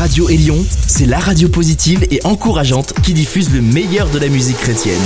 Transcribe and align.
Radio 0.00 0.30
Élion, 0.30 0.64
c'est 0.86 1.04
la 1.04 1.18
radio 1.18 1.50
positive 1.50 2.06
et 2.10 2.20
encourageante 2.24 2.94
qui 3.02 3.12
diffuse 3.12 3.52
le 3.52 3.60
meilleur 3.60 4.08
de 4.08 4.18
la 4.18 4.28
musique 4.28 4.56
chrétienne. 4.56 4.98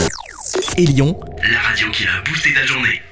Élion, 0.77 1.19
la 1.53 1.59
radio 1.59 1.91
qui 1.91 2.05
a 2.05 2.23
boosté 2.25 2.55
ta 2.55 2.65
journée. 2.65 3.03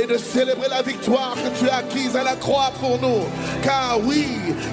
Et 0.00 0.06
de 0.06 0.16
célébrer 0.16 0.68
la 0.70 0.82
victoire 0.82 1.34
que 1.34 1.58
tu 1.58 1.68
as 1.68 1.78
acquise 1.78 2.14
à 2.14 2.22
la 2.22 2.36
croix 2.36 2.72
pour 2.78 3.00
nous. 3.00 3.24
Car 3.64 3.98
oui, 4.04 4.28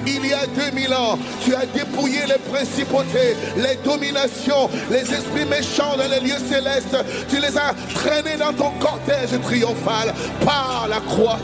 il 0.06 0.24
y 0.24 0.32
a 0.32 0.46
2000 0.46 0.94
ans, 0.94 1.18
tu 1.44 1.52
as 1.52 1.66
dépouillé 1.66 2.20
les 2.28 2.38
principautés, 2.52 3.34
les 3.56 3.74
dominations, 3.84 4.70
les 4.88 5.00
esprits 5.00 5.46
méchants 5.46 5.96
dans 5.96 6.08
les 6.08 6.20
lieux 6.20 6.38
célestes. 6.48 6.96
Tu 7.28 7.40
les 7.40 7.58
as 7.58 7.74
traînés 7.92 8.36
dans 8.38 8.52
ton 8.52 8.70
cortège 8.78 9.36
triomphal 9.42 10.14
par 10.44 10.86
la 10.88 11.00
croix. 11.00 11.40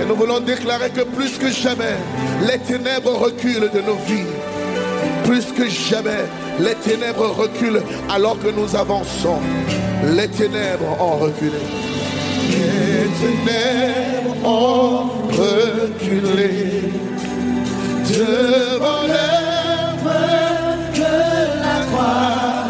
Et 0.00 0.04
nous 0.06 0.16
voulons 0.16 0.40
déclarer 0.40 0.90
que 0.90 1.02
plus 1.02 1.38
que 1.38 1.50
jamais, 1.50 1.96
les 2.46 2.58
ténèbres 2.58 3.12
reculent 3.12 3.70
de 3.72 3.80
nos 3.80 3.96
vies. 4.06 4.32
Plus 5.24 5.46
que 5.52 5.68
jamais, 5.68 6.24
les 6.60 6.74
ténèbres 6.74 7.28
reculent 7.36 7.82
alors 8.10 8.38
que 8.38 8.48
nous 8.48 8.74
avançons. 8.76 9.38
Les 10.16 10.28
ténèbres 10.28 11.00
ont 11.00 11.16
reculé. 11.18 11.58
Les 12.50 13.08
ténèbres 13.20 14.36
ont 14.44 15.10
reculé 15.30 16.82
devant 18.08 19.02
l'œuvre 19.06 20.20
de 20.94 21.14
la 21.62 21.78
croix, 21.86 22.66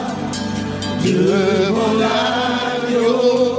devant 1.04 1.94
l'agneau 1.98 3.51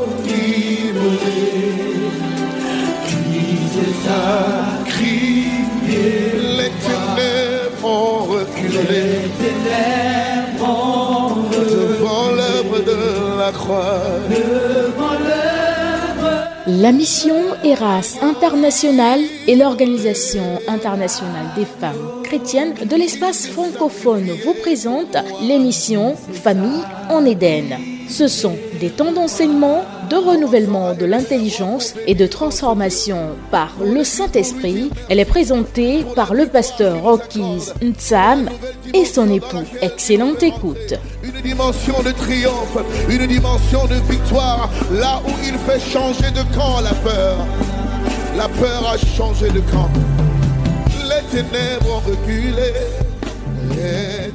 la 16.66 16.92
mission 16.94 17.36
Eras 17.66 18.18
International 18.22 19.20
est 19.50 19.56
l'organisation 19.56 20.44
internationale 20.70 21.48
des 21.58 21.66
femmes 21.66 22.24
chrétiennes 22.24 22.74
de 22.74 22.96
l'espace 22.96 23.48
francophone 23.48 24.30
vous 24.46 24.54
présente 24.54 25.18
l'émission 25.42 26.16
Famille 26.16 26.84
en 27.10 27.26
Éden. 27.26 27.66
Ce 28.08 28.30
sont 28.30 28.56
des 28.80 28.92
temps 28.92 29.12
d'enseignement, 29.12 29.84
de 30.10 30.16
renouvellement 30.16 30.94
de 30.94 31.06
l'intelligence 31.06 31.94
et 32.08 32.16
de 32.16 32.26
transformation 32.26 33.30
par 33.52 33.72
le 33.84 34.04
Saint-Esprit. 34.04 34.90
Elle 35.10 35.20
est 35.20 35.26
présentée 35.26 36.06
par 36.16 36.34
le 36.34 36.48
pasteur 36.48 37.02
Rockies 37.02 37.72
Ntsam 37.82 38.50
et 38.94 39.06
son 39.06 39.30
époux. 39.30 39.64
Excellente 39.82 40.44
écoute. 40.44 40.96
Une 41.24 41.42
dimension 41.42 42.02
de 42.04 42.12
triomphe, 42.12 42.78
une 43.10 43.28
dimension 43.28 43.86
de 43.88 43.96
victoire, 44.12 44.70
là 44.92 45.22
où 45.26 45.32
il 45.46 45.58
fait 45.60 45.80
changer 45.80 46.32
de 46.32 46.44
camp 46.56 46.82
la 46.82 46.94
peur. 46.94 47.38
La 48.36 48.48
peur 48.48 48.88
a 48.88 48.98
changé 48.98 49.50
de 49.50 49.60
camp. 49.72 49.90
Les 51.04 51.24
ténèbres 51.32 51.98
ont 51.98 52.10
reculé. 52.10 52.74
Les 53.70 54.32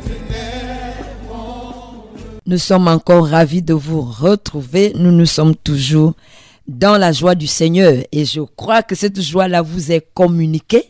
Nous 2.49 2.57
sommes 2.57 2.89
encore 2.89 3.29
ravis 3.29 3.61
de 3.61 3.75
vous 3.75 4.01
retrouver. 4.01 4.95
Nous 4.97 5.13
nous 5.13 5.27
sommes 5.27 5.55
toujours 5.55 6.15
dans 6.67 6.97
la 6.97 7.13
joie 7.13 7.35
du 7.35 7.47
Seigneur. 7.47 8.03
Et 8.11 8.25
je 8.25 8.41
crois 8.41 8.83
que 8.83 8.95
cette 8.95 9.21
joie-là 9.21 9.61
vous 9.61 9.93
est 9.93 10.09
communiquée 10.15 10.85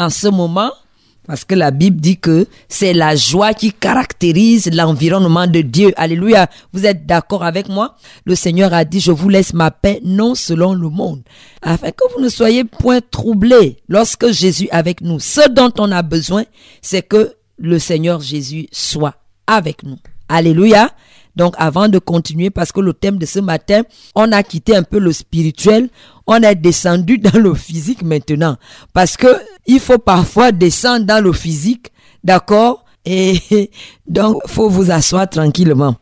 en 0.00 0.10
ce 0.10 0.26
moment. 0.26 0.72
Parce 1.28 1.44
que 1.44 1.54
la 1.54 1.70
Bible 1.70 2.00
dit 2.00 2.16
que 2.16 2.48
c'est 2.68 2.92
la 2.92 3.14
joie 3.14 3.54
qui 3.54 3.72
caractérise 3.72 4.68
l'environnement 4.74 5.46
de 5.46 5.60
Dieu. 5.60 5.92
Alléluia. 5.96 6.48
Vous 6.72 6.84
êtes 6.86 7.06
d'accord 7.06 7.44
avec 7.44 7.68
moi? 7.68 7.94
Le 8.24 8.34
Seigneur 8.34 8.74
a 8.74 8.84
dit, 8.84 8.98
je 8.98 9.12
vous 9.12 9.28
laisse 9.28 9.54
ma 9.54 9.70
paix, 9.70 10.00
non 10.02 10.34
selon 10.34 10.74
le 10.74 10.88
monde. 10.88 11.22
Afin 11.62 11.92
que 11.92 12.12
vous 12.16 12.20
ne 12.20 12.28
soyez 12.28 12.64
point 12.64 12.98
troublés 13.12 13.76
lorsque 13.88 14.32
Jésus 14.32 14.64
est 14.64 14.72
avec 14.72 15.02
nous. 15.02 15.20
Ce 15.20 15.48
dont 15.50 15.70
on 15.78 15.92
a 15.92 16.02
besoin, 16.02 16.42
c'est 16.82 17.02
que 17.02 17.36
le 17.58 17.78
Seigneur 17.78 18.20
Jésus 18.20 18.66
soit 18.72 19.14
avec 19.46 19.84
nous. 19.84 19.98
Alléluia. 20.28 20.90
Donc 21.36 21.54
avant 21.58 21.88
de 21.88 21.98
continuer, 21.98 22.50
parce 22.50 22.72
que 22.72 22.80
le 22.80 22.94
thème 22.94 23.18
de 23.18 23.26
ce 23.26 23.38
matin, 23.40 23.82
on 24.14 24.32
a 24.32 24.42
quitté 24.42 24.74
un 24.74 24.82
peu 24.82 24.98
le 24.98 25.12
spirituel, 25.12 25.90
on 26.26 26.36
est 26.36 26.54
descendu 26.54 27.18
dans 27.26 27.38
le 27.38 27.54
physique 27.54 28.02
maintenant. 28.02 28.56
Parce 28.92 29.16
que 29.16 29.28
il 29.66 29.80
faut 29.80 29.98
parfois 29.98 30.50
descendre 30.50 31.04
dans 31.04 31.22
le 31.22 31.32
physique, 31.32 31.92
d'accord? 32.24 32.84
Et 33.04 33.70
donc, 34.08 34.40
faut 34.46 34.68
vous 34.68 34.90
asseoir 34.90 35.28
tranquillement. 35.28 35.96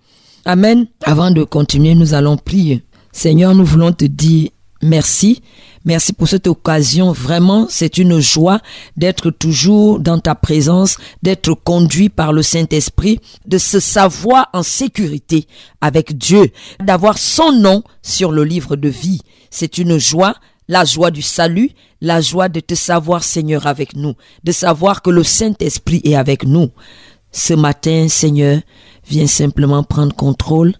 Amen. 0.45 0.87
Avant 1.03 1.31
de 1.31 1.43
continuer, 1.43 1.95
nous 1.95 2.15
allons 2.15 2.37
prier. 2.37 2.83
Seigneur, 3.13 3.55
nous 3.55 3.65
voulons 3.65 3.93
te 3.93 4.05
dire 4.05 4.51
merci. 4.83 5.43
Merci 5.85 6.15
pour 6.15 6.29
cette 6.29 6.47
occasion. 6.47 7.13
Vraiment, 7.13 7.67
c'est 7.69 7.99
une 7.99 8.19
joie 8.19 8.61
d'être 8.97 9.31
toujours 9.31 10.01
dans 10.01 10.19
ta 10.19 10.35
présence, 10.35 10.97
d'être 11.23 11.53
conduit 11.53 12.09
par 12.09 12.33
le 12.33 12.43
Saint-Esprit, 12.43 13.21
de 13.47 13.59
se 13.59 13.81
savoir 13.81 14.49
en 14.55 14.63
sécurité 14.63 15.47
avec 15.81 16.17
Dieu, 16.17 16.51
d'avoir 16.81 17.19
son 17.19 17.53
nom 17.53 17.83
sur 18.03 18.33
le 18.33 18.45
livre 18.45 18.77
de 18.77 18.89
vie. 18.89 19.21
C'est 19.51 19.79
une 19.79 19.99
joie 19.99 20.35
la 20.69 20.85
joie 20.85 21.11
du 21.11 21.23
salut, 21.23 21.71
la 22.01 22.21
joie 22.21 22.49
de 22.49 22.61
te 22.61 22.75
savoir 22.75 23.23
Seigneur 23.23 23.67
avec 23.67 23.95
nous, 23.95 24.15
de 24.45 24.53
savoir 24.53 25.03
que 25.03 25.11
le 25.11 25.23
Saint-Esprit 25.23 26.01
est 26.05 26.15
avec 26.15 26.45
nous. 26.45 26.71
Ce 27.33 27.53
matin, 27.53 28.07
Seigneur, 28.09 28.61
viens 29.07 29.27
simplement 29.27 29.83
prendre 29.83 30.15
contrôle 30.15 30.75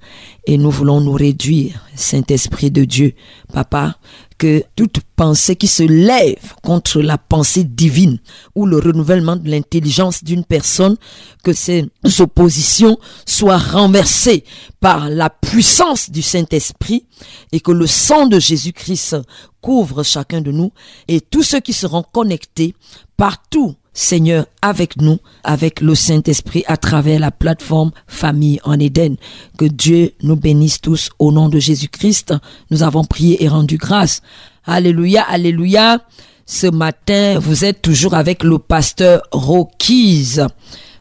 et 0.47 0.59
nous 0.59 0.71
voulons 0.71 1.01
nous 1.01 1.13
réduire, 1.13 1.87
Saint-Esprit 1.95 2.71
de 2.71 2.85
Dieu. 2.85 3.15
Papa, 3.53 3.97
que 4.39 4.65
toute 4.77 5.01
pensée 5.17 5.57
qui 5.57 5.69
se 5.69 5.83
lève 5.83 6.55
contre 6.63 7.01
la 7.01 7.19
pensée 7.19 7.65
divine 7.65 8.19
ou 8.55 8.67
le 8.67 8.79
renouvellement 8.79 9.37
de 9.37 9.49
l'intelligence 9.49 10.25
d'une 10.25 10.45
personne, 10.45 10.97
que 11.43 11.53
ces 11.53 11.89
oppositions 12.19 12.99
soient 13.27 13.59
renversées 13.59 14.45
par 14.81 15.09
la 15.09 15.31
puissance 15.31 16.11
du 16.11 16.23
Saint-Esprit 16.23 17.07
et 17.53 17.61
que 17.61 17.73
le 17.73 17.87
sang 17.87 18.27
de 18.27 18.39
Jésus-Christ 18.39 19.17
couvre 19.61 20.03
chacun 20.03 20.41
de 20.41 20.51
nous 20.51 20.73
et 21.09 21.21
tous 21.21 21.43
ceux 21.43 21.61
qui 21.61 21.73
seront 21.73 22.03
connectés 22.03 22.75
partout 23.17 23.77
Seigneur, 23.95 24.47
avec 24.61 25.01
nous, 25.01 25.19
avec 25.45 25.81
le 25.81 25.95
Saint-Esprit, 25.95 26.65
à 26.67 26.77
travers 26.77 27.21
la 27.21 27.31
plateforme 27.31 27.93
Famille 28.09 28.61
en 28.65 28.79
Éden. 28.79 29.17
Que 29.57 29.65
Dieu 29.65 30.13
nous 30.23 30.37
bénisse 30.37 30.81
tous 30.81 31.11
au 31.21 31.31
nom 31.31 31.49
de 31.49 31.61
Jésus-Christ. 31.61 32.35
Nous 32.71 32.83
avons 32.83 33.05
prié 33.05 33.43
et 33.45 33.49
rendu 33.49 33.77
grâce. 33.79 34.21
Alléluia, 34.67 35.23
alléluia. 35.23 36.01
Ce 36.45 36.67
matin, 36.67 37.39
vous 37.39 37.65
êtes 37.65 37.83
toujours 37.83 38.15
avec 38.15 38.43
le 38.43 38.59
pasteur 38.59 39.23
Rokise. 39.31 40.45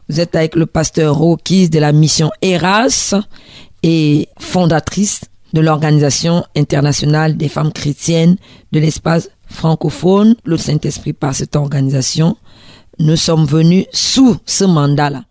Vous 0.08 0.20
êtes 0.20 0.36
avec 0.36 0.54
le 0.54 0.66
pasteur 0.66 1.16
Rokise 1.16 1.70
de 1.70 1.80
la 1.80 1.92
mission 1.92 2.30
Eras 2.42 3.14
et 3.82 4.28
fondatrice 4.38 5.22
de 5.52 5.60
l'Organisation 5.60 6.44
internationale 6.56 7.36
des 7.36 7.48
femmes 7.48 7.72
chrétiennes 7.72 8.36
de 8.72 8.78
l'espace 8.78 9.30
francophone. 9.46 10.36
Le 10.44 10.56
Saint-Esprit 10.56 11.12
par 11.12 11.34
cette 11.34 11.56
organisation 11.56 12.36
nous 12.98 13.16
sommes 13.16 13.46
venus 13.46 13.86
sous 13.92 14.36
ce 14.46 14.64
mandat-là. 14.64 15.24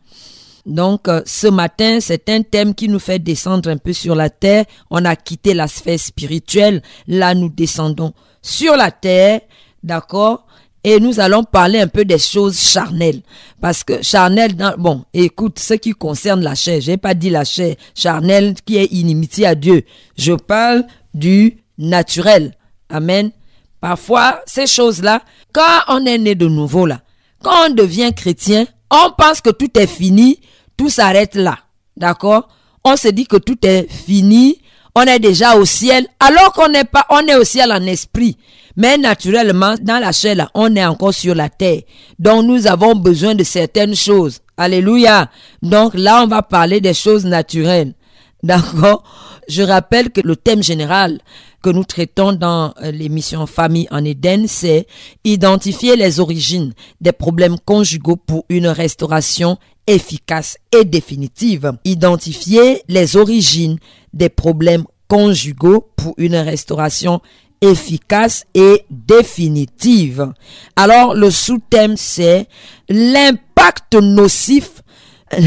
Donc, 0.66 1.07
euh, 1.09 1.22
ce 1.25 1.47
matin, 1.47 2.00
c'est 2.00 2.29
un 2.29 2.41
thème 2.41 2.74
qui 2.74 2.88
nous 2.88 3.00
fait 3.00 3.19
descendre 3.19 3.69
un 3.69 3.78
peu 3.78 3.91
sur 3.91 4.16
la 4.16 4.29
terre. 4.29 4.66
On 4.90 5.03
a 5.03 5.16
quitté 5.16 5.53
la 5.53 5.68
sphère 5.68 6.00
spirituelle. 6.00 6.81
Là, 7.07 7.34
nous 7.34 7.50
descendons 7.50 8.13
sur 8.41 8.78
la 8.78 8.90
terre, 8.91 9.41
d'accord? 9.84 10.46
Et 10.85 11.00
nous 11.00 11.19
allons 11.19 11.44
parler 11.44 11.79
un 11.79 11.88
peu 11.88 12.06
des 12.06 12.18
choses 12.18 12.59
charnelles. 12.59 13.21
Parce 13.62 13.83
que 13.83 14.01
charnel, 14.01 14.56
bon, 14.77 15.04
écoute, 15.13 15.60
ce 15.60 15.74
qui 15.75 15.92
concerne 15.92 16.42
la 16.42 16.56
chair, 16.56 16.81
j'ai 16.81 16.98
pas 16.98 17.13
dit 17.13 17.30
la 17.30 17.45
chair 17.45 17.75
charnelle 17.95 18.56
qui 18.65 18.77
est 18.77 18.92
inimitié 18.92 19.45
à 19.45 19.56
Dieu. 19.56 19.83
Je 20.18 20.33
parle 20.33 20.86
du 21.13 21.57
naturel. 21.77 22.56
Amen. 22.89 23.31
Parfois, 23.80 24.42
ces 24.45 24.68
choses-là, 24.68 25.21
quand 25.54 25.80
on 25.88 26.06
est 26.06 26.18
né 26.18 26.36
de 26.36 26.48
nouveau, 26.48 26.86
là, 26.86 27.01
quand 27.44 27.68
on 27.68 27.74
devient 27.74 28.12
chrétien, 28.16 28.66
on 28.90 29.12
pense 29.18 29.42
que 29.42 29.50
tout 29.50 29.69
est 29.78 29.88
fini, 29.88 30.40
tout 30.78 30.90
s'arrête 30.90 31.36
là. 31.36 31.60
D'accord? 31.98 32.48
On 32.84 32.95
se 32.95 33.10
dit 33.10 33.25
que 33.25 33.38
tout 33.38 33.57
est 33.63 33.88
fini, 33.92 34.60
on 34.95 35.01
est 35.01 35.19
déjà 35.19 35.56
au 35.56 35.66
ciel, 35.66 36.07
alors 36.19 36.54
qu'on 36.54 36.69
n'est 36.69 36.84
pas, 36.84 37.06
on 37.10 37.25
est 37.28 37.36
au 37.36 37.44
ciel 37.44 37.72
en 37.72 37.81
esprit. 37.84 38.38
Mais 38.75 38.98
naturellement, 38.98 39.75
dans 39.81 40.00
la 40.00 40.12
chair, 40.12 40.50
on 40.56 40.75
est 40.75 40.86
encore 40.86 41.13
sur 41.13 41.36
la 41.36 41.50
terre. 41.50 41.81
Donc, 42.18 42.45
nous 42.45 42.66
avons 42.66 42.95
besoin 42.95 43.36
de 43.36 43.44
certaines 43.44 43.96
choses. 43.96 44.39
Alléluia. 44.57 45.30
Donc, 45.62 45.94
là, 45.94 46.24
on 46.24 46.28
va 46.28 46.42
parler 46.42 46.81
des 46.81 46.94
choses 46.94 47.25
naturelles. 47.25 47.94
D'accord? 48.42 49.04
Je 49.48 49.62
rappelle 49.63 50.12
que 50.12 50.22
le 50.22 50.36
thème 50.36 50.63
général 50.63 51.19
que 51.62 51.69
nous 51.69 51.86
traitons 51.86 52.34
dans 52.34 52.74
euh, 52.81 52.92
l'émission 52.92 53.48
Famille 53.48 53.88
en 53.90 54.04
Éden, 54.04 54.48
c'est 54.48 54.86
identifier 55.24 55.95
les 55.95 56.19
origines 56.19 56.74
des 57.01 57.13
problèmes 57.13 57.57
conjugaux 57.66 58.18
pour 58.18 58.45
une 58.50 58.68
restauration 58.68 59.57
efficace 59.88 60.57
et 60.72 60.84
définitive. 60.86 61.74
Identifier 61.86 62.84
les 62.88 63.16
origines 63.16 63.78
des 64.13 64.30
problèmes 64.30 64.84
conjugaux 65.07 65.88
pour 65.96 66.13
une 66.18 66.36
restauration 66.36 67.22
efficace 67.62 68.46
et 68.54 68.86
définitive. 68.89 70.34
Alors, 70.75 71.16
le 71.16 71.31
sous-thème, 71.31 71.96
c'est 71.96 72.48
l'impact 72.89 73.96
nocif 73.96 74.84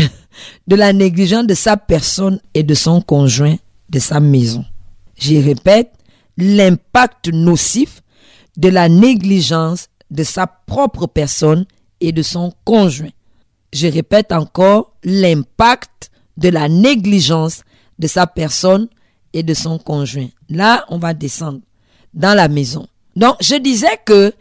de 0.67 0.77
la 0.77 0.93
négligence 0.93 1.47
de 1.47 1.55
sa 1.55 1.77
personne 1.77 2.41
et 2.55 2.63
de 2.63 2.75
son 2.75 3.03
conjoint 3.03 3.57
sa 3.99 4.21
maison. 4.21 4.65
J'y 5.17 5.41
répète, 5.41 5.93
l'impact 6.37 7.29
nocif 7.29 8.03
de 8.57 8.69
la 8.69 8.89
négligence 8.89 9.89
de 10.11 10.23
sa 10.23 10.47
propre 10.47 11.07
personne 11.07 11.67
et 12.01 12.13
de 12.13 12.23
son 12.23 12.53
conjoint. 12.65 13.11
Je 13.73 13.87
répète 13.89 14.33
encore, 14.33 14.93
l'impact 15.05 16.11
de 16.37 16.49
la 16.49 16.69
négligence 16.69 17.63
de 17.99 18.07
sa 18.07 18.27
personne 18.27 18.89
et 19.33 19.43
de 19.43 19.55
son 19.55 19.79
conjoint. 19.79 20.29
Là, 20.49 20.85
on 20.89 20.99
va 20.99 21.15
descendre 21.15 21.61
dans 22.15 22.35
la 22.35 22.49
maison. 22.49 22.87
Donc, 23.17 23.37
je 23.41 23.57
disais 23.57 23.99
que 24.05 24.33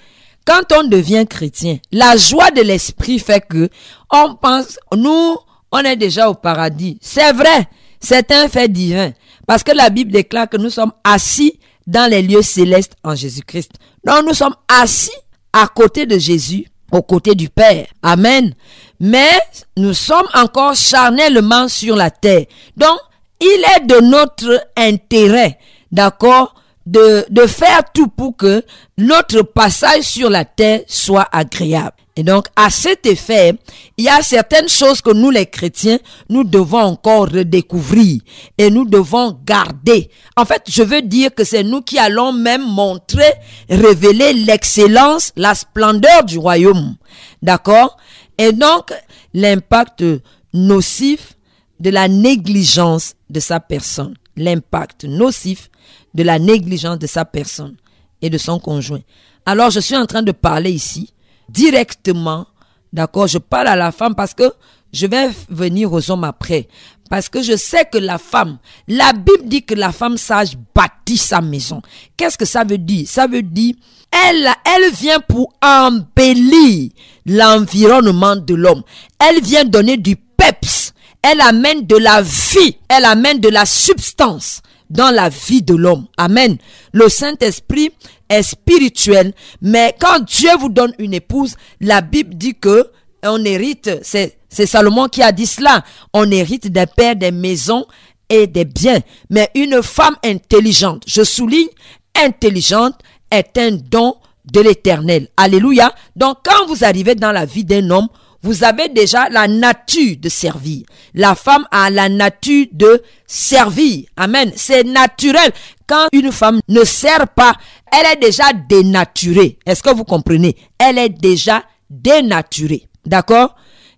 quand 0.46 0.64
on 0.78 0.84
devient 0.88 1.26
chrétien, 1.28 1.80
la 1.92 2.16
joie 2.18 2.52
de 2.52 2.62
l'esprit 2.62 3.20
fait 3.20 3.42
que 3.42 3.70
on 4.12 4.36
pense, 4.36 4.78
nous, 4.96 5.38
on 5.72 5.80
est 5.80 5.96
déjà 5.96 6.30
au 6.30 6.36
paradis. 6.36 6.98
C'est 7.02 7.34
vrai, 7.34 7.68
c'est 8.00 8.32
un 8.32 8.48
fait 8.48 8.72
divin. 8.72 9.12
Parce 9.48 9.64
que 9.64 9.72
la 9.72 9.90
Bible 9.90 10.12
déclare 10.12 10.50
que 10.50 10.58
nous 10.58 10.70
sommes 10.70 10.94
assis 11.04 11.60
dans 11.88 12.10
les 12.10 12.22
lieux 12.22 12.42
célestes 12.42 12.96
en 13.04 13.16
Jésus-Christ. 13.16 13.72
Donc 14.04 14.26
nous 14.26 14.34
sommes 14.34 14.56
assis 14.68 15.12
à 15.54 15.68
côté 15.68 16.06
de 16.06 16.18
Jésus, 16.18 16.66
au 16.92 17.02
côté 17.02 17.36
du 17.36 17.50
Père. 17.50 17.88
Amen. 18.02 18.54
Mais 19.00 19.30
nous 19.78 19.94
sommes 19.94 20.28
encore 20.34 20.76
charnellement 20.76 21.68
sur 21.68 21.96
la 21.96 22.10
terre. 22.10 22.46
Donc 22.76 22.98
il 23.40 23.64
est 23.76 23.86
de 23.86 24.00
notre 24.02 24.66
intérêt, 24.78 25.60
d'accord, 25.92 26.56
de, 26.86 27.26
de 27.30 27.48
faire 27.48 27.82
tout 27.94 28.08
pour 28.08 28.36
que 28.36 28.64
notre 28.98 29.42
passage 29.42 30.04
sur 30.04 30.30
la 30.30 30.46
terre 30.46 30.82
soit 30.88 31.28
agréable. 31.32 31.98
Et 32.18 32.24
donc, 32.24 32.48
à 32.56 32.70
cet 32.70 33.06
effet, 33.06 33.56
il 33.98 34.06
y 34.06 34.10
a 34.10 34.22
certaines 34.22 34.70
choses 34.70 35.02
que 35.02 35.12
nous, 35.12 35.32
les 35.32 35.48
chrétiens, 35.48 36.00
nous 36.30 36.46
devons 36.46 36.80
encore 36.80 37.30
redécouvrir 37.30 38.22
et 38.58 38.70
nous 38.70 38.86
devons 38.86 39.38
garder. 39.46 40.10
En 40.38 40.46
fait, 40.46 40.64
je 40.70 40.82
veux 40.82 41.02
dire 41.02 41.36
que 41.36 41.44
c'est 41.44 41.64
nous 41.64 41.82
qui 41.82 42.00
allons 42.00 42.32
même 42.32 42.66
montrer, 42.66 43.34
révéler 43.70 44.32
l'excellence, 44.32 45.34
la 45.36 45.56
splendeur 45.56 46.24
du 46.24 46.38
royaume. 46.38 46.96
D'accord? 47.42 47.98
Et 48.38 48.54
donc, 48.54 48.94
l'impact 49.34 50.06
nocif 50.54 51.34
de 51.82 51.90
la 51.90 52.08
négligence 52.08 53.16
de 53.30 53.42
sa 53.42 53.60
personne. 53.60 54.16
L'impact 54.38 55.04
nocif 55.04 55.70
de 56.14 56.24
la 56.24 56.40
négligence 56.40 56.98
de 56.98 57.08
sa 57.08 57.26
personne 57.26 57.76
et 58.22 58.30
de 58.30 58.38
son 58.38 58.58
conjoint. 58.58 59.02
Alors, 59.46 59.70
je 59.70 59.82
suis 59.82 59.98
en 59.98 60.06
train 60.06 60.22
de 60.22 60.32
parler 60.32 60.72
ici 60.72 61.12
directement, 61.50 62.48
d'accord, 62.92 63.28
je 63.28 63.38
parle 63.38 63.68
à 63.68 63.76
la 63.76 63.92
femme 63.92 64.16
parce 64.16 64.34
que 64.34 64.52
je 64.94 65.08
vais 65.08 65.30
venir 65.50 65.92
aux 65.92 66.10
hommes 66.10 66.24
après. 66.24 66.68
Parce 67.10 67.30
que 67.30 67.44
je 67.44 67.56
sais 67.56 67.86
que 67.86 67.98
la 67.98 68.18
femme, 68.18 68.58
la 68.88 69.14
Bible 69.14 69.44
dit 69.48 69.64
que 69.64 69.76
la 69.76 69.92
femme 69.92 70.18
sage 70.18 70.58
bâtit 70.74 71.18
sa 71.18 71.40
maison. 71.40 71.82
Qu'est-ce 72.18 72.38
que 72.38 72.46
ça 72.46 72.64
veut 72.64 72.80
dire? 72.80 73.08
Ça 73.08 73.28
veut 73.28 73.44
dire, 73.44 73.76
elle, 74.12 74.92
vient 74.94 75.20
pour 75.20 75.54
embellir 75.62 76.90
l'environnement 77.26 78.36
de 78.36 78.56
l'homme. 78.56 78.84
Elle 79.20 79.42
vient 79.42 79.66
donner 79.66 79.98
du 79.98 80.16
peps. 80.16 80.94
Elle 81.22 81.42
amène 81.42 81.86
de 81.86 81.98
la 81.98 82.22
vie. 82.22 82.78
Elle 82.88 83.06
amène 83.06 83.40
de 83.40 83.50
la 83.50 83.66
substance 83.66 84.62
dans 84.90 85.12
la 85.14 85.30
vie 85.30 85.62
de 85.62 85.76
l'homme. 85.76 86.06
Amen. 86.18 86.58
Le 86.92 87.10
Saint-Esprit 87.10 87.92
est 88.30 88.44
spirituel, 88.44 89.34
mais 89.62 89.96
quand 90.00 90.20
Dieu 90.26 90.50
vous 90.60 90.70
donne 90.70 90.94
une 91.00 91.14
épouse, 91.14 91.56
la 91.80 92.02
Bible 92.02 92.36
dit 92.36 92.56
que 92.56 92.90
on 93.24 93.44
hérite, 93.44 93.90
c'est, 94.04 94.38
c'est 94.50 94.66
Salomon 94.66 95.08
qui 95.08 95.22
a 95.22 95.32
dit 95.32 95.46
cela, 95.46 95.84
on 96.14 96.30
hérite 96.30 96.68
des 96.68 96.86
pères, 96.86 97.16
des 97.16 97.32
maisons 97.32 97.86
et 98.30 98.48
des 98.48 98.66
biens. 98.66 99.00
Mais 99.30 99.50
une 99.56 99.82
femme 99.82 100.16
intelligente, 100.24 101.04
je 101.08 101.24
souligne, 101.24 101.68
intelligente 102.16 102.96
est 103.32 103.58
un 103.58 103.72
don 103.72 104.16
de 104.52 104.62
l'éternel. 104.62 105.28
Alléluia. 105.38 105.94
Donc 106.16 106.38
quand 106.44 106.68
vous 106.68 106.84
arrivez 106.84 107.16
dans 107.16 107.32
la 107.32 107.46
vie 107.46 107.66
d'un 107.66 107.90
homme, 107.90 108.08
vous 108.46 108.64
avez 108.64 108.90
déjà 108.90 109.28
la 109.30 109.48
nature 109.48 110.18
de 110.20 110.30
servir. 110.30 110.84
La 111.16 111.34
femme 111.34 111.66
a 111.72 111.90
la 111.90 112.10
nature 112.10 112.68
de 112.72 113.02
servir. 113.26 114.06
Amen. 114.18 114.52
C'est 114.56 114.84
naturel. 114.84 115.52
Quand 115.88 116.08
une 116.12 116.32
femme 116.32 116.60
ne 116.68 116.84
sert 116.84 117.28
pas, 117.30 117.56
elle 117.96 118.14
est 118.14 118.22
déjà 118.22 118.52
dénaturée. 118.54 119.58
Est-ce 119.66 119.82
que 119.82 119.94
vous 119.94 120.04
comprenez? 120.04 120.56
Elle 120.78 120.98
est 120.98 121.10
déjà 121.10 121.64
dénaturée. 121.90 122.88
D'accord? 123.06 123.56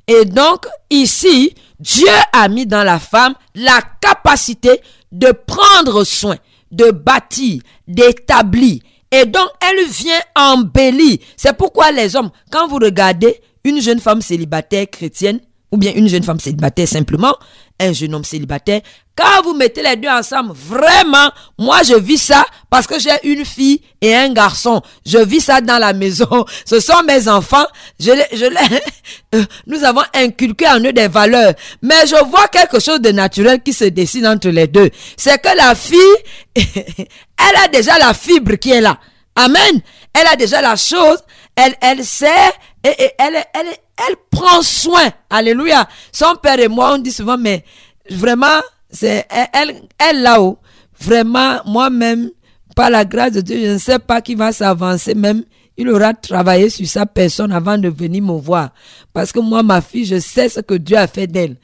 Et 0.07 0.25
donc, 0.25 0.65
ici, 0.89 1.53
Dieu 1.79 2.07
a 2.31 2.47
mis 2.47 2.65
dans 2.65 2.83
la 2.83 2.99
femme 2.99 3.33
la 3.55 3.81
capacité 4.01 4.81
de 5.11 5.31
prendre 5.31 6.03
soin, 6.03 6.37
de 6.71 6.91
bâtir, 6.91 7.61
d'établir. 7.87 8.79
Et 9.11 9.25
donc, 9.25 9.47
elle 9.61 9.87
vient 9.87 10.19
embellir. 10.35 11.17
C'est 11.35 11.57
pourquoi 11.57 11.91
les 11.91 12.15
hommes, 12.15 12.29
quand 12.51 12.67
vous 12.67 12.77
regardez 12.77 13.41
une 13.63 13.81
jeune 13.81 13.99
femme 13.99 14.21
célibataire 14.21 14.87
chrétienne, 14.89 15.39
ou 15.71 15.77
bien 15.77 15.93
une 15.95 16.07
jeune 16.07 16.23
femme 16.23 16.39
célibataire 16.39 16.87
simplement, 16.87 17.35
un 17.79 17.93
jeune 17.93 18.15
homme 18.15 18.23
célibataire, 18.23 18.81
quand 19.17 19.41
vous 19.43 19.55
mettez 19.55 19.81
les 19.81 19.95
deux 19.95 20.07
ensemble, 20.07 20.53
vraiment, 20.53 21.31
moi 21.57 21.81
je 21.83 21.95
vis 21.95 22.19
ça 22.19 22.45
parce 22.69 22.85
que 22.85 22.99
j'ai 22.99 23.09
une 23.23 23.43
fille 23.43 23.81
et 23.99 24.15
un 24.15 24.31
garçon. 24.31 24.81
Je 25.05 25.17
vis 25.17 25.41
ça 25.41 25.59
dans 25.59 25.79
la 25.79 25.91
maison. 25.93 26.45
Ce 26.65 26.79
sont 26.79 27.01
mes 27.07 27.27
enfants. 27.27 27.65
Je, 27.99 28.11
euh, 29.35 29.43
nous 29.65 29.83
avons 29.83 30.03
inculqué 30.13 30.67
en 30.67 30.79
eux 30.79 30.93
des 30.93 31.07
valeurs. 31.07 31.53
Mais 31.81 32.05
je 32.05 32.23
vois 32.25 32.47
quelque 32.47 32.79
chose 32.79 33.01
de 33.01 33.09
naturel 33.09 33.63
qui 33.63 33.73
se 33.73 33.85
dessine 33.85 34.27
entre 34.27 34.49
les 34.49 34.67
deux. 34.67 34.91
C'est 35.17 35.41
que 35.41 35.57
la 35.57 35.73
fille, 35.73 35.97
elle 36.55 37.55
a 37.63 37.67
déjà 37.69 37.97
la 37.97 38.13
fibre 38.13 38.55
qui 38.55 38.71
est 38.71 38.81
là. 38.81 38.99
Amen. 39.35 39.81
Elle 40.13 40.27
a 40.27 40.35
déjà 40.35 40.61
la 40.61 40.75
chose. 40.75 41.23
Elle, 41.55 41.75
elle 41.81 42.05
sait 42.05 42.51
et, 42.83 43.11
elle, 43.17 43.43
elle, 43.53 43.67
elle 43.97 44.15
prend 44.31 44.61
soin. 44.61 45.09
Alléluia. 45.29 45.87
Son 46.11 46.35
père 46.35 46.59
et 46.59 46.67
moi, 46.67 46.93
on 46.93 46.97
dit 46.97 47.11
souvent, 47.11 47.37
mais 47.37 47.63
vraiment, 48.09 48.61
c'est 48.89 49.25
elle, 49.53 49.81
elle 49.97 50.21
là-haut. 50.21 50.59
Vraiment, 50.99 51.59
moi-même, 51.65 52.31
par 52.75 52.89
la 52.89 53.05
grâce 53.05 53.33
de 53.33 53.41
Dieu, 53.41 53.59
je 53.59 53.73
ne 53.73 53.77
sais 53.77 53.99
pas 53.99 54.21
qui 54.21 54.35
va 54.35 54.51
s'avancer. 54.51 55.13
Même, 55.15 55.43
il 55.77 55.89
aura 55.89 56.13
travaillé 56.13 56.69
sur 56.69 56.87
sa 56.87 57.05
personne 57.05 57.51
avant 57.51 57.77
de 57.77 57.89
venir 57.89 58.23
me 58.23 58.39
voir. 58.39 58.69
Parce 59.13 59.31
que 59.31 59.39
moi, 59.39 59.61
ma 59.61 59.81
fille, 59.81 60.05
je 60.05 60.19
sais 60.19 60.49
ce 60.49 60.59
que 60.59 60.73
Dieu 60.73 60.97
a 60.97 61.07
fait 61.07 61.27
d'elle. 61.27 61.57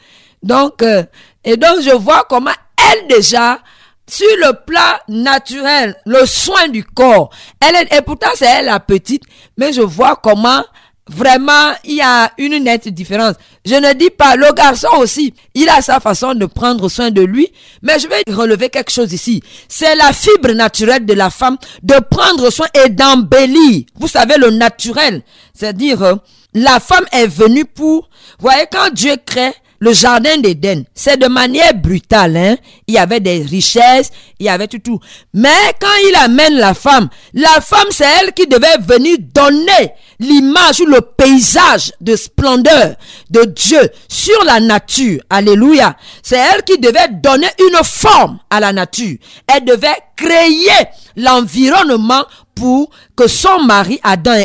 Donc, 0.44 0.82
euh, 0.82 1.04
et 1.44 1.58
donc, 1.58 1.82
je 1.82 1.96
vois 1.96 2.26
comment 2.30 2.52
elle 2.92 3.08
déjà, 3.08 3.60
sur 4.08 4.28
le 4.38 4.54
plan 4.66 5.00
naturel, 5.08 5.96
le 6.06 6.26
soin 6.26 6.68
du 6.68 6.84
corps, 6.84 7.30
elle 7.60 7.76
est, 7.76 7.98
et 7.98 8.02
pourtant 8.02 8.28
c'est 8.36 8.46
elle 8.46 8.66
la 8.66 8.80
petite, 8.80 9.24
mais 9.58 9.72
je 9.72 9.82
vois 9.82 10.20
comment 10.22 10.64
Vraiment, 11.10 11.74
il 11.84 11.96
y 11.96 12.02
a 12.02 12.32
une 12.38 12.64
nette 12.64 12.88
différence. 12.88 13.36
Je 13.66 13.76
ne 13.76 13.92
dis 13.94 14.10
pas, 14.10 14.38
le 14.38 14.54
garçon 14.54 14.88
aussi, 15.00 15.34
il 15.54 15.68
a 15.68 15.82
sa 15.82 16.00
façon 16.00 16.34
de 16.34 16.46
prendre 16.46 16.88
soin 16.88 17.12
de 17.12 17.22
lui, 17.22 17.52
mais 17.82 18.00
je 18.00 18.08
vais 18.08 18.24
relever 18.34 18.70
quelque 18.70 18.92
chose 18.92 19.12
ici. 19.12 19.44
C'est 19.68 19.96
la 19.96 20.14
fibre 20.14 20.54
naturelle 20.54 21.06
de 21.06 21.14
la 21.14 21.30
femme 21.30 21.58
de 21.82 21.96
prendre 22.10 22.50
soin 22.50 22.68
et 22.86 22.90
d'embellir. 22.90 23.84
Vous 23.96 24.08
savez, 24.08 24.38
le 24.38 24.52
naturel, 24.52 25.24
c'est-à-dire, 25.54 26.02
euh, 26.04 26.16
la 26.54 26.80
femme 26.80 27.06
est 27.12 27.28
venue 27.28 27.66
pour, 27.66 28.10
voyez, 28.40 28.66
quand 28.72 28.94
Dieu 28.94 29.16
crée, 29.26 29.54
le 29.84 29.92
jardin 29.92 30.38
d'Éden, 30.38 30.86
c'est 30.96 31.20
de 31.20 31.28
manière 31.28 31.74
brutale. 31.74 32.38
Hein? 32.38 32.56
Il 32.88 32.94
y 32.94 32.98
avait 32.98 33.20
des 33.20 33.42
richesses, 33.42 34.12
il 34.40 34.46
y 34.46 34.50
avait 34.50 34.70
tout, 34.70 34.80
tout. 34.80 35.02
Mais 35.34 35.50
quand 35.78 36.08
il 36.08 36.16
amène 36.16 36.56
la 36.56 36.74
femme, 36.74 37.10
la 37.34 37.60
femme, 37.60 37.90
c'est 37.92 38.08
elle 38.22 38.32
qui 38.32 38.48
devait 38.48 38.78
venir 38.80 39.18
donner 39.20 39.92
l'image 40.22 40.80
ou 40.80 40.86
le 40.86 41.02
paysage 41.02 41.92
de 42.00 42.16
splendeur 42.16 42.96
de 43.30 43.44
Dieu 43.44 43.82
sur 44.08 44.46
la 44.46 44.62
nature. 44.62 45.22
Alléluia. 45.30 45.98
C'est 46.22 46.38
elle 46.38 46.64
qui 46.64 46.78
devait 46.78 47.10
donner 47.22 47.50
une 47.60 47.84
forme 47.84 48.40
à 48.50 48.62
la 48.62 48.72
nature. 48.72 49.18
Elle 49.54 49.66
devait 49.66 49.98
créer 50.16 50.70
l'environnement 51.16 52.24
pour 52.56 52.90
que 53.16 53.28
son 53.28 53.60
mari 53.64 54.00
Adam 54.04 54.36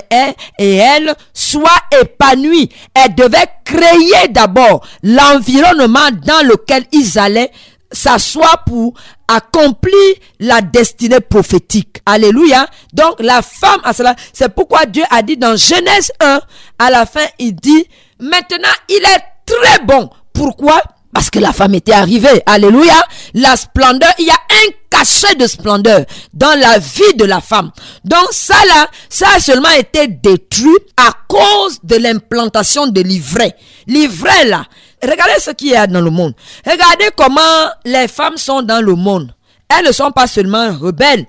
et 0.58 0.74
elle, 0.76 1.14
soient 1.32 1.70
épanouis. 2.00 2.70
Elle 2.94 3.14
devait 3.14 3.48
créer 3.64 4.28
d'abord 4.30 4.86
l'environnement 5.02 6.10
dans 6.24 6.46
lequel 6.46 6.84
ils 6.92 7.18
allaient 7.18 7.50
s'assoit 7.90 8.62
pour 8.66 8.94
accomplir 9.28 9.94
la 10.40 10.60
destinée 10.60 11.20
prophétique. 11.20 12.00
Alléluia. 12.06 12.66
Donc 12.92 13.16
la 13.20 13.42
femme 13.42 13.80
a 13.84 13.92
cela. 13.92 14.14
C'est 14.32 14.54
pourquoi 14.54 14.86
Dieu 14.86 15.04
a 15.10 15.22
dit 15.22 15.36
dans 15.36 15.56
Genèse 15.56 16.12
1, 16.20 16.40
à 16.78 16.90
la 16.90 17.06
fin, 17.06 17.24
il 17.38 17.54
dit, 17.54 17.86
maintenant 18.20 18.68
il 18.88 19.02
est 19.04 19.24
très 19.46 19.84
bon. 19.84 20.10
Pourquoi? 20.32 20.80
Parce 21.12 21.30
que 21.30 21.38
la 21.38 21.52
femme 21.52 21.74
était 21.74 21.92
arrivée. 21.92 22.42
Alléluia. 22.46 22.94
La 23.34 23.56
splendeur, 23.56 24.12
il 24.18 24.26
y 24.26 24.30
a 24.30 24.47
un 24.66 24.70
cachet 24.90 25.34
de 25.36 25.46
splendeur 25.46 26.04
dans 26.32 26.58
la 26.58 26.78
vie 26.78 27.14
de 27.16 27.24
la 27.24 27.40
femme. 27.40 27.70
Donc 28.04 28.28
ça 28.30 28.56
là, 28.66 28.88
ça 29.08 29.26
a 29.36 29.40
seulement 29.40 29.70
été 29.70 30.08
détruit 30.08 30.76
à 30.96 31.12
cause 31.28 31.78
de 31.82 31.96
l'implantation 31.96 32.86
de 32.86 33.00
l'ivraie. 33.00 33.54
L'ivraie 33.86 34.46
là, 34.46 34.64
regardez 35.02 35.40
ce 35.40 35.50
qu'il 35.52 35.68
y 35.68 35.76
a 35.76 35.86
dans 35.86 36.00
le 36.00 36.10
monde. 36.10 36.34
Regardez 36.64 37.10
comment 37.16 37.40
les 37.84 38.08
femmes 38.08 38.36
sont 38.36 38.62
dans 38.62 38.80
le 38.80 38.94
monde. 38.94 39.34
Elles 39.68 39.86
ne 39.86 39.92
sont 39.92 40.10
pas 40.10 40.26
seulement 40.26 40.72
rebelles. 40.72 41.26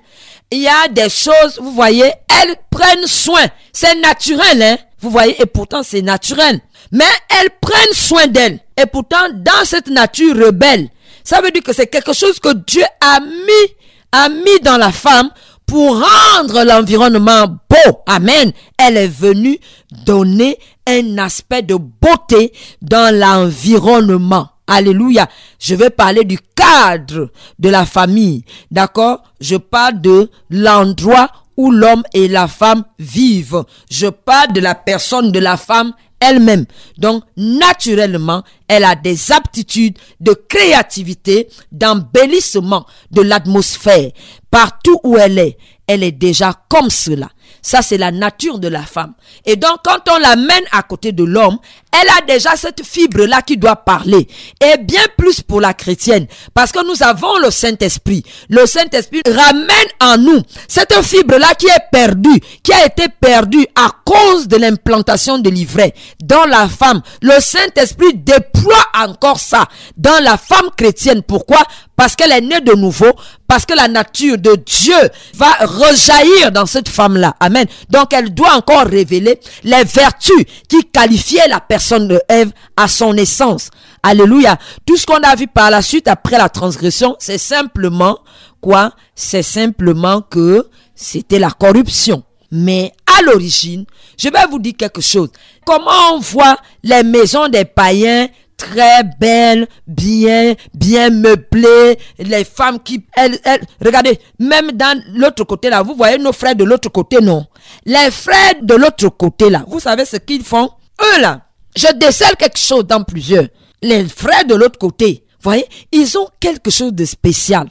Il 0.50 0.62
y 0.62 0.68
a 0.68 0.88
des 0.88 1.08
choses, 1.08 1.58
vous 1.60 1.72
voyez, 1.72 2.12
elles 2.42 2.56
prennent 2.70 3.06
soin. 3.06 3.44
C'est 3.72 3.94
naturel, 3.96 4.62
hein. 4.62 4.76
Vous 4.98 5.10
voyez, 5.10 5.40
et 5.40 5.46
pourtant 5.46 5.82
c'est 5.82 6.02
naturel. 6.02 6.60
Mais 6.92 7.04
elles 7.40 7.50
prennent 7.60 7.94
soin 7.94 8.26
d'elles. 8.26 8.58
Et 8.76 8.86
pourtant, 8.86 9.28
dans 9.34 9.64
cette 9.64 9.88
nature 9.88 10.36
rebelle, 10.36 10.88
ça 11.24 11.40
veut 11.40 11.50
dire 11.50 11.62
que 11.62 11.72
c'est 11.72 11.86
quelque 11.86 12.12
chose 12.12 12.38
que 12.38 12.54
Dieu 12.54 12.82
a 13.00 13.20
mis, 13.20 13.74
a 14.12 14.28
mis 14.28 14.60
dans 14.62 14.76
la 14.76 14.92
femme 14.92 15.30
pour 15.66 16.02
rendre 16.02 16.64
l'environnement 16.64 17.46
beau. 17.46 18.02
Amen. 18.06 18.52
Elle 18.76 18.96
est 18.96 19.06
venue 19.06 19.58
donner 20.04 20.58
un 20.86 21.18
aspect 21.18 21.62
de 21.62 21.76
beauté 21.76 22.52
dans 22.82 23.14
l'environnement. 23.14 24.48
Alléluia. 24.66 25.28
Je 25.60 25.74
vais 25.74 25.90
parler 25.90 26.24
du 26.24 26.38
cadre 26.56 27.30
de 27.58 27.68
la 27.68 27.86
famille. 27.86 28.44
D'accord? 28.70 29.22
Je 29.40 29.56
parle 29.56 30.00
de 30.00 30.30
l'endroit 30.50 31.28
où 31.56 31.70
l'homme 31.70 32.02
et 32.14 32.26
la 32.26 32.48
femme 32.48 32.84
vivent. 32.98 33.64
Je 33.90 34.06
parle 34.08 34.52
de 34.52 34.60
la 34.60 34.74
personne 34.74 35.30
de 35.30 35.38
la 35.38 35.56
femme 35.56 35.92
elle-même. 36.20 36.66
Donc, 36.98 37.24
naturellement, 37.36 38.42
elle 38.68 38.84
a 38.84 38.94
des 38.94 39.32
aptitudes 39.32 39.98
de 40.20 40.32
créativité, 40.32 41.48
d'embellissement 41.72 42.86
de 43.10 43.22
l'atmosphère. 43.22 44.10
Partout 44.50 45.00
où 45.02 45.16
elle 45.16 45.38
est, 45.38 45.56
elle 45.86 46.02
est 46.02 46.12
déjà 46.12 46.54
comme 46.68 46.90
cela. 46.90 47.30
Ça, 47.62 47.82
c'est 47.82 47.98
la 47.98 48.10
nature 48.10 48.58
de 48.58 48.68
la 48.68 48.82
femme. 48.82 49.14
Et 49.44 49.56
donc, 49.56 49.78
quand 49.84 50.00
on 50.10 50.18
la 50.18 50.36
mène 50.36 50.64
à 50.72 50.82
côté 50.82 51.12
de 51.12 51.24
l'homme, 51.24 51.58
elle 51.92 52.08
a 52.08 52.26
déjà 52.26 52.56
cette 52.56 52.84
fibre-là 52.84 53.42
qui 53.42 53.56
doit 53.56 53.76
parler. 53.76 54.28
Et 54.60 54.78
bien 54.78 55.02
plus 55.16 55.40
pour 55.40 55.60
la 55.60 55.74
chrétienne. 55.74 56.26
Parce 56.54 56.72
que 56.72 56.86
nous 56.86 57.02
avons 57.02 57.38
le 57.38 57.50
Saint-Esprit. 57.50 58.22
Le 58.48 58.66
Saint-Esprit 58.66 59.22
ramène 59.26 59.68
en 60.00 60.16
nous 60.16 60.40
cette 60.68 60.94
fibre-là 61.02 61.54
qui 61.58 61.66
est 61.66 61.90
perdue, 61.90 62.40
qui 62.62 62.72
a 62.72 62.86
été 62.86 63.06
perdue 63.20 63.66
à 63.74 63.90
cause 64.04 64.46
de 64.46 64.56
l'implantation 64.56 65.38
de 65.38 65.50
l'ivraie 65.50 65.94
dans 66.22 66.44
la 66.44 66.68
femme. 66.68 67.02
Le 67.22 67.40
Saint-Esprit 67.40 68.14
déploie 68.14 68.84
encore 69.04 69.40
ça 69.40 69.66
dans 69.96 70.22
la 70.22 70.36
femme 70.36 70.70
chrétienne. 70.76 71.22
Pourquoi? 71.22 71.58
Parce 71.96 72.16
qu'elle 72.16 72.32
est 72.32 72.40
née 72.40 72.60
de 72.60 72.72
nouveau, 72.72 73.12
parce 73.46 73.66
que 73.66 73.74
la 73.74 73.88
nature 73.88 74.38
de 74.38 74.54
Dieu 74.54 74.96
va 75.34 75.52
rejaillir 75.60 76.50
dans 76.50 76.64
cette 76.64 76.88
femme-là. 76.88 77.34
Amen. 77.40 77.66
Donc 77.90 78.14
elle 78.14 78.32
doit 78.32 78.54
encore 78.54 78.86
révéler 78.86 79.38
les 79.64 79.84
vertus 79.84 80.46
qui 80.66 80.82
qualifiaient 80.90 81.48
la 81.48 81.60
personne 81.60 81.79
de 81.80 82.20
Ève 82.28 82.52
à 82.76 82.88
son 82.88 83.16
essence. 83.16 83.70
Alléluia. 84.02 84.58
Tout 84.86 84.96
ce 84.96 85.06
qu'on 85.06 85.22
a 85.22 85.34
vu 85.34 85.46
par 85.46 85.70
la 85.70 85.82
suite 85.82 86.08
après 86.08 86.38
la 86.38 86.48
transgression, 86.48 87.16
c'est 87.18 87.38
simplement 87.38 88.18
quoi? 88.60 88.92
C'est 89.14 89.42
simplement 89.42 90.22
que 90.22 90.68
c'était 90.94 91.38
la 91.38 91.50
corruption. 91.50 92.22
Mais 92.52 92.92
à 93.06 93.22
l'origine, 93.22 93.84
je 94.18 94.28
vais 94.28 94.46
vous 94.50 94.58
dire 94.58 94.74
quelque 94.76 95.00
chose. 95.00 95.30
Comment 95.64 96.14
on 96.14 96.18
voit 96.18 96.56
les 96.82 97.02
maisons 97.02 97.48
des 97.48 97.64
païens 97.64 98.28
très 98.56 99.02
belles, 99.18 99.66
bien, 99.86 100.54
bien 100.74 101.08
meublées, 101.08 101.98
les 102.18 102.44
femmes 102.44 102.78
qui, 102.78 103.06
elles, 103.16 103.38
elles, 103.44 103.62
regardez, 103.82 104.20
même 104.38 104.72
dans 104.72 105.00
l'autre 105.14 105.44
côté 105.44 105.70
là, 105.70 105.82
vous 105.82 105.94
voyez 105.94 106.18
nos 106.18 106.32
frères 106.32 106.54
de 106.54 106.64
l'autre 106.64 106.90
côté, 106.90 107.20
non? 107.22 107.46
Les 107.86 108.10
frères 108.10 108.56
de 108.60 108.74
l'autre 108.74 109.08
côté 109.08 109.48
là, 109.48 109.64
vous 109.66 109.80
savez 109.80 110.04
ce 110.04 110.16
qu'ils 110.16 110.44
font? 110.44 110.70
Eux 111.00 111.20
là, 111.22 111.46
je 111.76 111.86
décèle 111.94 112.36
quelque 112.38 112.58
chose 112.58 112.86
dans 112.86 113.02
plusieurs. 113.02 113.46
Les 113.82 114.06
frères 114.08 114.44
de 114.44 114.54
l'autre 114.54 114.78
côté, 114.78 115.24
voyez, 115.42 115.66
ils 115.92 116.18
ont 116.18 116.28
quelque 116.38 116.70
chose 116.70 116.92
de 116.92 117.04
spécial. 117.04 117.68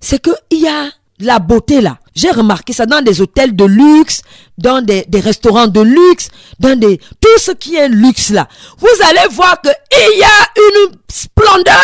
C'est 0.00 0.20
que 0.20 0.30
il 0.50 0.60
y 0.60 0.68
a 0.68 0.88
la 1.20 1.38
beauté 1.38 1.80
là. 1.80 1.98
J'ai 2.14 2.30
remarqué 2.30 2.72
ça 2.72 2.86
dans 2.86 3.02
des 3.02 3.20
hôtels 3.20 3.54
de 3.54 3.64
luxe, 3.64 4.22
dans 4.58 4.82
des, 4.84 5.06
restaurants 5.14 5.66
de 5.66 5.80
luxe, 5.80 6.28
dans 6.60 6.78
des 6.78 6.98
tout 6.98 7.38
ce 7.38 7.52
qui 7.52 7.76
est 7.76 7.88
luxe 7.88 8.30
là. 8.30 8.48
Vous 8.78 9.02
allez 9.04 9.28
voir 9.30 9.60
que 9.60 9.68
il 9.92 10.18
y 10.18 10.22
a 10.22 10.48
une 10.56 10.96
splendeur 11.10 11.82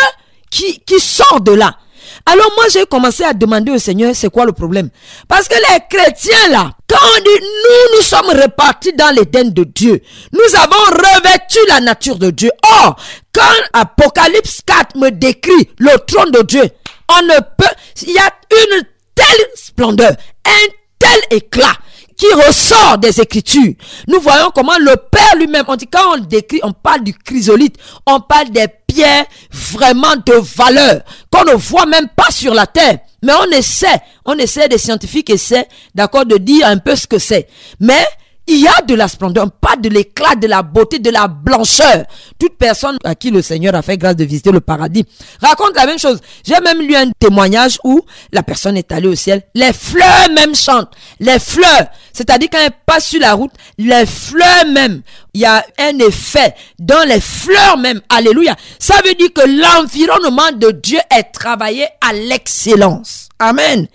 qui 0.51 0.81
qui 0.81 1.01
sort 1.01 1.41
de 1.41 1.53
là. 1.53 1.77
Alors 2.25 2.53
moi 2.57 2.67
j'ai 2.73 2.87
commencé 2.87 3.25
à 3.25 3.33
demander 3.33 3.73
au 3.73 3.79
Seigneur 3.79 4.15
c'est 4.15 4.31
quoi 4.31 4.45
le 4.45 4.53
problème? 4.53 4.91
Parce 5.29 5.49
que 5.49 5.55
les 5.55 5.81
chrétiens 5.91 6.49
là, 6.51 6.71
quand 6.89 6.97
on 7.05 7.23
dit 7.23 7.41
nous 7.41 7.97
nous 7.97 8.03
sommes 8.03 8.31
répartis 8.31 8.93
dans 8.93 9.15
l'Éden 9.15 9.53
de 9.53 9.65
Dieu, 9.65 10.01
nous 10.33 10.57
avons 10.57 10.85
revêtu 10.97 11.59
la 11.69 11.81
nature 11.81 12.19
de 12.19 12.31
Dieu. 12.31 12.51
Or, 12.85 12.97
quand 13.33 13.43
Apocalypse 13.73 14.61
4 14.65 14.97
me 14.97 15.11
décrit 15.11 15.71
le 15.79 15.97
trône 16.07 16.31
de 16.31 16.43
Dieu, 16.43 16.63
on 17.09 17.23
ne 17.23 17.39
peut 17.59 17.75
il 18.03 18.13
y 18.13 18.19
a 18.19 18.31
une 18.51 18.83
telle 19.15 19.47
splendeur, 19.55 20.13
un 20.47 20.69
tel 20.99 21.21
éclat 21.31 21.77
qui 22.23 22.33
ressort 22.35 22.99
des 22.99 23.21
Écritures. 23.21 23.75
Nous 24.07 24.21
voyons 24.21 24.51
comment 24.55 24.79
le 24.79 24.95
Père 25.11 25.35
lui-même, 25.37 25.65
on 25.67 25.75
dit 25.75 25.89
quand 25.89 26.15
on 26.15 26.19
décrit, 26.19 26.61
on 26.63 26.73
parle 26.73 27.03
du 27.03 27.13
chrysolite, 27.15 27.77
on 28.07 28.21
parle 28.21 28.51
des 28.51 28.67
pierres 28.87 29.25
vraiment 29.51 30.15
de 30.25 30.35
valeur 30.35 31.01
qu'on 31.33 31.45
ne 31.45 31.55
voit 31.55 31.87
même 31.87 32.07
pas 32.15 32.31
sur 32.31 32.55
la 32.55 32.67
terre. 32.67 32.99
Mais 33.25 33.33
on 33.33 33.51
essaie, 33.51 34.01
on 34.25 34.35
essaie, 34.35 34.69
des 34.69 34.79
scientifiques 34.79 35.31
essaient, 35.31 35.67
d'accord, 35.97 36.25
de 36.25 36.37
dire 36.37 36.67
un 36.69 36.79
peu 36.79 36.95
ce 36.95 37.09
que 37.09 37.19
c'est. 37.19 37.49
Mais 37.81 38.07
il 38.47 38.61
y 38.61 38.69
a 38.69 38.83
de 38.83 38.95
la 38.95 39.07
splendeur, 39.09 39.51
pas 39.53 39.77
de 39.77 39.89
l'éclat, 39.89 40.35
de 40.35 40.47
la 40.47 40.63
beauté, 40.63 40.99
de 40.99 41.11
la 41.11 41.29
blancheur. 41.29 42.05
Toute 42.39 42.57
personne 42.57 42.99
à 43.05 43.15
qui 43.15 43.31
le 43.31 43.41
Seigneur 43.41 43.75
a 43.75 43.83
fait 43.83 43.97
grâce 43.97 44.17
de 44.17 44.25
visiter 44.25 44.51
le 44.51 44.61
paradis 44.61 45.05
raconte 45.41 45.77
la 45.77 45.87
même 45.87 45.99
chose. 45.99 46.21
J'ai 46.45 46.61
même 46.61 46.81
lu 46.81 46.95
un 46.97 47.11
témoignage 47.19 47.79
où 47.85 48.01
la 48.33 48.43
personne 48.43 48.77
est 48.77 48.91
allée 48.91 49.09
au 49.09 49.15
ciel. 49.15 49.43
Les 49.55 49.73
fleurs 49.73 50.29
même 50.35 50.55
chantent. 50.55 50.93
Les 51.21 51.39
fleurs. 51.39 51.87
C'est-à-dire 52.13 52.49
quand 52.51 52.59
elle 52.65 52.73
passe 52.87 53.07
sur 53.09 53.21
la 53.21 53.35
route, 53.35 53.53
les 53.79 54.07
fleurs 54.07 54.67
même. 54.67 55.03
Il 55.35 55.41
y 55.41 55.47
a 55.47 55.65
un 55.79 55.99
effet 55.99 56.55
dans 56.79 57.07
les 57.09 57.21
fleurs 57.21 57.79
même. 57.79 58.01
Alléluia. 58.09 58.57
Ça 58.79 58.97
veut 59.05 59.15
dire 59.15 59.33
que 59.33 59.47
l'environnement 59.47 60.53
de 60.55 60.71
Dieu 60.73 60.99
est 61.11 61.33
travaillé 61.33 61.87
à 62.01 62.13
l'excellence. 62.13 63.29
Amen. 63.39 63.89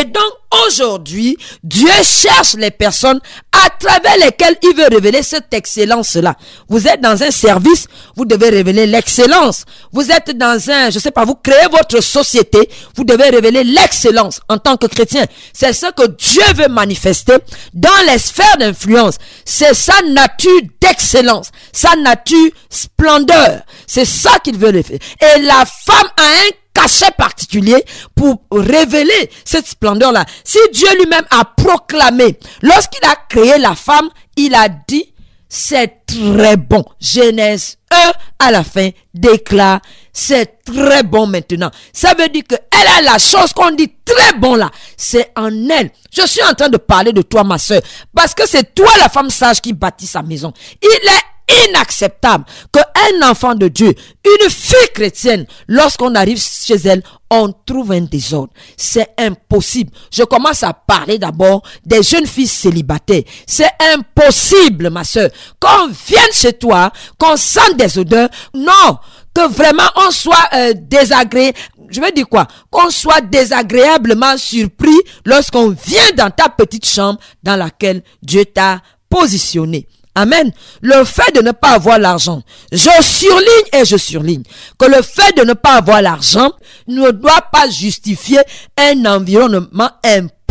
Et 0.00 0.04
donc 0.04 0.32
aujourd'hui, 0.66 1.36
Dieu 1.62 1.90
cherche 2.02 2.54
les 2.54 2.70
personnes 2.70 3.20
à 3.52 3.68
travers 3.78 4.16
lesquelles 4.16 4.56
il 4.62 4.74
veut 4.74 4.88
révéler 4.90 5.22
cette 5.22 5.52
excellence-là. 5.52 6.36
Vous 6.68 6.88
êtes 6.88 7.02
dans 7.02 7.22
un 7.22 7.30
service, 7.30 7.86
vous 8.16 8.24
devez 8.24 8.48
révéler 8.48 8.86
l'excellence. 8.86 9.64
Vous 9.92 10.10
êtes 10.10 10.36
dans 10.38 10.70
un, 10.70 10.88
je 10.88 10.98
sais 10.98 11.10
pas, 11.10 11.26
vous 11.26 11.34
créez 11.34 11.68
votre 11.70 12.02
société, 12.02 12.68
vous 12.96 13.04
devez 13.04 13.28
révéler 13.28 13.62
l'excellence 13.62 14.40
en 14.48 14.56
tant 14.56 14.78
que 14.78 14.86
chrétien. 14.86 15.26
C'est 15.52 15.74
ce 15.74 15.92
que 15.92 16.06
Dieu 16.06 16.42
veut 16.54 16.68
manifester 16.68 17.34
dans 17.74 17.90
les 18.10 18.18
sphères 18.18 18.56
d'influence. 18.58 19.16
C'est 19.44 19.74
sa 19.74 20.00
nature 20.02 20.60
d'excellence, 20.84 21.50
sa 21.72 21.96
nature 21.96 22.50
splendeur. 22.68 23.62
C'est 23.86 24.04
ça 24.04 24.38
qu'il 24.42 24.58
veut 24.58 24.82
faire. 24.82 24.98
Et 25.20 25.40
la 25.40 25.64
femme 25.64 26.08
a 26.16 26.22
un 26.22 26.50
cachet 26.74 27.10
particulier 27.16 27.84
pour 28.14 28.42
révéler 28.50 29.30
cette 29.44 29.66
splendeur-là. 29.66 30.24
Si 30.42 30.58
Dieu 30.72 30.88
lui-même 30.98 31.24
a 31.30 31.44
proclamé, 31.44 32.38
lorsqu'il 32.62 33.04
a 33.04 33.16
créé 33.28 33.58
la 33.58 33.74
femme, 33.74 34.08
il 34.36 34.54
a 34.54 34.68
dit, 34.68 35.12
c'est 35.48 36.04
très 36.06 36.56
bon. 36.56 36.84
Genèse 37.00 37.78
1 37.90 38.12
à 38.40 38.50
la 38.50 38.64
fin 38.64 38.90
déclare, 39.14 39.80
c'est 40.16 40.62
très 40.64 41.02
bon 41.02 41.26
maintenant. 41.26 41.70
Ça 41.92 42.14
veut 42.16 42.28
dire 42.28 42.44
que 42.48 42.54
elle 42.54 43.06
a 43.06 43.12
la 43.12 43.18
chose 43.18 43.52
qu'on 43.52 43.72
dit 43.72 43.92
très 44.04 44.38
bon 44.38 44.54
là. 44.54 44.70
C'est 44.96 45.32
en 45.36 45.50
elle. 45.68 45.90
Je 46.16 46.26
suis 46.26 46.42
en 46.44 46.54
train 46.54 46.68
de 46.68 46.76
parler 46.76 47.12
de 47.12 47.22
toi, 47.22 47.42
ma 47.42 47.58
soeur, 47.58 47.82
parce 48.14 48.32
que 48.32 48.46
c'est 48.48 48.74
toi 48.74 48.88
la 49.00 49.08
femme 49.08 49.28
sage 49.28 49.60
qui 49.60 49.72
bâtit 49.72 50.06
sa 50.06 50.22
maison. 50.22 50.52
Il 50.80 51.08
est 51.08 51.34
inacceptable 51.68 52.44
que 52.72 52.78
un 52.78 53.30
enfant 53.30 53.54
de 53.54 53.68
Dieu, 53.68 53.92
une 54.24 54.50
fille 54.50 54.88
chrétienne, 54.94 55.46
lorsqu'on 55.68 56.14
arrive 56.14 56.40
chez 56.40 56.76
elle, 56.86 57.02
on 57.30 57.52
trouve 57.66 57.92
un 57.92 58.02
désordre. 58.02 58.52
C'est 58.76 59.08
impossible. 59.18 59.90
Je 60.10 60.22
commence 60.22 60.62
à 60.62 60.72
parler 60.72 61.18
d'abord 61.18 61.62
des 61.84 62.02
jeunes 62.02 62.26
filles 62.26 62.46
célibataires. 62.46 63.22
C'est 63.46 63.70
impossible, 63.94 64.90
ma 64.90 65.04
soeur. 65.04 65.30
Qu'on 65.60 65.88
vienne 66.06 66.32
chez 66.32 66.52
toi, 66.52 66.92
qu'on 67.18 67.36
sente 67.36 67.76
des 67.76 67.98
odeurs. 67.98 68.28
Non. 68.54 68.98
Que 69.34 69.48
vraiment 69.48 69.88
on 69.96 70.10
soit 70.10 70.48
euh, 70.54 70.72
désagréé. 70.76 71.52
Je 71.90 72.00
veux 72.00 72.10
dire 72.12 72.28
quoi? 72.28 72.46
Qu'on 72.70 72.90
soit 72.90 73.20
désagréablement 73.20 74.36
surpris 74.36 74.98
lorsqu'on 75.24 75.70
vient 75.70 76.12
dans 76.16 76.30
ta 76.30 76.48
petite 76.48 76.86
chambre 76.86 77.18
dans 77.42 77.56
laquelle 77.56 78.02
Dieu 78.22 78.44
t'a 78.44 78.80
positionné. 79.08 79.86
Amen. 80.16 80.52
Le 80.80 81.04
fait 81.04 81.34
de 81.34 81.40
ne 81.40 81.50
pas 81.50 81.70
avoir 81.70 81.98
l'argent, 81.98 82.42
je 82.70 82.90
surligne 83.02 83.68
et 83.72 83.84
je 83.84 83.96
surligne 83.96 84.44
que 84.78 84.86
le 84.86 85.02
fait 85.02 85.36
de 85.36 85.42
ne 85.42 85.54
pas 85.54 85.74
avoir 85.74 86.02
l'argent 86.02 86.52
ne 86.86 87.10
doit 87.10 87.42
pas 87.52 87.68
justifier 87.68 88.38
un 88.78 89.04
environnement 89.06 89.90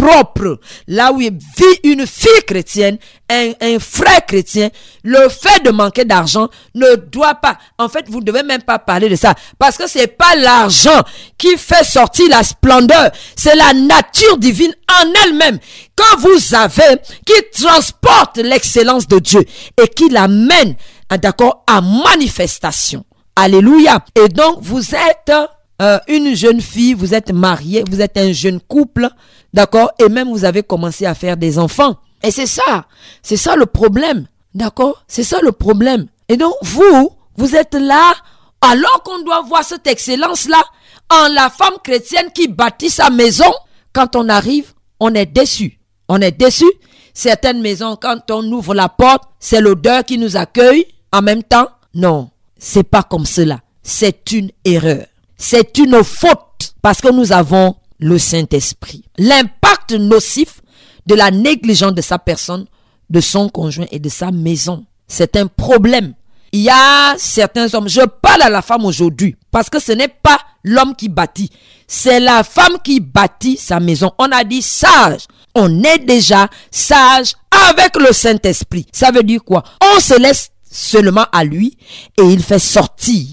propre, 0.04 0.60
là 0.88 1.12
où 1.14 1.20
vit 1.20 1.32
une 1.84 2.06
fille 2.06 2.44
chrétienne, 2.46 2.98
un, 3.30 3.80
frère 3.80 4.26
chrétien, 4.26 4.70
le 5.04 5.30
fait 5.30 5.64
de 5.64 5.72
manquer 5.72 6.06
d'argent 6.06 6.50
ne 6.76 6.96
doit 6.96 7.36
pas, 7.36 7.58
en 7.78 7.88
fait, 7.90 8.10
vous 8.10 8.20
ne 8.20 8.26
devez 8.26 8.44
même 8.44 8.62
pas 8.62 8.80
parler 8.80 9.10
de 9.10 9.16
ça, 9.16 9.34
parce 9.58 9.78
que 9.78 9.88
c'est 9.88 10.08
pas 10.08 10.36
l'argent 10.36 11.02
qui 11.38 11.58
fait 11.58 11.84
sortir 11.84 12.28
la 12.30 12.44
splendeur, 12.44 13.12
c'est 13.36 13.56
la 13.56 13.74
nature 13.74 14.38
divine 14.38 14.74
en 14.92 15.08
elle-même, 15.26 15.60
quand 15.96 16.20
vous 16.20 16.56
avez, 16.56 17.00
qui 17.26 17.62
transporte 17.62 18.38
l'excellence 18.38 19.08
de 19.08 19.20
Dieu 19.20 19.44
et 19.82 19.88
qui 19.88 20.10
l'amène, 20.10 20.76
d'accord, 21.20 21.64
à 21.68 21.82
manifestation. 21.82 23.06
Alléluia. 23.36 24.04
Et 24.16 24.28
donc, 24.28 24.60
vous 24.62 24.94
êtes 24.94 25.32
euh, 25.84 26.00
une 26.08 26.34
jeune 26.34 26.62
fille, 26.62 26.94
vous 26.94 27.14
êtes 27.14 27.34
marié, 27.34 27.84
vous 27.90 28.00
êtes 28.00 28.18
un 28.18 28.32
jeune 28.32 28.62
couple, 28.62 29.10
d'accord, 29.54 29.92
et 30.00 30.08
même 30.08 30.30
vous 30.30 30.46
avez 30.46 30.64
commencé 30.64 31.06
à 31.06 31.14
faire 31.14 31.36
des 31.36 31.60
enfants. 31.60 31.98
Et 32.24 32.32
c'est 32.32 32.46
ça, 32.46 32.86
c'est 33.22 33.36
ça 33.36 33.58
le 33.58 33.66
problème, 33.66 34.28
d'accord, 34.56 35.04
c'est 35.10 35.26
ça 35.26 35.40
le 35.42 35.52
problème. 35.52 36.08
Et 36.30 36.38
donc 36.38 36.54
vous, 36.62 37.10
vous 37.36 37.56
êtes 37.58 37.74
là, 37.74 38.14
alors 38.62 39.04
qu'on 39.04 39.24
doit 39.24 39.42
voir 39.42 39.66
cette 39.66 39.86
excellence-là 39.86 40.64
en 41.10 41.28
la 41.28 41.50
femme 41.50 41.76
chrétienne 41.84 42.32
qui 42.34 42.48
bâtit 42.48 42.90
sa 42.90 43.10
maison. 43.10 43.52
Quand 43.92 44.16
on 44.16 44.30
arrive, 44.30 44.72
on 45.02 45.14
est 45.14 45.26
déçu. 45.26 45.80
On 46.08 46.22
est 46.22 46.32
déçu. 46.32 46.72
Certaines 47.14 47.62
maisons, 47.62 47.98
quand 48.02 48.32
on 48.32 48.42
ouvre 48.52 48.74
la 48.74 48.88
porte, 48.88 49.24
c'est 49.38 49.60
l'odeur 49.60 50.06
qui 50.06 50.18
nous 50.18 50.38
accueille. 50.38 50.86
En 51.12 51.22
même 51.22 51.44
temps, 51.44 51.68
non, 51.94 52.30
c'est 52.58 52.84
pas 52.84 53.04
comme 53.04 53.26
cela. 53.26 53.60
C'est 53.84 54.32
une 54.32 54.50
erreur 54.64 55.06
c'est 55.44 55.78
une 55.78 56.02
faute 56.06 56.74
parce 56.82 57.02
que 57.02 57.12
nous 57.12 57.34
avons 57.34 57.76
le 58.00 58.18
Saint-Esprit. 58.18 59.04
L'impact 59.18 59.92
nocif 59.92 60.62
de 61.06 61.16
la 61.16 61.32
négligence 61.32 61.94
de 61.94 62.02
sa 62.02 62.18
personne, 62.18 62.66
de 63.10 63.20
son 63.20 63.50
conjoint 63.50 63.88
et 63.92 64.00
de 64.00 64.08
sa 64.08 64.32
maison, 64.32 64.86
c'est 65.06 65.36
un 65.36 65.48
problème. 65.48 66.14
Il 66.54 66.62
y 66.62 66.70
a 66.70 67.16
certains 67.18 67.74
hommes, 67.74 67.90
je 67.90 68.02
parle 68.22 68.42
à 68.42 68.50
la 68.50 68.62
femme 68.62 68.86
aujourd'hui, 68.86 69.36
parce 69.52 69.70
que 69.70 69.82
ce 69.82 69.92
n'est 69.92 70.08
pas 70.08 70.40
l'homme 70.64 70.96
qui 70.96 71.10
bâtit, 71.10 71.50
c'est 71.88 72.22
la 72.22 72.46
femme 72.46 72.78
qui 72.82 73.02
bâtit 73.02 73.58
sa 73.58 73.82
maison. 73.82 74.14
On 74.20 74.32
a 74.32 74.46
dit 74.46 74.62
sage, 74.62 75.28
on 75.56 75.84
est 75.84 76.00
déjà 76.00 76.48
sage 76.72 77.34
avec 77.70 77.98
le 77.98 78.14
Saint-Esprit. 78.14 78.86
Ça 78.94 79.12
veut 79.12 79.24
dire 79.24 79.44
quoi? 79.44 79.62
On 79.94 80.00
se 80.00 80.18
laisse 80.18 80.52
seulement 80.72 81.26
à 81.34 81.44
lui 81.44 81.78
et 82.18 82.24
il 82.24 82.42
fait 82.42 82.60
sortir 82.60 83.26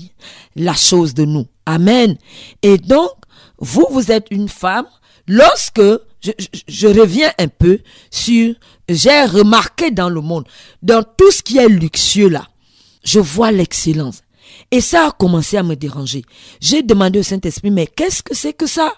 la 0.57 0.75
chose 0.75 1.14
de 1.14 1.25
nous. 1.25 1.47
Amen. 1.71 2.17
Et 2.62 2.79
donc, 2.79 3.12
vous, 3.59 3.87
vous 3.91 4.11
êtes 4.11 4.27
une 4.31 4.49
femme. 4.49 4.87
Lorsque 5.29 5.81
je, 6.21 6.87
reviens 6.89 7.31
un 7.39 7.47
peu 7.47 7.79
sur, 8.11 8.55
j'ai 8.89 9.25
remarqué 9.25 9.93
dans 9.93 10.09
le 10.09 10.21
monde, 10.21 10.45
dans 10.83 11.05
tout 11.05 11.31
ce 11.31 11.43
qui 11.43 11.59
est 11.59 11.69
luxueux 11.69 12.29
là, 12.29 12.47
je 13.05 13.21
vois 13.21 13.53
l'excellence. 13.53 14.23
Et 14.73 14.81
ça 14.81 15.07
a 15.07 15.11
commencé 15.12 15.57
à 15.57 15.62
me 15.62 15.77
déranger. 15.77 16.25
J'ai 16.61 16.83
demandé 16.83 17.21
au 17.21 17.23
Saint-Esprit, 17.23 17.71
mais 17.71 17.87
qu'est-ce 17.87 18.23
que 18.23 18.35
c'est 18.35 18.53
que 18.53 18.67
ça? 18.67 18.93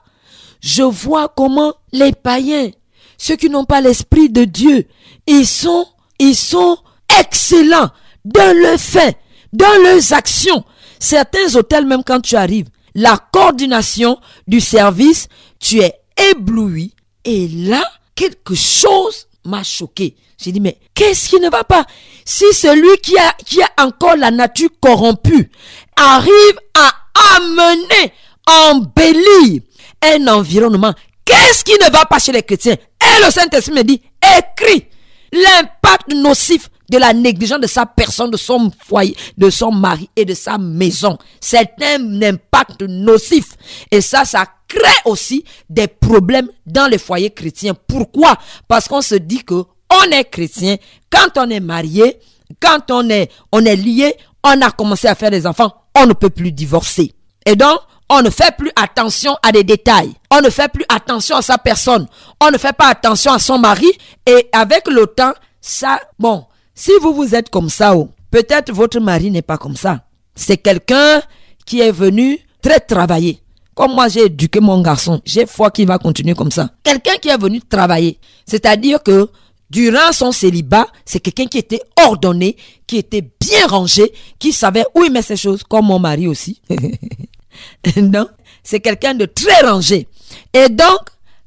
Je 0.61 0.83
vois 0.83 1.29
comment 1.29 1.75
les 1.93 2.13
païens, 2.13 2.71
ceux 3.19 3.37
qui 3.37 3.51
n'ont 3.51 3.65
pas 3.65 3.83
l'Esprit 3.83 4.31
de 4.31 4.45
Dieu, 4.45 4.87
ils 5.27 5.47
sont, 5.47 5.87
ils 6.19 6.37
sont 6.37 6.79
excellents 7.21 7.91
dans 8.25 8.57
le 8.57 8.79
fait, 8.79 9.19
dans 9.53 9.83
leurs 9.83 10.13
actions. 10.15 10.65
Certains 11.03 11.57
hôtels, 11.57 11.85
même 11.85 12.05
quand 12.05 12.21
tu 12.21 12.37
arrives, 12.37 12.69
la 12.95 13.19
coordination 13.33 14.21
du 14.47 14.61
service, 14.61 15.27
tu 15.59 15.81
es 15.81 15.93
ébloui. 16.31 16.95
Et 17.25 17.49
là, 17.49 17.83
quelque 18.15 18.55
chose 18.55 19.27
m'a 19.45 19.65
choqué. 19.65 20.15
J'ai 20.39 20.53
dit, 20.53 20.61
mais 20.61 20.79
qu'est-ce 20.95 21.29
qui 21.29 21.41
ne 21.41 21.51
va 21.51 21.65
pas? 21.65 21.85
Si 22.25 22.45
celui 22.53 22.97
qui 22.99 23.19
a, 23.19 23.33
qui 23.45 23.61
a 23.61 23.85
encore 23.85 24.15
la 24.15 24.31
nature 24.31 24.71
corrompue 24.81 25.51
arrive 25.97 26.59
à 26.79 27.35
amener, 27.35 28.13
embellir 28.47 29.61
un 30.03 30.29
environnement, 30.29 30.95
qu'est-ce 31.25 31.65
qui 31.65 31.73
ne 31.85 31.91
va 31.91 32.05
pas 32.05 32.21
chez 32.21 32.31
les 32.31 32.45
chrétiens? 32.45 32.75
Et 32.75 33.25
le 33.25 33.31
Saint-Esprit 33.33 33.75
me 33.75 33.83
dit, 33.83 34.01
écris 34.39 34.87
l'impact 35.33 36.15
nocif 36.15 36.71
de 36.93 36.99
la 36.99 37.15
négligence 37.15 37.61
de 37.61 37.67
sa 37.67 37.87
personne, 37.87 38.31
de 38.31 38.37
son 38.37 38.71
foyer, 38.87 39.17
de 39.39 39.49
son 39.49 39.73
mari 39.73 40.11
et 40.15 40.27
de 40.27 40.35
sa 40.35 40.59
maison. 40.59 41.17
C'est 41.41 41.73
un 41.83 42.23
impact 42.23 42.83
nocif. 42.83 43.57
Et 43.91 44.03
ça, 44.03 44.27
ça 44.27 44.45
crée 44.69 45.01
aussi 45.07 45.43
des 45.71 45.87
problèmes 45.87 46.49
dans 46.67 46.87
les 46.87 46.99
foyers 46.99 47.31
chrétiens. 47.31 47.75
Pourquoi? 47.87 48.37
Parce 48.69 48.89
qu'on 48.89 49.01
se 49.01 49.15
dit 49.15 49.43
que 49.43 49.55
on 49.55 50.11
est 50.11 50.25
chrétien 50.25 50.77
quand 51.11 51.39
on 51.39 51.49
est 51.49 51.61
marié, 51.61 52.19
quand 52.61 52.91
on 52.91 53.09
est, 53.09 53.31
on 53.53 53.65
est 53.65 53.77
lié, 53.77 54.15
on 54.45 54.61
a 54.61 54.71
commencé 54.71 55.09
à 55.09 55.15
faire 55.15 55.31
des 55.31 55.47
enfants, 55.47 55.73
on 55.95 56.07
ne 56.07 56.13
peut 56.13 56.31
plus 56.31 56.53
divorcer. 56.53 57.13
Et 57.47 57.57
donc, 57.57 57.79
on 58.11 58.21
ne 58.21 58.29
fait 58.29 58.55
plus 58.57 58.71
attention 58.77 59.35
à 59.43 59.51
des 59.53 59.65
détails. 59.65 60.13
On 60.31 60.43
ne 60.43 60.51
fait 60.51 60.69
plus 60.69 60.85
attention 60.91 61.37
à 61.37 61.43
sa 61.43 61.57
personne. 61.57 62.07
On 62.41 62.51
ne 62.51 62.59
fait 62.59 62.75
pas 62.75 62.89
attention 62.89 63.33
à 63.33 63.39
son 63.39 63.59
mari. 63.59 63.91
Et 64.27 64.49
avec 64.53 64.87
le 64.89 65.07
temps, 65.07 65.33
ça, 65.63 65.99
bon, 66.19 66.45
si 66.75 66.93
vous 67.01 67.15
vous 67.15 67.35
êtes 67.35 67.51
comme 67.51 67.69
ça, 67.69 67.97
oh, 67.97 68.09
peut-être 68.31 68.73
votre 68.73 68.99
mari 69.01 69.31
n'est 69.31 69.43
pas 69.43 69.59
comme 69.59 69.77
ça. 69.77 70.05
C'est 70.35 70.57
quelqu'un 70.57 71.23
qui 71.67 71.81
est 71.81 71.93
venu 71.93 72.39
très 72.63 72.81
travailler. 72.81 73.41
Comme 73.75 73.95
moi, 73.95 74.09
j'ai 74.09 74.27
éduqué 74.27 74.61
mon 74.61 74.81
garçon. 74.83 75.21
J'ai 75.25 75.47
foi 75.47 75.71
qu'il 75.71 75.87
va 75.87 75.99
continuer 75.99 76.35
comme 76.35 76.51
ça. 76.51 76.71
Quelqu'un 76.83 77.17
qui 77.17 77.29
est 77.29 77.39
venu 77.39 77.61
travailler. 77.61 78.19
C'est-à-dire 78.47 79.03
que 79.03 79.29
durant 79.71 80.13
son 80.13 80.33
célibat, 80.33 80.87
c'est 81.05 81.21
quelqu'un 81.21 81.47
qui 81.47 81.59
était 81.59 81.81
ordonné, 82.05 82.57
qui 82.87 82.99
était 82.99 83.23
bien 83.23 83.67
rangé, 83.67 84.13
qui 84.39 84.53
savait 84.53 84.85
où 84.95 85.05
il 85.05 85.11
met 85.11 85.23
ses 85.23 85.37
choses, 85.37 85.63
comme 85.63 85.87
mon 85.87 85.99
mari 85.99 86.29
aussi. 86.29 86.61
non, 87.97 88.29
c'est 88.63 88.81
quelqu'un 88.81 89.15
de 89.15 89.25
très 89.25 89.67
rangé. 89.67 90.07
Et 90.53 90.69
donc, 90.69 91.01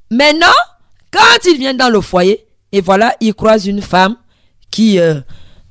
maintenant, 0.09 0.47
quand 1.11 1.45
il 1.47 1.59
vient 1.59 1.75
dans 1.75 1.89
le 1.89 2.01
foyer, 2.01 2.45
et 2.71 2.81
voilà, 2.81 3.15
il 3.21 3.33
croise 3.35 3.67
une 3.67 3.81
femme 3.81 4.17
qui, 4.75 4.99
euh, 4.99 5.21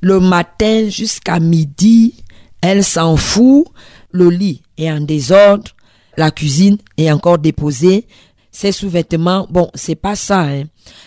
le 0.01 0.19
matin 0.19 0.89
jusqu'à 0.89 1.39
midi, 1.39 2.15
elle 2.63 2.83
s'en 2.83 3.19
fout. 3.19 3.67
Le 4.13 4.31
lit 4.31 4.63
est 4.79 4.91
en 4.91 5.01
désordre, 5.01 5.73
la 6.17 6.31
cuisine 6.31 6.79
est 6.97 7.11
encore 7.11 7.37
déposée, 7.39 8.07
ses 8.51 8.73
sous-vêtements, 8.73 9.47
bon, 9.51 9.69
c'est 9.75 9.97
pas 9.97 10.17
ça. 10.17 10.43
Hein. 10.43 10.65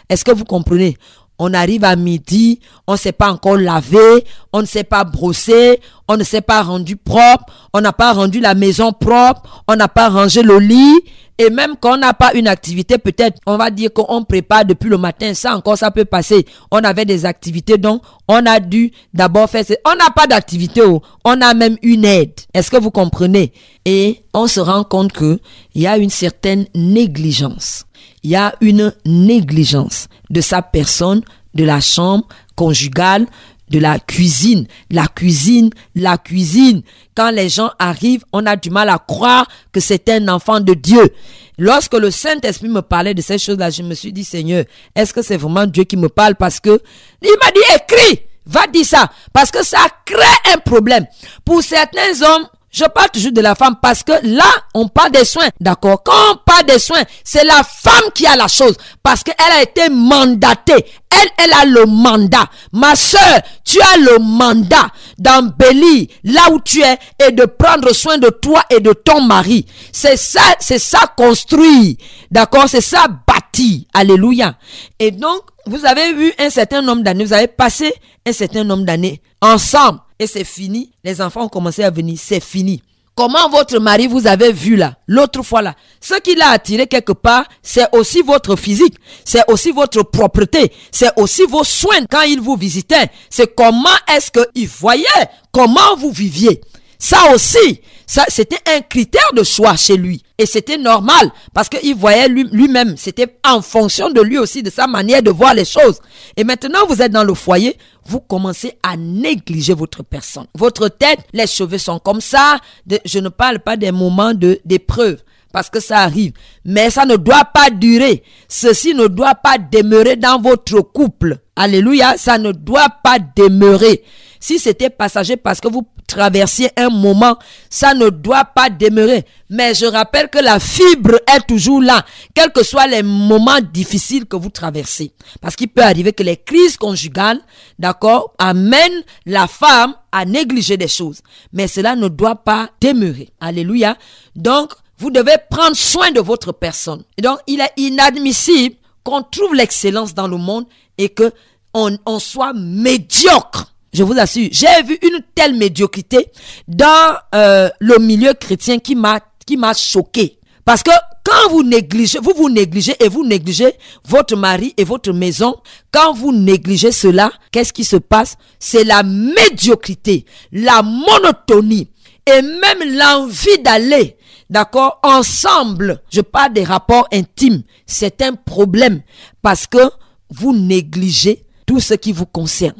Est-ce 0.09 0.23
que 0.23 0.31
vous 0.31 0.43
comprenez? 0.43 0.95
On 1.39 1.53
arrive 1.53 1.83
à 1.83 1.95
midi, 1.95 2.59
on 2.87 2.93
ne 2.93 2.97
s'est 2.97 3.11
pas 3.11 3.31
encore 3.31 3.57
lavé, 3.57 4.25
on 4.53 4.61
ne 4.61 4.65
s'est 4.65 4.83
pas 4.83 5.03
brossé, 5.03 5.79
on 6.07 6.17
ne 6.17 6.23
s'est 6.23 6.41
pas 6.41 6.63
rendu 6.63 6.95
propre, 6.95 7.45
on 7.73 7.81
n'a 7.81 7.93
pas 7.93 8.13
rendu 8.13 8.39
la 8.39 8.55
maison 8.55 8.91
propre, 8.91 9.63
on 9.67 9.75
n'a 9.75 9.87
pas 9.87 10.09
rangé 10.09 10.41
le 10.41 10.57
lit. 10.59 10.99
Et 11.39 11.51
même 11.51 11.75
quand 11.79 11.93
on 11.93 11.97
n'a 11.97 12.13
pas 12.13 12.33
une 12.33 12.47
activité, 12.47 12.97
peut-être 12.97 13.39
on 13.45 13.57
va 13.57 13.69
dire 13.69 13.93
qu'on 13.93 14.23
prépare 14.23 14.65
depuis 14.65 14.89
le 14.89 14.97
matin, 14.97 15.35
ça 15.35 15.55
encore 15.55 15.77
ça 15.77 15.91
peut 15.91 16.05
passer. 16.05 16.45
On 16.71 16.79
avait 16.79 17.05
des 17.05 17.25
activités, 17.25 17.77
donc 17.77 18.01
on 18.27 18.43
a 18.47 18.59
dû 18.59 18.91
d'abord 19.13 19.47
faire... 19.47 19.63
On 19.85 19.95
n'a 19.95 20.09
pas 20.09 20.25
d'activité, 20.25 20.81
oh. 20.81 21.03
on 21.23 21.39
a 21.41 21.53
même 21.53 21.77
une 21.83 22.05
aide. 22.05 22.33
Est-ce 22.55 22.71
que 22.71 22.77
vous 22.77 22.89
comprenez? 22.89 23.53
Et 23.85 24.23
on 24.33 24.47
se 24.47 24.59
rend 24.59 24.83
compte 24.83 25.13
qu'il 25.13 25.39
y 25.75 25.85
a 25.85 25.99
une 25.99 26.09
certaine 26.09 26.65
négligence 26.73 27.85
il 28.27 28.31
y 28.31 28.35
a 28.35 28.53
une 28.59 28.93
négligence 29.05 30.09
de 30.29 30.41
sa 30.41 30.61
personne, 30.61 31.21
de 31.53 31.63
la 31.63 31.79
chambre 31.79 32.27
conjugale, 32.57 33.25
de 33.69 33.79
la 33.79 33.99
cuisine. 33.99 34.67
La 34.91 35.07
cuisine, 35.07 35.69
la 35.95 36.17
cuisine. 36.17 36.81
Quand 37.15 37.29
les 37.31 37.47
gens 37.47 37.71
arrivent, 37.79 38.25
on 38.33 38.45
a 38.45 38.57
du 38.57 38.69
mal 38.69 38.89
à 38.89 38.97
croire 38.97 39.47
que 39.71 39.79
c'est 39.79 40.09
un 40.09 40.27
enfant 40.27 40.59
de 40.59 40.73
Dieu. 40.73 41.13
Lorsque 41.57 41.93
le 41.93 42.11
Saint-Esprit 42.11 42.67
me 42.67 42.81
parlait 42.81 43.13
de 43.13 43.21
ces 43.21 43.37
choses-là, 43.37 43.69
je 43.69 43.81
me 43.81 43.93
suis 43.93 44.11
dit, 44.11 44.25
Seigneur, 44.25 44.65
est-ce 44.93 45.13
que 45.13 45.21
c'est 45.21 45.37
vraiment 45.37 45.65
Dieu 45.65 45.85
qui 45.85 45.95
me 45.95 46.09
parle? 46.09 46.35
Parce 46.35 46.59
que 46.59 46.81
il 47.21 47.37
m'a 47.41 47.51
dit, 47.51 47.61
écris, 47.77 48.23
va 48.45 48.67
dire 48.67 48.85
ça. 48.85 49.09
Parce 49.31 49.51
que 49.51 49.63
ça 49.63 49.87
crée 50.03 50.53
un 50.53 50.57
problème. 50.57 51.05
Pour 51.45 51.63
certains 51.63 52.21
hommes, 52.23 52.49
Je 52.77 52.83
parle 52.83 53.09
toujours 53.09 53.31
de 53.31 53.41
la 53.41 53.55
femme 53.55 53.77
parce 53.81 54.03
que 54.03 54.11
là, 54.21 54.45
on 54.75 54.87
parle 54.87 55.09
des 55.09 55.25
soins. 55.25 55.47
D'accord? 55.59 56.03
Quand 56.03 56.13
on 56.33 56.35
parle 56.45 56.65
des 56.65 56.77
soins, 56.77 57.01
c'est 57.23 57.43
la 57.43 57.63
femme 57.63 58.11
qui 58.13 58.27
a 58.27 58.35
la 58.35 58.47
chose 58.47 58.77
parce 59.01 59.23
qu'elle 59.23 59.35
a 59.51 59.63
été 59.63 59.89
mandatée. 59.89 60.85
Elle, 61.09 61.29
elle 61.39 61.53
a 61.53 61.65
le 61.65 61.87
mandat. 61.87 62.45
Ma 62.71 62.95
soeur, 62.95 63.41
tu 63.65 63.79
as 63.81 63.97
le 63.97 64.19
mandat 64.19 64.89
d'embellir 65.17 66.05
là 66.23 66.51
où 66.51 66.59
tu 66.59 66.83
es 66.83 66.99
et 67.27 67.31
de 67.31 67.45
prendre 67.45 67.91
soin 67.95 68.19
de 68.19 68.29
toi 68.29 68.61
et 68.69 68.79
de 68.79 68.93
ton 68.93 69.21
mari. 69.21 69.65
C'est 69.91 70.17
ça, 70.17 70.41
c'est 70.59 70.77
ça 70.77 70.99
construit. 71.17 71.97
D'accord? 72.29 72.65
C'est 72.67 72.81
ça 72.81 73.07
bâti. 73.07 73.87
Alléluia. 73.91 74.53
Et 74.99 75.09
donc, 75.09 75.41
vous 75.65 75.83
avez 75.83 76.11
eu 76.11 76.31
un 76.37 76.51
certain 76.51 76.83
nombre 76.83 77.01
d'années, 77.01 77.25
vous 77.25 77.33
avez 77.33 77.47
passé 77.47 77.91
un 78.23 78.33
certain 78.33 78.63
nombre 78.63 78.85
d'années 78.85 79.19
ensemble 79.41 79.99
et 80.19 80.27
c'est 80.27 80.43
fini. 80.43 80.91
Les 81.03 81.21
enfants 81.21 81.43
ont 81.43 81.49
commencé 81.49 81.83
à 81.83 81.89
venir, 81.89 82.17
c'est 82.21 82.43
fini. 82.43 82.81
Comment 83.15 83.49
votre 83.49 83.79
mari 83.79 84.05
vous 84.05 84.27
avez 84.27 84.51
vu 84.51 84.75
là, 84.75 84.95
l'autre 85.07 85.41
fois 85.41 85.63
là, 85.63 85.73
ce 85.99 86.19
qui 86.19 86.35
l'a 86.35 86.49
attiré 86.49 86.85
quelque 86.85 87.13
part, 87.13 87.45
c'est 87.63 87.87
aussi 87.91 88.21
votre 88.21 88.55
physique, 88.55 88.93
c'est 89.25 89.41
aussi 89.47 89.71
votre 89.71 90.03
propreté, 90.03 90.71
c'est 90.91 91.09
aussi 91.17 91.41
vos 91.49 91.63
soins 91.63 92.05
quand 92.07 92.21
il 92.21 92.39
vous 92.39 92.55
visitait, 92.55 93.09
c'est 93.27 93.55
comment 93.55 93.89
est-ce 94.15 94.29
qu'il 94.29 94.67
voyait, 94.67 95.05
comment 95.51 95.95
vous 95.97 96.11
viviez? 96.11 96.61
Ça 96.99 97.31
aussi, 97.33 97.81
c'était 98.07 98.59
un 98.75 98.81
critère 98.81 99.29
de 99.35 99.43
choix 99.43 99.75
chez 99.75 99.97
lui. 99.97 100.23
Et 100.37 100.45
c'était 100.45 100.77
normal 100.77 101.31
parce 101.53 101.67
qu'il 101.67 101.95
voyait 101.95 102.29
lui-même, 102.29 102.95
c'était 102.95 103.37
en 103.45 103.61
fonction 103.61 104.09
de 104.09 104.21
lui 104.21 104.37
aussi, 104.37 104.63
de 104.63 104.69
sa 104.69 104.87
manière 104.87 105.21
de 105.21 105.31
voir 105.31 105.53
les 105.53 105.65
choses. 105.65 105.99
Et 106.35 106.43
maintenant, 106.43 106.85
vous 106.87 107.01
êtes 107.01 107.11
dans 107.11 107.23
le 107.23 107.33
foyer, 107.33 107.75
vous 108.05 108.19
commencez 108.19 108.73
à 108.83 108.95
négliger 108.95 109.73
votre 109.73 110.03
personne. 110.03 110.45
Votre 110.55 110.89
tête, 110.89 111.19
les 111.33 111.47
cheveux 111.47 111.77
sont 111.79 111.99
comme 111.99 112.21
ça. 112.21 112.59
je 113.05 113.19
ne 113.19 113.29
parle 113.29 113.59
pas 113.59 113.75
des 113.77 113.91
moments 113.91 114.33
de 114.33 114.59
d'épreuve 114.63 115.17
parce 115.51 115.69
que 115.69 115.79
ça 115.79 115.99
arrive. 115.99 116.33
Mais 116.65 116.89
ça 116.91 117.05
ne 117.05 117.15
doit 117.15 117.45
pas 117.45 117.69
durer. 117.71 118.23
Ceci 118.47 118.93
ne 118.93 119.07
doit 119.07 119.35
pas 119.35 119.57
demeurer 119.57 120.15
dans 120.15 120.39
votre 120.39 120.81
couple. 120.81 121.37
Alléluia, 121.55 122.15
ça 122.17 122.37
ne 122.37 122.51
doit 122.51 122.89
pas 123.03 123.17
demeurer. 123.35 124.03
Si 124.39 124.59
c'était 124.59 124.89
passager 124.89 125.37
parce 125.37 125.61
que 125.61 125.67
vous 125.67 125.87
traversiez 126.07 126.69
un 126.77 126.89
moment, 126.89 127.37
ça 127.69 127.93
ne 127.93 128.09
doit 128.09 128.45
pas 128.45 128.69
demeurer. 128.69 129.25
Mais 129.49 129.73
je 129.73 129.85
rappelle 129.85 130.29
que 130.29 130.39
la 130.39 130.59
fibre 130.59 131.19
est 131.35 131.45
toujours 131.47 131.81
là, 131.81 132.05
quels 132.33 132.51
que 132.51 132.63
soient 132.63 132.87
les 132.87 133.03
moments 133.03 133.59
difficiles 133.73 134.25
que 134.25 134.35
vous 134.35 134.49
traversez. 134.49 135.11
Parce 135.41 135.55
qu'il 135.55 135.69
peut 135.69 135.83
arriver 135.83 136.13
que 136.13 136.23
les 136.23 136.37
crises 136.37 136.77
conjugales, 136.77 137.41
d'accord, 137.77 138.33
amènent 138.37 139.03
la 139.25 139.47
femme 139.47 139.93
à 140.11 140.25
négliger 140.25 140.77
des 140.77 140.87
choses. 140.87 141.21
Mais 141.53 141.67
cela 141.67 141.95
ne 141.95 142.07
doit 142.07 142.35
pas 142.35 142.69
demeurer. 142.81 143.29
Alléluia. 143.39 143.97
Donc, 144.35 144.71
vous 144.97 145.11
devez 145.11 145.35
prendre 145.49 145.75
soin 145.75 146.11
de 146.11 146.19
votre 146.19 146.51
personne. 146.51 147.03
Et 147.17 147.21
donc, 147.21 147.39
il 147.47 147.61
est 147.61 147.73
inadmissible 147.77 148.75
qu'on 149.03 149.21
trouve 149.21 149.53
l'excellence 149.53 150.13
dans 150.13 150.27
le 150.27 150.37
monde 150.37 150.65
et 150.97 151.09
que 151.09 151.31
on, 151.73 151.97
on 152.05 152.19
soit 152.19 152.53
médiocre 152.53 153.73
je 153.93 154.03
vous 154.03 154.13
assure, 154.17 154.49
j'ai 154.51 154.83
vu 154.85 154.97
une 155.01 155.21
telle 155.33 155.55
médiocrité 155.55 156.27
dans 156.67 157.15
euh, 157.33 157.69
le 157.79 157.97
milieu 157.99 158.33
chrétien 158.33 158.79
qui 158.79 158.95
m'a 158.95 159.19
qui 159.45 159.57
m'a 159.57 159.73
choqué. 159.73 160.37
Parce 160.65 160.83
que 160.83 160.91
quand 161.23 161.49
vous 161.49 161.63
négligez, 161.63 162.19
vous 162.19 162.33
vous 162.35 162.49
négligez 162.49 162.95
et 162.99 163.07
vous 163.07 163.25
négligez 163.25 163.73
votre 164.05 164.35
mari 164.35 164.73
et 164.77 164.83
votre 164.83 165.13
maison, 165.13 165.55
quand 165.91 166.13
vous 166.13 166.33
négligez 166.33 166.91
cela, 166.91 167.31
qu'est-ce 167.51 167.71
qui 167.71 167.85
se 167.85 167.95
passe? 167.95 168.35
C'est 168.59 168.83
la 168.83 169.03
médiocrité, 169.03 170.25
la 170.51 170.81
monotonie 170.81 171.89
et 172.25 172.41
même 172.41 172.97
l'envie 172.97 173.59
d'aller, 173.59 174.17
d'accord, 174.49 174.99
ensemble. 175.03 176.01
Je 176.11 176.21
parle 176.21 176.53
des 176.53 176.65
rapports 176.65 177.07
intimes. 177.13 177.63
C'est 177.85 178.21
un 178.21 178.33
problème 178.33 179.01
parce 179.41 179.67
que 179.67 179.89
vous 180.29 180.53
négligez 180.53 181.45
tout 181.65 181.79
ce 181.79 181.93
qui 181.93 182.11
vous 182.11 182.25
concerne. 182.25 182.75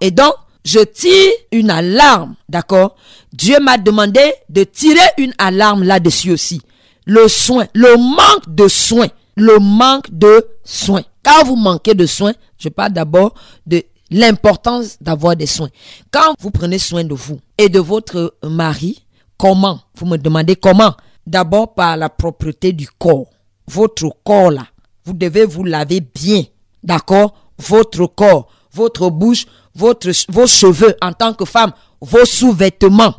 Et, 0.00 0.10
donc, 0.10 0.34
je 0.64 0.80
tire 0.80 1.32
une 1.52 1.70
alarme, 1.70 2.34
d'accord? 2.48 2.94
Dieu 3.32 3.58
m'a 3.60 3.76
demandé 3.78 4.20
de 4.48 4.64
tirer 4.64 5.00
une 5.18 5.34
alarme 5.38 5.82
là-dessus 5.82 6.32
aussi. 6.32 6.62
Le 7.06 7.26
soin, 7.28 7.66
le 7.74 7.96
manque 7.96 8.54
de 8.54 8.68
soins, 8.68 9.08
le 9.36 9.58
manque 9.58 10.10
de 10.10 10.46
soins. 10.64 11.02
Quand 11.24 11.44
vous 11.44 11.56
manquez 11.56 11.94
de 11.94 12.06
soins, 12.06 12.34
je 12.58 12.68
parle 12.68 12.92
d'abord 12.92 13.34
de 13.66 13.82
l'importance 14.10 14.96
d'avoir 15.00 15.36
des 15.36 15.46
soins. 15.46 15.70
Quand 16.10 16.34
vous 16.38 16.50
prenez 16.50 16.78
soin 16.78 17.04
de 17.04 17.14
vous 17.14 17.40
et 17.56 17.68
de 17.68 17.80
votre 17.80 18.34
mari, 18.42 19.04
comment? 19.36 19.80
Vous 19.94 20.06
me 20.06 20.16
demandez 20.16 20.56
comment? 20.56 20.94
D'abord 21.26 21.74
par 21.74 21.96
la 21.96 22.08
propreté 22.08 22.72
du 22.72 22.88
corps. 22.98 23.26
Votre 23.66 24.10
corps 24.24 24.50
là, 24.50 24.66
vous 25.04 25.12
devez 25.12 25.44
vous 25.44 25.64
laver 25.64 26.00
bien, 26.00 26.44
d'accord? 26.82 27.34
Votre 27.58 28.06
corps 28.06 28.48
votre 28.78 29.10
bouche, 29.10 29.46
vos 29.74 30.46
cheveux 30.46 30.96
en 31.02 31.12
tant 31.12 31.34
que 31.34 31.44
femme, 31.44 31.72
vos 32.00 32.24
sous-vêtements, 32.24 33.14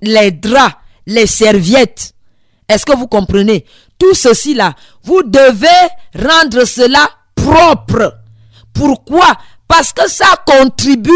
les 0.00 0.30
draps, 0.30 0.76
les 1.06 1.26
serviettes. 1.26 2.14
Est-ce 2.68 2.86
que 2.86 2.96
vous 2.96 3.08
comprenez? 3.08 3.66
Tout 3.98 4.14
ceci 4.14 4.54
là, 4.54 4.74
vous 5.02 5.22
devez 5.24 5.82
rendre 6.14 6.64
cela 6.64 7.10
propre. 7.34 8.14
Pourquoi? 8.72 9.36
Parce 9.66 9.92
que 9.92 10.08
ça 10.08 10.28
contribue 10.46 11.10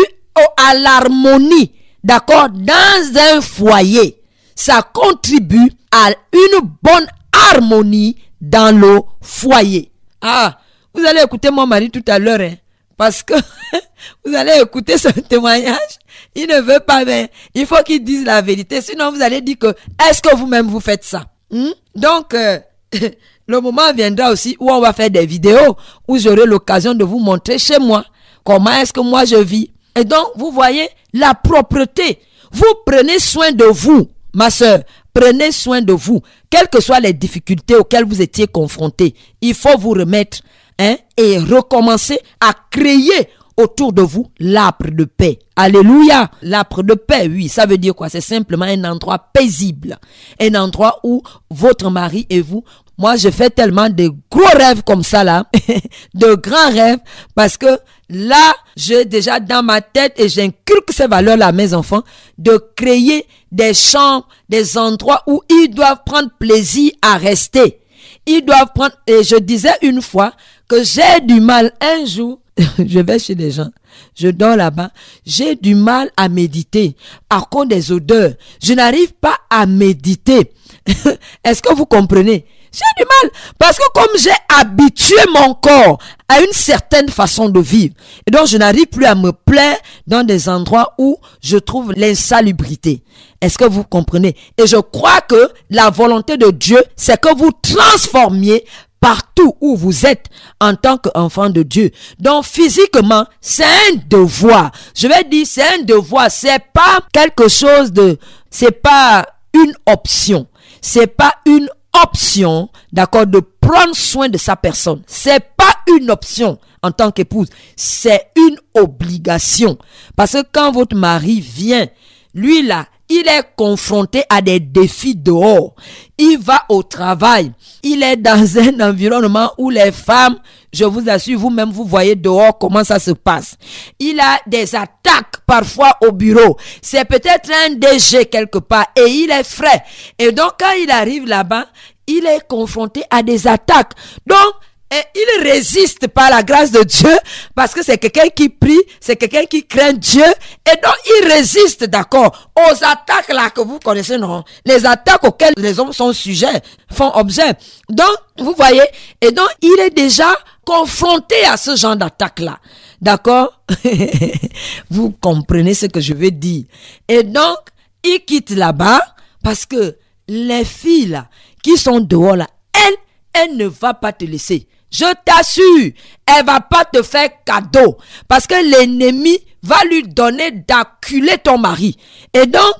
à 0.68 0.74
l'harmonie, 0.74 1.72
d'accord, 2.02 2.48
dans 2.50 3.18
un 3.36 3.40
foyer. 3.40 4.20
Ça 4.56 4.82
contribue 4.82 5.70
à 5.92 6.10
une 6.32 6.68
bonne 6.82 7.06
harmonie 7.32 8.16
dans 8.40 8.76
le 8.76 9.00
foyer. 9.20 9.92
Ah, 10.20 10.58
vous 10.92 11.04
allez 11.04 11.22
écouter 11.22 11.50
mon 11.50 11.66
mari 11.66 11.90
tout 11.90 12.04
à 12.08 12.18
l'heure. 12.18 12.40
Hein? 12.40 12.54
Parce 12.96 13.22
que 13.22 13.34
vous 14.24 14.34
allez 14.34 14.60
écouter 14.62 14.98
ce 14.98 15.08
témoignage. 15.08 15.98
Il 16.34 16.46
ne 16.48 16.60
veut 16.60 16.80
pas, 16.80 17.04
mais 17.04 17.30
il 17.54 17.66
faut 17.66 17.82
qu'il 17.84 18.02
dise 18.02 18.24
la 18.24 18.40
vérité. 18.40 18.80
Sinon, 18.80 19.12
vous 19.12 19.22
allez 19.22 19.40
dire 19.40 19.58
que 19.58 19.74
est-ce 20.08 20.20
que 20.20 20.34
vous-même 20.36 20.68
vous 20.68 20.80
faites 20.80 21.04
ça? 21.04 21.24
Hmm? 21.50 21.70
Donc, 21.94 22.34
euh, 22.34 22.58
le 23.46 23.60
moment 23.60 23.92
viendra 23.92 24.30
aussi 24.30 24.56
où 24.58 24.70
on 24.70 24.80
va 24.80 24.92
faire 24.92 25.10
des 25.10 25.26
vidéos, 25.26 25.76
où 26.08 26.18
j'aurai 26.18 26.46
l'occasion 26.46 26.94
de 26.94 27.04
vous 27.04 27.18
montrer 27.18 27.58
chez 27.58 27.78
moi 27.78 28.04
comment 28.44 28.70
est-ce 28.72 28.92
que 28.92 29.00
moi 29.00 29.24
je 29.24 29.36
vis. 29.36 29.70
Et 29.96 30.04
donc, 30.04 30.28
vous 30.36 30.52
voyez 30.52 30.88
la 31.12 31.34
propreté. 31.34 32.20
Vous 32.52 32.72
prenez 32.86 33.18
soin 33.18 33.50
de 33.52 33.64
vous, 33.64 34.08
ma 34.32 34.50
soeur. 34.50 34.80
Prenez 35.12 35.52
soin 35.52 35.80
de 35.80 35.92
vous. 35.92 36.20
Quelles 36.50 36.68
que 36.68 36.80
soient 36.80 37.00
les 37.00 37.12
difficultés 37.12 37.76
auxquelles 37.76 38.04
vous 38.04 38.20
étiez 38.20 38.46
confrontés, 38.46 39.14
il 39.40 39.54
faut 39.54 39.76
vous 39.78 39.90
remettre 39.90 40.38
hein, 40.78 40.96
et 41.16 41.38
recommencer 41.38 42.18
à 42.40 42.52
créer 42.70 43.28
autour 43.56 43.92
de 43.92 44.02
vous 44.02 44.30
l'arbre 44.38 44.90
de 44.90 45.04
paix. 45.04 45.38
Alléluia. 45.56 46.30
L'arbre 46.42 46.82
de 46.82 46.94
paix, 46.94 47.28
oui, 47.28 47.48
ça 47.48 47.66
veut 47.66 47.78
dire 47.78 47.94
quoi? 47.94 48.08
C'est 48.08 48.20
simplement 48.20 48.64
un 48.64 48.84
endroit 48.84 49.18
paisible. 49.32 49.98
Un 50.40 50.54
endroit 50.54 50.98
où 51.04 51.22
votre 51.50 51.90
mari 51.90 52.26
et 52.30 52.40
vous, 52.40 52.64
moi 52.98 53.16
je 53.16 53.30
fais 53.30 53.50
tellement 53.50 53.88
de 53.88 54.10
gros 54.30 54.56
rêves 54.56 54.82
comme 54.82 55.02
ça 55.02 55.24
là, 55.24 55.46
de 56.14 56.34
grands 56.34 56.70
rêves, 56.70 56.98
parce 57.34 57.56
que 57.56 57.78
là, 58.08 58.54
j'ai 58.76 59.04
déjà 59.04 59.40
dans 59.40 59.62
ma 59.62 59.80
tête 59.80 60.18
et 60.18 60.28
j'inculque 60.28 60.90
ces 60.90 61.06
valeurs-là 61.06 61.48
à 61.48 61.52
mes 61.52 61.74
enfants, 61.74 62.02
de 62.38 62.60
créer 62.76 63.26
des 63.52 63.74
chambres, 63.74 64.26
des 64.48 64.76
endroits 64.76 65.22
où 65.26 65.40
ils 65.48 65.68
doivent 65.68 66.02
prendre 66.04 66.30
plaisir 66.38 66.92
à 67.02 67.16
rester. 67.16 67.80
Ils 68.26 68.44
doivent 68.44 68.72
prendre, 68.74 68.96
et 69.06 69.22
je 69.22 69.36
disais 69.36 69.74
une 69.82 70.00
fois, 70.00 70.32
que 70.68 70.82
j'ai 70.82 71.20
du 71.22 71.40
mal 71.40 71.72
un 71.80 72.04
jour, 72.04 72.40
je 72.78 73.00
vais 73.00 73.18
chez 73.18 73.34
des 73.34 73.50
gens, 73.50 73.70
je 74.14 74.28
dors 74.28 74.56
là-bas, 74.56 74.90
j'ai 75.26 75.56
du 75.56 75.74
mal 75.74 76.10
à 76.16 76.28
méditer 76.28 76.96
à 77.28 77.40
cause 77.42 77.68
des 77.68 77.92
odeurs. 77.92 78.32
Je 78.62 78.72
n'arrive 78.74 79.12
pas 79.14 79.36
à 79.50 79.66
méditer. 79.66 80.52
Est-ce 81.44 81.62
que 81.62 81.74
vous 81.74 81.86
comprenez? 81.86 82.46
J'ai 82.74 83.04
du 83.04 83.08
mal 83.22 83.30
parce 83.56 83.78
que 83.78 83.84
comme 83.94 84.18
j'ai 84.18 84.30
habitué 84.60 85.14
mon 85.32 85.54
corps 85.54 85.98
à 86.28 86.40
une 86.40 86.52
certaine 86.52 87.08
façon 87.08 87.48
de 87.48 87.60
vivre, 87.60 87.94
et 88.26 88.32
donc 88.32 88.48
je 88.48 88.56
n'arrive 88.56 88.86
plus 88.86 89.04
à 89.04 89.14
me 89.14 89.30
plaire 89.30 89.76
dans 90.08 90.24
des 90.24 90.48
endroits 90.48 90.92
où 90.98 91.16
je 91.40 91.56
trouve 91.56 91.92
l'insalubrité. 91.92 93.04
Est-ce 93.40 93.58
que 93.58 93.64
vous 93.64 93.84
comprenez? 93.84 94.34
Et 94.58 94.66
je 94.66 94.76
crois 94.76 95.20
que 95.20 95.50
la 95.70 95.90
volonté 95.90 96.36
de 96.36 96.50
Dieu, 96.50 96.82
c'est 96.96 97.20
que 97.20 97.32
vous 97.36 97.52
transformiez 97.62 98.64
partout 99.04 99.54
où 99.60 99.76
vous 99.76 100.06
êtes 100.06 100.30
en 100.62 100.74
tant 100.74 100.96
qu'enfant 100.96 101.50
de 101.50 101.62
Dieu. 101.62 101.90
Donc 102.18 102.46
physiquement, 102.46 103.26
c'est 103.38 103.62
un 103.62 103.96
devoir. 104.08 104.72
Je 104.96 105.06
vais 105.06 105.24
dire 105.24 105.46
c'est 105.46 105.74
un 105.74 105.82
devoir, 105.82 106.30
c'est 106.30 106.58
pas 106.72 107.00
quelque 107.12 107.48
chose 107.48 107.92
de 107.92 108.16
c'est 108.48 108.80
pas 108.80 109.26
une 109.52 109.74
option. 109.84 110.46
C'est 110.80 111.06
pas 111.06 111.34
une 111.44 111.68
option, 112.02 112.70
d'accord, 112.92 113.26
de 113.26 113.40
prendre 113.60 113.94
soin 113.94 114.30
de 114.30 114.38
sa 114.38 114.56
personne. 114.56 115.02
C'est 115.06 115.52
pas 115.54 115.74
une 115.86 116.10
option 116.10 116.58
en 116.82 116.90
tant 116.90 117.10
qu'épouse, 117.10 117.48
c'est 117.76 118.28
une 118.36 118.56
obligation. 118.72 119.76
Parce 120.16 120.32
que 120.32 120.46
quand 120.50 120.72
votre 120.72 120.96
mari 120.96 121.40
vient, 121.42 121.88
lui 122.32 122.62
là, 122.62 122.86
il 123.14 123.28
est 123.28 123.44
confronté 123.54 124.24
à 124.28 124.42
des 124.42 124.58
défis 124.58 125.14
dehors. 125.14 125.74
Il 126.18 126.38
va 126.38 126.64
au 126.68 126.82
travail. 126.82 127.52
Il 127.84 128.02
est 128.02 128.16
dans 128.16 128.44
un 128.58 128.90
environnement 128.90 129.52
où 129.56 129.70
les 129.70 129.92
femmes, 129.92 130.38
je 130.72 130.84
vous 130.84 131.08
assure, 131.08 131.38
vous-même, 131.38 131.70
vous 131.70 131.84
voyez 131.84 132.16
dehors 132.16 132.58
comment 132.58 132.82
ça 132.82 132.98
se 132.98 133.12
passe. 133.12 133.56
Il 134.00 134.18
a 134.18 134.40
des 134.48 134.74
attaques 134.74 135.44
parfois 135.46 135.96
au 136.00 136.10
bureau. 136.10 136.56
C'est 136.82 137.04
peut-être 137.04 137.50
un 137.66 137.74
DG 137.74 138.26
quelque 138.26 138.58
part 138.58 138.86
et 138.96 139.08
il 139.08 139.30
est 139.30 139.44
frais. 139.44 139.84
Et 140.18 140.32
donc, 140.32 140.54
quand 140.58 140.72
il 140.82 140.90
arrive 140.90 141.26
là-bas, 141.26 141.66
il 142.08 142.26
est 142.26 142.46
confronté 142.48 143.02
à 143.10 143.22
des 143.22 143.46
attaques. 143.46 143.92
Donc, 144.26 144.54
et 144.92 145.02
il 145.14 145.48
résiste 145.48 146.06
par 146.08 146.30
la 146.30 146.42
grâce 146.42 146.70
de 146.70 146.82
Dieu 146.82 147.16
parce 147.54 147.72
que 147.72 147.82
c'est 147.82 147.98
quelqu'un 147.98 148.28
qui 148.28 148.48
prie, 148.48 148.80
c'est 149.00 149.16
quelqu'un 149.16 149.44
qui 149.44 149.66
craint 149.66 149.92
Dieu 149.92 150.22
et 150.22 150.76
donc 150.76 150.94
il 151.20 151.28
résiste, 151.28 151.84
d'accord, 151.84 152.50
aux 152.56 152.84
attaques 152.84 153.32
là 153.32 153.50
que 153.50 153.60
vous 153.60 153.78
connaissez, 153.80 154.18
non, 154.18 154.44
les 154.64 154.86
attaques 154.86 155.24
auxquelles 155.24 155.54
les 155.56 155.78
hommes 155.80 155.92
sont 155.92 156.12
sujets, 156.12 156.62
font 156.92 157.10
objet. 157.14 157.54
Donc, 157.88 158.16
vous 158.38 158.54
voyez, 158.56 158.84
et 159.20 159.32
donc 159.32 159.48
il 159.62 159.76
est 159.80 159.90
déjà 159.90 160.32
confronté 160.64 161.44
à 161.44 161.56
ce 161.56 161.76
genre 161.76 161.96
d'attaque 161.96 162.40
là. 162.40 162.58
D'accord? 163.00 163.60
Vous 164.90 165.10
comprenez 165.10 165.74
ce 165.74 165.84
que 165.84 166.00
je 166.00 166.14
veux 166.14 166.30
dire. 166.30 166.64
Et 167.06 167.22
donc, 167.22 167.58
il 168.02 168.20
quitte 168.24 168.50
là-bas 168.50 169.00
parce 169.42 169.66
que 169.66 169.98
les 170.26 170.64
filles 170.64 171.08
là, 171.08 171.28
qui 171.62 171.76
sont 171.76 172.00
dehors 172.00 172.36
là, 172.36 172.48
elle, 172.72 172.94
elle 173.34 173.56
ne 173.58 173.66
va 173.66 173.92
pas 173.92 174.12
te 174.12 174.24
laisser. 174.24 174.68
Je 174.94 175.12
t'assure, 175.24 175.90
elle 176.24 176.46
va 176.46 176.60
pas 176.60 176.84
te 176.84 177.02
faire 177.02 177.28
cadeau 177.44 177.98
parce 178.28 178.46
que 178.46 178.54
l'ennemi 178.54 179.40
va 179.60 179.76
lui 179.90 180.04
donner 180.04 180.52
d'acculer 180.52 181.36
ton 181.42 181.58
mari. 181.58 181.96
Et 182.32 182.46
donc, 182.46 182.76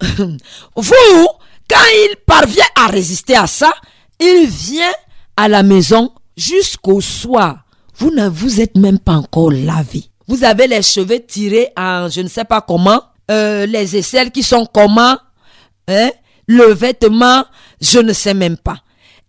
vous, 0.76 1.28
quand 1.68 1.84
il 2.08 2.16
parvient 2.24 2.64
à 2.76 2.86
résister 2.86 3.34
à 3.34 3.48
ça, 3.48 3.72
il 4.20 4.46
vient 4.46 4.92
à 5.36 5.48
la 5.48 5.64
maison 5.64 6.12
jusqu'au 6.36 7.00
soir. 7.00 7.64
Vous 7.96 8.12
ne 8.12 8.28
vous 8.28 8.60
êtes 8.60 8.76
même 8.76 9.00
pas 9.00 9.14
encore 9.14 9.50
lavé. 9.50 10.04
Vous 10.28 10.44
avez 10.44 10.68
les 10.68 10.82
cheveux 10.82 11.24
tirés 11.26 11.72
en 11.76 12.08
je 12.08 12.20
ne 12.20 12.28
sais 12.28 12.44
pas 12.44 12.60
comment, 12.60 13.02
euh, 13.28 13.66
les 13.66 13.96
aisselles 13.96 14.30
qui 14.30 14.44
sont 14.44 14.66
comment, 14.72 15.16
hein, 15.88 16.10
le 16.46 16.72
vêtement, 16.74 17.44
je 17.80 17.98
ne 17.98 18.12
sais 18.12 18.34
même 18.34 18.56
pas. 18.56 18.76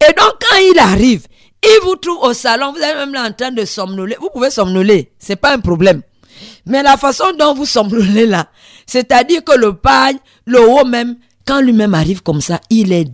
Et 0.08 0.13
donc 0.13 0.34
quand 0.39 0.58
il 0.71 0.78
arrive, 0.78 1.26
il 1.63 1.80
vous 1.84 1.96
trouve 1.96 2.20
au 2.24 2.34
salon, 2.34 2.72
vous 2.72 2.80
êtes 2.80 2.96
même 2.96 3.13
là 3.13 3.28
en 3.28 3.32
train 3.32 3.52
de 3.52 3.65
somnoler. 3.65 4.15
Vous 4.20 4.30
pouvez 4.30 4.50
somnoler, 4.50 5.12
c'est 5.20 5.36
pas 5.36 5.54
un 5.54 5.60
problème. 5.60 6.02
Mais 6.65 6.84
la 6.84 6.98
façon 6.98 7.26
dont 7.38 7.54
vous 7.54 7.65
somnolez 7.65 8.28
là, 8.28 8.48
c'est-à-dire 8.86 9.43
que 9.43 9.58
le 9.58 9.74
pagne, 9.74 10.17
le 10.46 10.62
haut 10.62 10.86
même, 10.86 11.17
quand 11.46 11.62
lui-même 11.62 11.93
arrive 11.93 12.22
comme 12.22 12.41
ça, 12.41 12.60
il 12.70 12.91
est, 12.91 13.08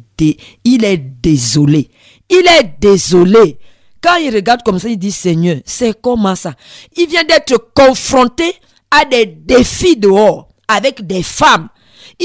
il 0.64 0.84
est 0.84 0.98
désolé. 0.98 1.90
Il 2.30 2.46
est 2.48 2.76
désolé. 2.80 3.60
Quand 4.02 4.16
il 4.16 4.34
regarde 4.34 4.64
comme 4.64 4.80
ça, 4.80 4.90
il 4.90 4.98
dit 4.98 5.12
Seigneur, 5.12 5.58
c'est 5.66 6.00
comment 6.02 6.36
ça? 6.36 6.54
Il 6.98 7.08
vient 7.08 7.24
d'être 7.24 7.72
confronté 7.74 8.54
à 8.92 9.06
des 9.06 9.26
défis 9.26 9.96
dehors 9.96 10.50
avec 10.68 11.06
des 11.06 11.24
femmes 11.24 11.70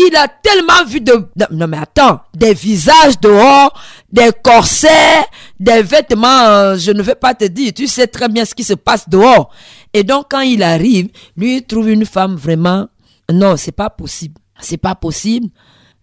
il 0.06 0.16
a 0.16 0.28
tellement 0.28 0.84
vu 0.86 1.00
de, 1.00 1.28
non 1.50 1.66
mais 1.66 1.78
attends, 1.78 2.20
des 2.34 2.54
visages 2.54 3.18
dehors, 3.20 3.72
des 4.10 4.30
corsets, 4.42 5.24
des 5.58 5.82
vêtements, 5.82 6.44
euh, 6.46 6.76
je 6.76 6.92
ne 6.92 7.02
vais 7.02 7.14
pas 7.14 7.34
te 7.34 7.44
dire, 7.44 7.72
tu 7.74 7.86
sais 7.86 8.06
très 8.06 8.28
bien 8.28 8.44
ce 8.44 8.54
qui 8.54 8.64
se 8.64 8.74
passe 8.74 9.08
dehors. 9.08 9.50
Et 9.92 10.04
donc 10.04 10.26
quand 10.30 10.40
il 10.40 10.62
arrive, 10.62 11.08
lui 11.36 11.58
il 11.58 11.62
trouve 11.62 11.88
une 11.90 12.06
femme 12.06 12.36
vraiment, 12.36 12.88
non, 13.30 13.56
c'est 13.56 13.72
pas 13.72 13.90
possible. 13.90 14.40
C'est 14.60 14.78
pas 14.78 14.94
possible. 14.94 15.48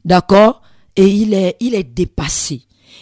D'accord? 0.03 0.61
Et 0.95 1.07
il 1.07 1.33
est, 1.33 1.57
il 1.59 1.75
est 1.75 1.83
dépassé. 1.83 2.61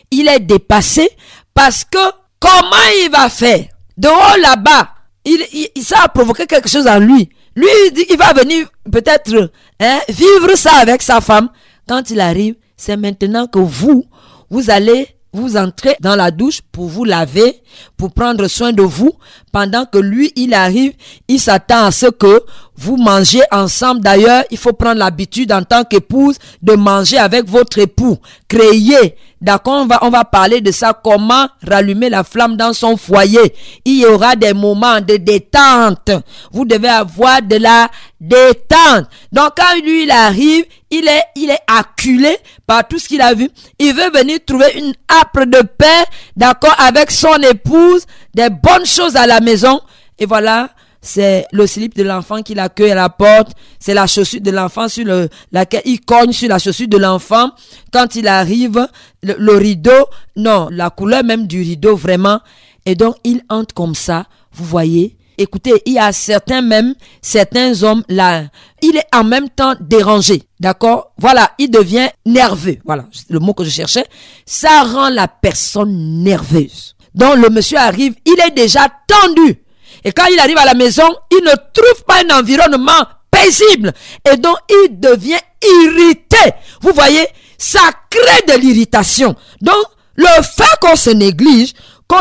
Il 0.09 0.27
est 0.27 0.39
dépassé 0.39 1.09
parce 1.53 1.83
que 1.83 1.99
comment 2.39 2.89
il 3.03 3.09
va 3.11 3.29
faire? 3.29 3.65
Dehors 3.97 4.37
là-bas, 4.41 4.89
il, 5.25 5.45
il, 5.75 5.83
ça 5.83 6.03
a 6.03 6.07
provoqué 6.09 6.47
quelque 6.47 6.69
chose 6.69 6.87
en 6.87 6.99
lui. 6.99 7.29
Lui, 7.55 7.67
il 8.09 8.17
va 8.17 8.33
venir 8.33 8.67
peut-être 8.91 9.51
hein, 9.79 9.99
vivre 10.09 10.55
ça 10.55 10.71
avec 10.81 11.01
sa 11.01 11.21
femme. 11.21 11.49
Quand 11.87 12.09
il 12.09 12.19
arrive, 12.19 12.55
c'est 12.77 12.97
maintenant 12.97 13.47
que 13.47 13.59
vous, 13.59 14.05
vous 14.49 14.69
allez 14.69 15.07
vous 15.33 15.57
entrez 15.57 15.97
dans 15.99 16.15
la 16.15 16.29
douche 16.29 16.61
pour 16.71 16.87
vous 16.87 17.03
laver, 17.03 17.61
pour 17.97 18.13
prendre 18.13 18.47
soin 18.47 18.71
de 18.71 18.83
vous, 18.83 19.11
pendant 19.51 19.85
que 19.85 19.97
lui, 19.97 20.31
il 20.35 20.53
arrive, 20.53 20.93
il 21.27 21.39
s'attend 21.39 21.85
à 21.85 21.91
ce 21.91 22.05
que 22.05 22.43
vous 22.75 22.97
mangez 22.97 23.41
ensemble. 23.51 24.01
D'ailleurs, 24.01 24.43
il 24.51 24.57
faut 24.57 24.73
prendre 24.73 24.99
l'habitude 24.99 25.51
en 25.51 25.63
tant 25.63 25.83
qu'épouse 25.83 26.37
de 26.61 26.73
manger 26.73 27.17
avec 27.17 27.49
votre 27.49 27.79
époux. 27.79 28.17
Créer 28.47 29.15
D'accord, 29.43 29.81
on 29.81 29.85
va, 29.87 29.99
on 30.03 30.09
va 30.09 30.23
parler 30.23 30.61
de 30.61 30.71
ça, 30.71 30.97
comment 31.03 31.49
rallumer 31.67 32.09
la 32.09 32.23
flamme 32.23 32.55
dans 32.55 32.71
son 32.71 32.95
foyer. 32.95 33.53
Il 33.83 33.99
y 33.99 34.05
aura 34.05 34.37
des 34.37 34.53
moments 34.53 35.01
de 35.01 35.17
détente. 35.17 36.11
Vous 36.53 36.63
devez 36.63 36.87
avoir 36.87 37.41
de 37.41 37.57
la 37.57 37.89
détente. 38.21 39.09
Donc 39.33 39.49
quand 39.57 39.75
lui, 39.83 40.03
il 40.03 40.11
arrive, 40.11 40.63
il 40.89 41.09
est, 41.09 41.23
il 41.35 41.49
est 41.49 41.59
acculé 41.67 42.37
par 42.65 42.87
tout 42.87 42.97
ce 42.97 43.09
qu'il 43.09 43.19
a 43.19 43.33
vu. 43.33 43.49
Il 43.79 43.93
veut 43.93 44.11
venir 44.17 44.39
trouver 44.45 44.77
une 44.77 44.93
âpre 45.11 45.45
de 45.45 45.61
paix, 45.61 46.05
d'accord, 46.37 46.75
avec 46.79 47.11
son 47.11 47.35
épouse, 47.41 48.05
des 48.33 48.49
bonnes 48.49 48.85
choses 48.85 49.17
à 49.17 49.27
la 49.27 49.41
maison. 49.41 49.81
Et 50.19 50.25
voilà, 50.25 50.69
c'est 51.03 51.45
le 51.51 51.67
slip 51.67 51.95
de 51.95 52.03
l'enfant 52.03 52.41
qui 52.41 52.55
l'accueille 52.55 52.91
à 52.91 52.95
la 52.95 53.09
porte, 53.09 53.51
c'est 53.77 53.93
la 53.93 54.07
chaussure 54.07 54.39
de 54.39 54.51
l'enfant 54.51 54.87
sur 54.87 55.03
le, 55.03 55.27
laquelle 55.51 55.81
il 55.83 55.99
cogne 55.99 56.31
sur 56.31 56.47
la 56.47 56.57
chaussure 56.59 56.87
de 56.87 56.97
l'enfant. 56.97 57.51
Quand 57.91 58.15
il 58.15 58.25
arrive, 58.25 58.87
le, 59.21 59.57
rideau, 59.57 60.07
non, 60.37 60.69
la 60.71 60.89
couleur 60.89 61.25
même 61.25 61.45
du 61.45 61.61
rideau 61.61 61.97
vraiment. 61.97 62.39
Et 62.85 62.95
donc, 62.95 63.17
il 63.25 63.41
entre 63.49 63.75
comme 63.75 63.95
ça, 63.95 64.25
vous 64.53 64.63
voyez. 64.63 65.17
Écoutez, 65.37 65.73
il 65.85 65.93
y 65.93 65.99
a 65.99 66.13
certains 66.13 66.61
même, 66.61 66.93
certains 67.21 67.83
hommes 67.83 68.03
là, 68.07 68.43
il 68.81 68.95
est 68.95 69.07
en 69.13 69.25
même 69.25 69.49
temps 69.49 69.73
dérangé, 69.81 70.43
d'accord? 70.59 71.11
Voilà, 71.17 71.51
il 71.57 71.69
devient 71.69 72.07
nerveux, 72.25 72.77
voilà, 72.85 73.05
c'est 73.11 73.29
le 73.31 73.39
mot 73.39 73.53
que 73.53 73.63
je 73.63 73.69
cherchais. 73.69 74.05
Ça 74.45 74.83
rend 74.83 75.09
la 75.09 75.27
personne 75.27 76.23
nerveuse. 76.23 76.95
Donc 77.13 77.37
le 77.37 77.49
monsieur 77.49 77.77
arrive, 77.77 78.13
il 78.25 78.35
est 78.45 78.51
déjà 78.51 78.87
tendu. 79.07 79.62
Et 80.03 80.11
quand 80.11 80.25
il 80.31 80.39
arrive 80.39 80.57
à 80.57 80.65
la 80.65 80.73
maison, 80.73 81.07
il 81.31 81.43
ne 81.43 81.51
trouve 81.73 82.03
pas 82.05 82.23
un 82.23 82.39
environnement 82.39 83.05
paisible. 83.31 83.93
Et 84.31 84.37
donc, 84.37 84.57
il 84.69 84.99
devient 84.99 85.39
irrité. 85.61 86.53
Vous 86.81 86.91
voyez, 86.93 87.27
ça 87.57 87.79
crée 88.09 88.55
de 88.55 88.59
l'irritation. 88.61 89.35
Donc, 89.61 89.85
le 90.15 90.27
fait 90.43 90.79
qu'on 90.81 90.95
se 90.95 91.09
néglige, 91.09 91.73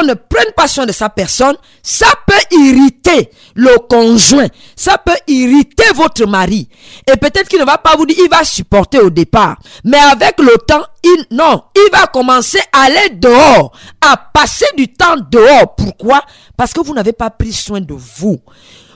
ne 0.03 0.15
prenne 0.15 0.53
pas 0.57 0.69
soin 0.69 0.87
de 0.87 0.93
sa 0.93 1.09
personne, 1.09 1.57
ça 1.83 2.07
peut 2.27 2.57
irriter 2.59 3.31
le 3.55 3.77
conjoint, 3.89 4.47
ça 4.77 4.97
peut 4.99 5.17
irriter 5.27 5.85
votre 5.95 6.27
mari. 6.27 6.69
Et 7.07 7.17
peut-être 7.17 7.49
qu'il 7.49 7.61
ne 7.61 7.65
va 7.65 7.79
pas 7.79 7.97
vous 7.97 8.07
dire, 8.07 8.17
il 8.19 8.31
va 8.31 8.45
supporter 8.45 9.01
au 9.01 9.11
départ. 9.11 9.59
Mais 9.85 9.99
avec 9.99 10.39
le 10.41 10.57
temps, 10.67 10.85
il, 11.03 11.27
non, 11.31 11.65
il 11.75 11.89
va 11.93 12.07
commencer 12.07 12.61
à 12.73 12.83
aller 12.85 13.11
dehors, 13.11 13.73
à 14.01 14.17
passer 14.17 14.67
du 14.77 14.89
temps 14.89 15.17
dehors. 15.31 15.75
Pourquoi? 15.77 16.23
Parce 16.57 16.73
que 16.73 16.81
vous 16.81 16.95
n'avez 16.95 17.13
pas 17.13 17.31
pris 17.31 17.53
soin 17.53 17.81
de 17.81 17.95
vous. 17.95 18.41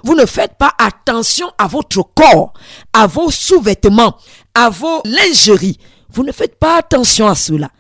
Vous 0.05 0.15
ne 0.15 0.25
faites 0.25 0.55
pas 0.57 0.73
attention 0.79 1.51
à 1.59 1.67
votre 1.67 2.03
corps, 2.15 2.53
à 2.93 3.07
vos 3.07 3.31
sous-vêtements, 3.31 4.17
à 4.55 4.71
vos 4.71 5.03
lingeries. 5.05 5.79
Vous 6.11 6.23
ne 6.23 6.33
faites 6.33 6.59
pas 6.59 6.79
attention 6.79 7.27
à 7.27 7.35
cela. 7.35 7.71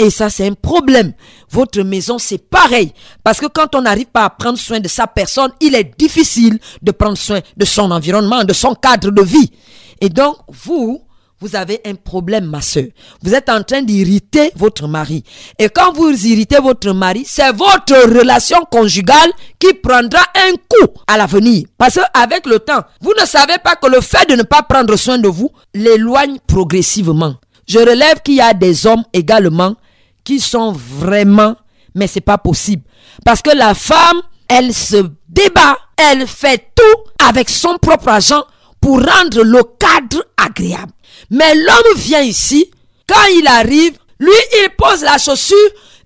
Et 0.00 0.08
ça, 0.08 0.30
c'est 0.30 0.46
un 0.46 0.54
problème. 0.54 1.12
Votre 1.50 1.82
maison, 1.82 2.16
c'est 2.16 2.38
pareil. 2.38 2.90
Parce 3.22 3.38
que 3.38 3.44
quand 3.44 3.74
on 3.74 3.82
n'arrive 3.82 4.06
pas 4.06 4.24
à 4.24 4.30
prendre 4.30 4.56
soin 4.56 4.80
de 4.80 4.88
sa 4.88 5.06
personne, 5.06 5.52
il 5.60 5.74
est 5.74 5.92
difficile 5.98 6.58
de 6.80 6.90
prendre 6.90 7.18
soin 7.18 7.40
de 7.54 7.64
son 7.66 7.90
environnement, 7.90 8.42
de 8.42 8.54
son 8.54 8.74
cadre 8.74 9.10
de 9.10 9.22
vie. 9.22 9.52
Et 10.00 10.08
donc, 10.08 10.36
vous, 10.48 11.02
vous 11.38 11.54
avez 11.54 11.82
un 11.84 11.96
problème, 11.96 12.46
ma 12.46 12.62
soeur. 12.62 12.86
Vous 13.22 13.34
êtes 13.34 13.50
en 13.50 13.62
train 13.62 13.82
d'irriter 13.82 14.52
votre 14.56 14.88
mari. 14.88 15.22
Et 15.58 15.68
quand 15.68 15.92
vous 15.92 16.10
irritez 16.26 16.60
votre 16.60 16.94
mari, 16.94 17.24
c'est 17.26 17.52
votre 17.52 18.08
relation 18.08 18.64
conjugale 18.70 19.30
qui 19.58 19.74
prendra 19.74 20.22
un 20.34 20.52
coup 20.52 20.94
à 21.06 21.18
l'avenir. 21.18 21.66
Parce 21.76 21.96
qu'avec 21.96 22.46
le 22.46 22.58
temps, 22.58 22.80
vous 23.02 23.12
ne 23.20 23.26
savez 23.26 23.58
pas 23.62 23.76
que 23.76 23.90
le 23.90 24.00
fait 24.00 24.26
de 24.30 24.34
ne 24.34 24.44
pas 24.44 24.62
prendre 24.62 24.96
soin 24.96 25.18
de 25.18 25.28
vous 25.28 25.50
l'éloigne 25.74 26.38
progressivement. 26.46 27.34
Je 27.68 27.78
relève 27.78 28.22
qu'il 28.24 28.36
y 28.36 28.40
a 28.40 28.54
des 28.54 28.86
hommes 28.86 29.04
également 29.12 29.76
qui 30.24 30.40
sont 30.40 30.72
vraiment, 30.72 31.56
mais 31.94 32.06
c'est 32.06 32.20
pas 32.20 32.38
possible. 32.38 32.82
Parce 33.24 33.42
que 33.42 33.50
la 33.56 33.74
femme, 33.74 34.22
elle 34.48 34.74
se 34.74 35.06
débat, 35.28 35.78
elle 35.96 36.26
fait 36.26 36.72
tout 36.74 37.26
avec 37.28 37.48
son 37.48 37.78
propre 37.78 38.08
argent 38.08 38.44
pour 38.80 38.96
rendre 38.96 39.42
le 39.42 39.62
cadre 39.78 40.24
agréable. 40.36 40.92
Mais 41.30 41.54
l'homme 41.54 41.96
vient 41.96 42.22
ici, 42.22 42.70
quand 43.06 43.26
il 43.36 43.46
arrive, 43.46 43.98
lui, 44.18 44.32
il 44.62 44.68
pose 44.76 45.02
la 45.02 45.18
chaussure, 45.18 45.56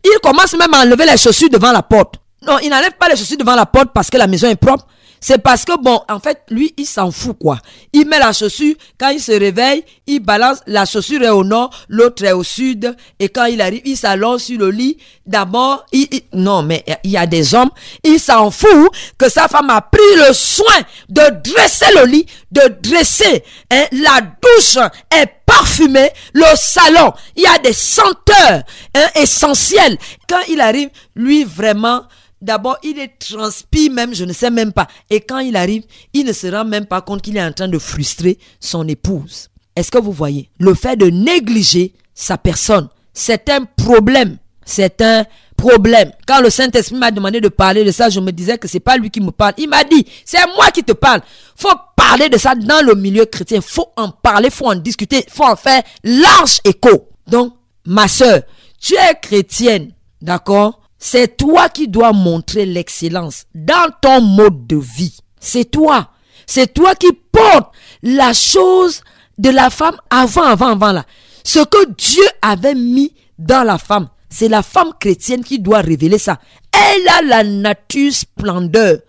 il 0.04 0.18
commence 0.22 0.54
même 0.54 0.72
à 0.74 0.82
enlever 0.82 1.06
les 1.06 1.16
chaussures 1.16 1.50
devant 1.50 1.72
la 1.72 1.82
porte. 1.82 2.16
Non, 2.46 2.58
il 2.62 2.68
n'enlève 2.68 2.92
pas 2.98 3.08
les 3.08 3.16
chaussures 3.16 3.38
devant 3.38 3.54
la 3.54 3.66
porte 3.66 3.90
parce 3.94 4.10
que 4.10 4.18
la 4.18 4.26
maison 4.26 4.48
est 4.48 4.56
propre. 4.56 4.86
C'est 5.26 5.38
parce 5.38 5.64
que 5.64 5.72
bon, 5.80 6.02
en 6.10 6.20
fait, 6.20 6.42
lui, 6.50 6.74
il 6.76 6.84
s'en 6.84 7.10
fout 7.10 7.38
quoi. 7.40 7.58
Il 7.94 8.06
met 8.06 8.18
la 8.18 8.34
chaussure, 8.34 8.74
quand 9.00 9.08
il 9.08 9.20
se 9.20 9.32
réveille, 9.32 9.82
il 10.06 10.20
balance, 10.20 10.58
la 10.66 10.84
chaussure 10.84 11.22
est 11.22 11.30
au 11.30 11.42
nord, 11.42 11.70
l'autre 11.88 12.22
est 12.24 12.32
au 12.32 12.42
sud, 12.42 12.94
et 13.18 13.30
quand 13.30 13.46
il 13.46 13.62
arrive, 13.62 13.80
il 13.86 13.96
s'allonge 13.96 14.42
sur 14.42 14.58
le 14.58 14.70
lit. 14.70 14.98
D'abord, 15.24 15.86
il, 15.92 16.08
non, 16.34 16.62
mais 16.62 16.84
il 17.04 17.10
y 17.10 17.16
a 17.16 17.26
des 17.26 17.54
hommes, 17.54 17.70
il 18.02 18.20
s'en 18.20 18.50
fout 18.50 18.90
que 19.16 19.30
sa 19.30 19.48
femme 19.48 19.70
a 19.70 19.80
pris 19.80 20.02
le 20.28 20.34
soin 20.34 20.82
de 21.08 21.22
dresser 21.42 21.86
le 21.96 22.04
lit, 22.04 22.26
de 22.52 22.74
dresser 22.82 23.42
hein, 23.70 23.84
la 23.92 24.20
douche 24.20 24.76
est 25.10 25.30
parfumée, 25.46 26.10
le 26.34 26.44
salon, 26.54 27.14
il 27.34 27.44
y 27.44 27.46
a 27.46 27.56
des 27.60 27.72
senteurs 27.72 28.62
hein, 28.94 29.06
essentielles. 29.14 29.96
Quand 30.28 30.40
il 30.50 30.60
arrive, 30.60 30.90
lui 31.14 31.44
vraiment, 31.44 32.02
D'abord, 32.44 32.76
il 32.82 32.98
est 32.98 33.18
transpi 33.18 33.88
même, 33.88 34.14
je 34.14 34.24
ne 34.24 34.34
sais 34.34 34.50
même 34.50 34.74
pas. 34.74 34.86
Et 35.08 35.22
quand 35.22 35.38
il 35.38 35.56
arrive, 35.56 35.84
il 36.12 36.26
ne 36.26 36.32
se 36.34 36.46
rend 36.46 36.66
même 36.66 36.84
pas 36.84 37.00
compte 37.00 37.22
qu'il 37.22 37.38
est 37.38 37.42
en 37.42 37.52
train 37.52 37.68
de 37.68 37.78
frustrer 37.78 38.38
son 38.60 38.86
épouse. 38.86 39.48
Est-ce 39.74 39.90
que 39.90 39.96
vous 39.96 40.12
voyez? 40.12 40.50
Le 40.58 40.74
fait 40.74 40.96
de 40.96 41.06
négliger 41.06 41.94
sa 42.14 42.36
personne, 42.36 42.88
c'est 43.14 43.48
un 43.48 43.64
problème. 43.64 44.36
C'est 44.66 45.00
un 45.00 45.24
problème. 45.56 46.12
Quand 46.26 46.42
le 46.42 46.50
Saint-Esprit 46.50 46.96
m'a 46.96 47.10
demandé 47.10 47.40
de 47.40 47.48
parler 47.48 47.82
de 47.82 47.90
ça, 47.90 48.10
je 48.10 48.20
me 48.20 48.30
disais 48.30 48.58
que 48.58 48.68
c'est 48.68 48.78
pas 48.78 48.98
lui 48.98 49.08
qui 49.08 49.22
me 49.22 49.30
parle. 49.30 49.54
Il 49.56 49.70
m'a 49.70 49.82
dit, 49.82 50.06
c'est 50.26 50.46
moi 50.54 50.70
qui 50.70 50.84
te 50.84 50.92
parle. 50.92 51.22
Faut 51.56 51.68
parler 51.96 52.28
de 52.28 52.36
ça 52.36 52.54
dans 52.54 52.84
le 52.84 52.94
milieu 52.94 53.24
chrétien. 53.24 53.62
Faut 53.62 53.88
en 53.96 54.10
parler, 54.10 54.50
faut 54.50 54.66
en 54.66 54.74
discuter, 54.74 55.24
faut 55.30 55.44
en 55.44 55.56
faire 55.56 55.82
large 56.02 56.60
écho. 56.62 57.08
Donc, 57.26 57.54
ma 57.86 58.06
soeur, 58.06 58.42
tu 58.78 58.94
es 58.96 59.14
chrétienne, 59.22 59.92
d'accord? 60.20 60.82
C'est 61.06 61.36
toi 61.36 61.68
qui 61.68 61.86
dois 61.86 62.14
montrer 62.14 62.64
l'excellence 62.64 63.44
dans 63.54 63.90
ton 64.00 64.22
mode 64.22 64.66
de 64.66 64.76
vie. 64.78 65.14
C'est 65.38 65.70
toi. 65.70 66.08
C'est 66.46 66.72
toi 66.72 66.94
qui 66.94 67.12
portes 67.30 67.74
la 68.02 68.32
chose 68.32 69.02
de 69.36 69.50
la 69.50 69.68
femme 69.68 69.98
avant, 70.08 70.44
avant, 70.44 70.68
avant 70.68 70.92
là. 70.92 71.04
Ce 71.44 71.58
que 71.58 71.90
Dieu 71.90 72.24
avait 72.40 72.74
mis 72.74 73.12
dans 73.38 73.64
la 73.64 73.76
femme, 73.76 74.08
c'est 74.30 74.48
la 74.48 74.62
femme 74.62 74.92
chrétienne 74.98 75.44
qui 75.44 75.58
doit 75.58 75.82
révéler 75.82 76.16
ça. 76.16 76.40
Elle 76.72 77.06
a 77.08 77.20
la 77.20 77.44
nature 77.44 78.10
splendeur 78.10 79.00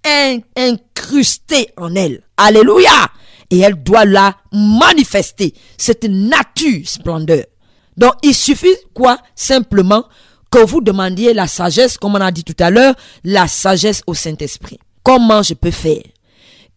incrustée 0.57 1.69
en 1.77 1.95
elle. 1.95 2.23
Alléluia. 2.35 3.07
Et 3.49 3.59
elle 3.59 3.81
doit 3.81 4.03
la 4.03 4.35
manifester, 4.51 5.53
cette 5.77 6.03
nature 6.03 6.81
splendeur. 6.83 7.45
Donc 7.95 8.15
il 8.21 8.35
suffit 8.35 8.75
quoi? 8.93 9.17
Simplement 9.33 10.03
que 10.55 10.65
vous 10.65 10.79
demandiez 10.79 11.33
la 11.33 11.47
sagesse, 11.47 11.97
comme 11.97 12.15
on 12.15 12.21
a 12.21 12.31
dit 12.31 12.45
tout 12.45 12.55
à 12.63 12.69
l'heure, 12.69 12.95
la 13.25 13.45
sagesse 13.45 14.01
au 14.07 14.13
Saint-Esprit. 14.13 14.79
Comment 15.03 15.43
je 15.43 15.53
peux 15.53 15.71
faire? 15.71 16.01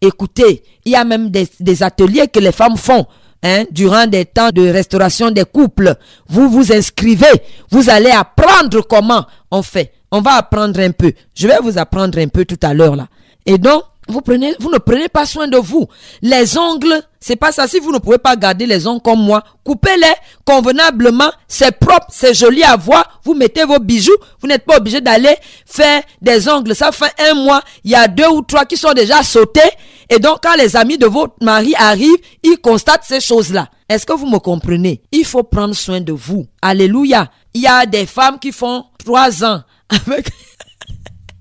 Écoutez, 0.01 0.63
il 0.83 0.91
y 0.91 0.95
a 0.95 1.05
même 1.05 1.29
des, 1.29 1.83
ateliers 1.83 2.27
que 2.27 2.39
les 2.39 2.51
femmes 2.51 2.75
font. 2.75 3.05
Hein, 3.41 3.63
durant 3.71 4.05
des 4.05 4.25
temps 4.25 4.49
de 4.49 4.67
restauration 4.69 5.31
des 5.31 5.45
couples, 5.45 5.95
vous 6.27 6.49
vous 6.49 6.73
inscrivez, 6.73 7.25
vous 7.71 7.89
allez 7.89 8.09
apprendre 8.11 8.81
comment 8.85 9.25
on 9.49 9.61
fait. 9.63 9.93
On 10.11 10.19
va 10.19 10.33
apprendre 10.33 10.77
un 10.81 10.91
peu. 10.91 11.13
Je 11.33 11.47
vais 11.47 11.59
vous 11.63 11.77
apprendre 11.77 12.19
un 12.19 12.27
peu 12.27 12.43
tout 12.43 12.59
à 12.61 12.73
l'heure 12.73 12.97
là. 12.97 13.07
Et 13.45 13.57
donc, 13.57 13.83
vous 14.09 14.21
prenez, 14.21 14.55
vous 14.59 14.71
ne 14.71 14.79
prenez 14.79 15.07
pas 15.07 15.25
soin 15.25 15.47
de 15.47 15.57
vous. 15.57 15.87
Les 16.21 16.57
ongles, 16.57 17.01
c'est 17.19 17.35
pas 17.35 17.51
ça. 17.51 17.67
Si 17.67 17.79
vous 17.79 17.91
ne 17.91 17.99
pouvez 17.99 18.17
pas 18.17 18.35
garder 18.35 18.65
les 18.65 18.87
ongles 18.87 19.01
comme 19.01 19.19
moi, 19.19 19.43
coupez-les 19.63 20.13
convenablement. 20.45 21.31
C'est 21.47 21.77
propre, 21.77 22.07
c'est 22.09 22.33
joli 22.33 22.63
à 22.63 22.75
voir. 22.75 23.21
Vous 23.23 23.35
mettez 23.35 23.63
vos 23.65 23.79
bijoux. 23.79 24.17
Vous 24.41 24.47
n'êtes 24.47 24.65
pas 24.65 24.77
obligé 24.77 24.99
d'aller 24.99 25.35
faire 25.65 26.01
des 26.21 26.49
ongles. 26.49 26.75
Ça 26.75 26.91
fait 26.91 27.13
un 27.29 27.35
mois. 27.35 27.61
Il 27.83 27.91
y 27.91 27.95
a 27.95 28.07
deux 28.07 28.27
ou 28.27 28.41
trois 28.41 28.65
qui 28.65 28.77
sont 28.77 28.93
déjà 28.93 29.21
sautés. 29.21 29.61
Et 30.09 30.17
donc, 30.17 30.39
quand 30.41 30.55
les 30.55 30.75
amis 30.75 30.97
de 30.97 31.05
votre 31.05 31.35
mari 31.41 31.75
arrivent, 31.77 32.17
ils 32.41 32.57
constatent 32.57 33.03
ces 33.03 33.21
choses-là. 33.21 33.69
Est-ce 33.87 34.07
que 34.07 34.13
vous 34.13 34.27
me 34.27 34.39
comprenez? 34.39 35.03
Il 35.11 35.25
faut 35.25 35.43
prendre 35.43 35.75
soin 35.75 36.01
de 36.01 36.13
vous. 36.13 36.47
Alléluia. 36.63 37.29
Il 37.53 37.61
y 37.61 37.67
a 37.67 37.85
des 37.85 38.07
femmes 38.07 38.39
qui 38.39 38.51
font 38.51 38.85
trois 38.97 39.43
ans 39.45 39.61
avec 39.89 40.29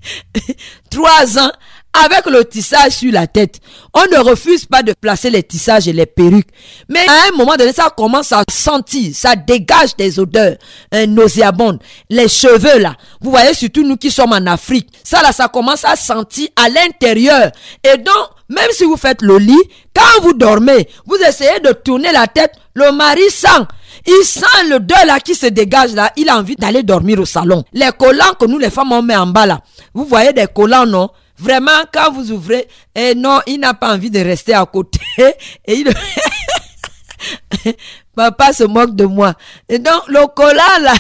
trois 0.90 1.38
ans 1.38 1.50
avec 2.04 2.26
le 2.26 2.44
tissage 2.44 2.92
sur 2.92 3.12
la 3.12 3.26
tête. 3.26 3.60
On 3.94 4.04
ne 4.10 4.18
refuse 4.22 4.64
pas 4.64 4.82
de 4.82 4.92
placer 4.92 5.30
les 5.30 5.42
tissages 5.42 5.88
et 5.88 5.92
les 5.92 6.06
perruques. 6.06 6.48
Mais 6.88 7.06
à 7.08 7.28
un 7.28 7.36
moment 7.36 7.56
donné, 7.56 7.72
ça 7.72 7.92
commence 7.94 8.32
à 8.32 8.42
sentir, 8.50 9.14
ça 9.14 9.36
dégage 9.36 9.96
des 9.96 10.18
odeurs 10.18 10.56
hein, 10.92 11.06
nauséabondes. 11.06 11.80
Les 12.10 12.28
cheveux 12.28 12.78
là, 12.78 12.94
vous 13.20 13.30
voyez 13.30 13.54
surtout 13.54 13.82
nous 13.82 13.96
qui 13.96 14.10
sommes 14.10 14.32
en 14.32 14.46
Afrique, 14.46 14.88
ça 15.04 15.22
là, 15.22 15.32
ça 15.32 15.48
commence 15.48 15.84
à 15.84 15.96
sentir 15.96 16.48
à 16.56 16.68
l'intérieur. 16.68 17.50
Et 17.84 17.96
donc, 17.98 18.28
même 18.48 18.68
si 18.72 18.84
vous 18.84 18.96
faites 18.96 19.22
le 19.22 19.38
lit, 19.38 19.62
quand 19.94 20.22
vous 20.22 20.32
dormez, 20.32 20.88
vous 21.06 21.16
essayez 21.16 21.60
de 21.60 21.72
tourner 21.72 22.12
la 22.12 22.26
tête, 22.26 22.52
le 22.74 22.92
mari 22.92 23.28
sent. 23.30 23.48
Il 24.06 24.24
sent 24.24 24.68
le 24.70 24.78
deuil 24.78 25.06
là 25.06 25.20
qui 25.20 25.34
se 25.34 25.46
dégage 25.46 25.92
là. 25.92 26.12
Il 26.16 26.28
a 26.28 26.38
envie 26.38 26.56
d'aller 26.56 26.82
dormir 26.82 27.20
au 27.20 27.24
salon. 27.24 27.64
Les 27.72 27.90
collants 27.98 28.34
que 28.38 28.46
nous 28.46 28.58
les 28.58 28.70
femmes 28.70 28.92
on 28.92 29.02
met 29.02 29.16
en 29.16 29.26
bas 29.26 29.46
là. 29.46 29.60
Vous 29.92 30.04
voyez 30.04 30.32
des 30.32 30.46
collants 30.46 30.86
non? 30.86 31.10
Vraiment, 31.38 31.84
quand 31.92 32.12
vous 32.12 32.32
ouvrez, 32.32 32.68
et 32.94 33.10
eh 33.10 33.14
non, 33.14 33.40
il 33.46 33.60
n'a 33.60 33.74
pas 33.74 33.94
envie 33.94 34.10
de 34.10 34.18
rester 34.18 34.54
à 34.54 34.66
côté. 34.66 35.00
Et 35.66 35.74
il... 35.74 35.88
Papa 38.16 38.52
se 38.52 38.64
moque 38.64 38.96
de 38.96 39.04
moi. 39.04 39.34
Et 39.68 39.78
donc, 39.78 40.08
le 40.08 40.26
collant, 40.26 40.78
là, 40.80 40.94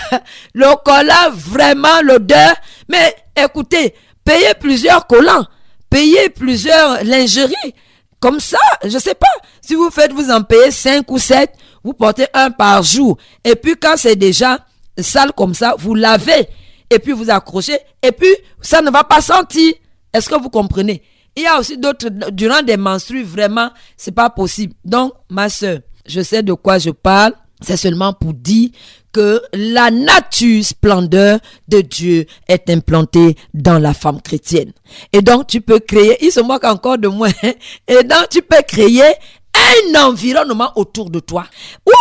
le 0.54 0.76
collant, 0.84 1.32
vraiment, 1.34 2.00
l'odeur. 2.02 2.54
Mais 2.88 3.14
écoutez, 3.36 3.94
payez 4.24 4.54
plusieurs 4.60 5.06
collants, 5.06 5.46
payez 5.90 6.28
plusieurs 6.30 7.02
lingeries. 7.04 7.74
Comme 8.20 8.40
ça, 8.40 8.58
je 8.84 8.98
sais 8.98 9.14
pas. 9.14 9.26
Si 9.60 9.74
vous 9.74 9.90
faites, 9.90 10.12
vous 10.12 10.30
en 10.30 10.42
payez 10.42 10.70
cinq 10.70 11.10
ou 11.10 11.18
sept, 11.18 11.52
vous 11.84 11.92
portez 11.92 12.26
un 12.34 12.50
par 12.50 12.82
jour. 12.82 13.16
Et 13.44 13.54
puis, 13.54 13.76
quand 13.76 13.96
c'est 13.96 14.16
déjà 14.16 14.58
sale 14.98 15.32
comme 15.36 15.54
ça, 15.54 15.74
vous 15.78 15.94
lavez. 15.94 16.48
Et 16.90 16.98
puis, 16.98 17.12
vous 17.12 17.30
accrochez. 17.30 17.78
Et 18.02 18.12
puis, 18.12 18.34
ça 18.60 18.82
ne 18.82 18.90
va 18.90 19.04
pas 19.04 19.20
sentir. 19.20 19.72
Est-ce 20.18 20.28
que 20.28 20.40
vous 20.40 20.50
comprenez? 20.50 21.02
Il 21.36 21.44
y 21.44 21.46
a 21.46 21.58
aussi 21.58 21.78
d'autres, 21.78 22.08
durant 22.32 22.62
des 22.62 22.76
menstrues, 22.76 23.22
vraiment, 23.22 23.70
c'est 23.96 24.12
pas 24.12 24.28
possible. 24.30 24.74
Donc, 24.84 25.12
ma 25.30 25.48
soeur, 25.48 25.78
je 26.04 26.20
sais 26.22 26.42
de 26.42 26.52
quoi 26.54 26.78
je 26.78 26.90
parle. 26.90 27.34
C'est 27.60 27.76
seulement 27.76 28.12
pour 28.12 28.34
dire 28.34 28.70
que 29.12 29.40
la 29.52 29.90
nature 29.90 30.64
splendeur 30.64 31.38
de 31.66 31.80
Dieu 31.80 32.26
est 32.48 32.68
implantée 32.70 33.36
dans 33.54 33.78
la 33.78 33.94
femme 33.94 34.20
chrétienne. 34.20 34.72
Et 35.12 35.22
donc 35.22 35.46
tu 35.46 35.60
peux 35.60 35.80
créer, 35.80 36.24
il 36.24 36.30
se 36.30 36.40
moque 36.40 36.64
encore 36.64 36.98
de 36.98 37.08
moi, 37.08 37.28
hein. 37.42 37.52
et 37.88 38.04
donc 38.04 38.28
tu 38.30 38.42
peux 38.42 38.62
créer 38.66 39.12
un 39.54 40.04
environnement 40.06 40.72
autour 40.76 41.10
de 41.10 41.20
toi 41.20 41.44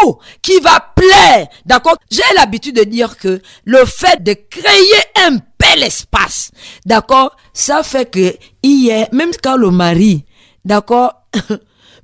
ou 0.03 0.17
qui 0.41 0.59
va 0.59 0.79
plaire. 0.95 1.47
D'accord? 1.65 1.97
J'ai 2.09 2.21
l'habitude 2.35 2.75
de 2.75 2.83
dire 2.83 3.17
que 3.17 3.41
le 3.65 3.85
fait 3.85 4.23
de 4.23 4.33
créer 4.33 5.27
un 5.27 5.37
bel 5.59 5.83
espace, 5.83 6.51
d'accord 6.85 7.35
Ça 7.53 7.83
fait 7.83 8.09
que 8.09 8.35
hier, 8.63 9.07
même 9.11 9.31
quand 9.41 9.57
le 9.57 9.71
mari, 9.71 10.25
d'accord 10.65 11.13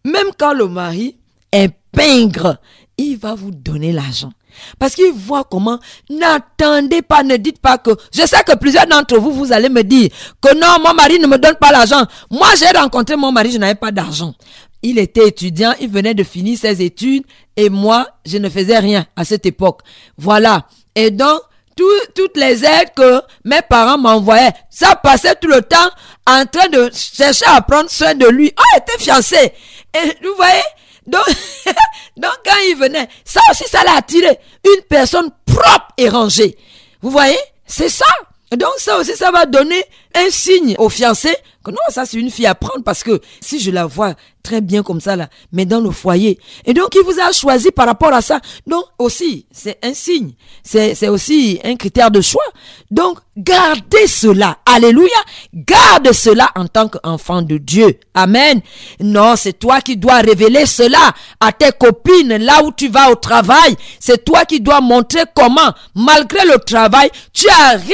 Même 0.06 0.32
quand 0.38 0.54
le 0.54 0.68
mari 0.68 1.18
est 1.52 1.70
pingre, 1.94 2.58
il 2.98 3.18
va 3.18 3.36
vous 3.36 3.52
donner 3.52 3.92
l'argent. 3.92 4.32
Parce 4.78 4.94
qu'il 4.96 5.12
voit 5.14 5.46
comment, 5.46 5.80
n'attendez 6.10 7.02
pas, 7.02 7.24
ne 7.24 7.38
dites 7.38 7.60
pas 7.60 7.78
que, 7.78 7.92
je 8.14 8.26
sais 8.26 8.44
que 8.46 8.56
plusieurs 8.56 8.86
d'entre 8.86 9.18
vous, 9.18 9.32
vous 9.32 9.52
allez 9.52 9.70
me 9.70 9.82
dire 9.82 10.10
que 10.42 10.54
non, 10.56 10.84
mon 10.84 10.94
mari 10.94 11.20
ne 11.20 11.28
me 11.28 11.38
donne 11.38 11.56
pas 11.56 11.72
l'argent. 11.72 12.06
Moi, 12.30 12.50
j'ai 12.58 12.78
rencontré 12.78 13.16
mon 13.16 13.32
mari, 13.32 13.52
je 13.52 13.58
n'avais 13.58 13.76
pas 13.76 13.92
d'argent. 13.92 14.34
Il 14.84 15.00
était 15.00 15.28
étudiant, 15.28 15.74
il 15.80 15.90
venait 15.90 16.14
de 16.14 16.24
finir 16.24 16.58
ses 16.58 16.82
études 16.82 17.24
et 17.56 17.70
moi, 17.70 18.08
je 18.26 18.38
ne 18.38 18.50
faisais 18.50 18.78
rien 18.80 19.06
à 19.16 19.24
cette 19.24 19.46
époque. 19.46 19.82
Voilà. 20.18 20.68
Et 20.94 21.10
donc, 21.10 21.40
toutes 21.76 22.38
les 22.38 22.64
aides 22.66 22.94
que 22.96 23.22
mes 23.46 23.62
parents 23.62 23.98
m'envoyaient, 23.98 24.54
ça 24.70 24.96
passait 24.96 25.36
tout 25.36 25.48
le 25.48 25.62
temps 25.62 25.90
en 26.28 26.46
train 26.46 26.68
de 26.68 26.90
chercher 26.94 27.46
à 27.48 27.62
prendre 27.62 27.90
soin 27.90 28.14
de 28.14 28.28
lui. 28.28 28.54
Oh, 28.58 28.62
il 28.74 28.78
était 28.80 29.04
fiancé. 29.04 29.54
Et 29.96 30.08
vous 30.24 30.36
voyez, 30.36 30.62
donc, 31.08 31.26
donc 32.18 32.34
quand 32.46 32.58
il 32.70 32.76
venait, 32.76 33.08
ça 33.24 33.42
aussi, 33.52 33.64
ça 33.68 33.84
l'a 33.84 33.98
attiré. 33.98 34.38
Une 34.66 34.84
personne 34.84 35.30
propre 35.46 35.88
et 35.98 36.10
rangée. 36.10 36.58
Vous 37.02 37.10
voyez, 37.10 37.40
c'est 37.66 37.90
ça. 37.90 38.06
Donc 38.52 38.74
ça 38.78 38.98
aussi, 39.00 39.16
ça 39.16 39.32
va 39.32 39.46
donner 39.46 39.84
un 40.16 40.30
signe 40.30 40.76
au 40.78 40.90
fiancé 40.90 41.36
que 41.64 41.72
non, 41.72 41.78
ça 41.90 42.06
c'est 42.06 42.18
une 42.18 42.30
fille 42.30 42.46
à 42.46 42.56
prendre 42.56 42.84
parce 42.84 43.04
que 43.04 43.22
si 43.40 43.60
je 43.60 43.72
la 43.72 43.86
vois 43.86 44.16
très 44.44 44.60
bien 44.60 44.84
comme 44.84 45.00
ça 45.00 45.16
là, 45.16 45.30
mais 45.54 45.66
dans 45.66 45.80
le 45.80 45.92
foyer. 45.92 46.38
Et 46.66 46.74
donc 46.74 46.94
il 46.96 47.02
vous 47.04 47.20
a 47.20 47.32
choisi 47.32 47.72
par 47.72 47.86
rapport 47.86 48.14
à 48.14 48.22
ça. 48.22 48.42
Donc 48.68 48.84
aussi, 49.00 49.46
c'est 49.52 49.80
un 49.82 49.94
signe. 49.94 50.34
C'est 50.64 51.08
aussi 51.08 51.62
un 51.64 51.78
critère 51.78 52.12
de 52.12 52.20
choix. 52.20 52.44
Donc 52.92 53.20
gardez 53.38 54.08
cela. 54.08 54.58
Alléluia. 54.66 55.08
Garde 55.54 56.12
cela 56.12 56.52
en 56.56 56.68
tant 56.68 56.90
qu'enfant 56.90 57.42
de 57.42 57.58
Dieu. 57.58 57.98
Amen. 58.14 58.60
Non, 59.00 59.36
c'est 59.38 59.54
toi 59.54 59.80
qui 59.80 59.96
dois 59.96 60.20
révéler 60.20 60.66
cela 60.66 61.14
à 61.40 61.54
tes 61.54 61.72
copines 61.72 62.36
là 62.36 62.62
où 62.66 62.74
tu 62.74 62.90
vas 62.90 63.10
au 63.10 63.16
travail. 63.16 63.78
C'est 64.02 64.26
toi 64.26 64.44
qui 64.44 64.60
dois 64.60 64.82
montrer 64.82 65.24
comment, 65.34 65.74
malgré 65.96 66.46
le 66.46 66.60
travail, 66.60 67.10
tu 67.32 67.48
arrives 67.48 67.94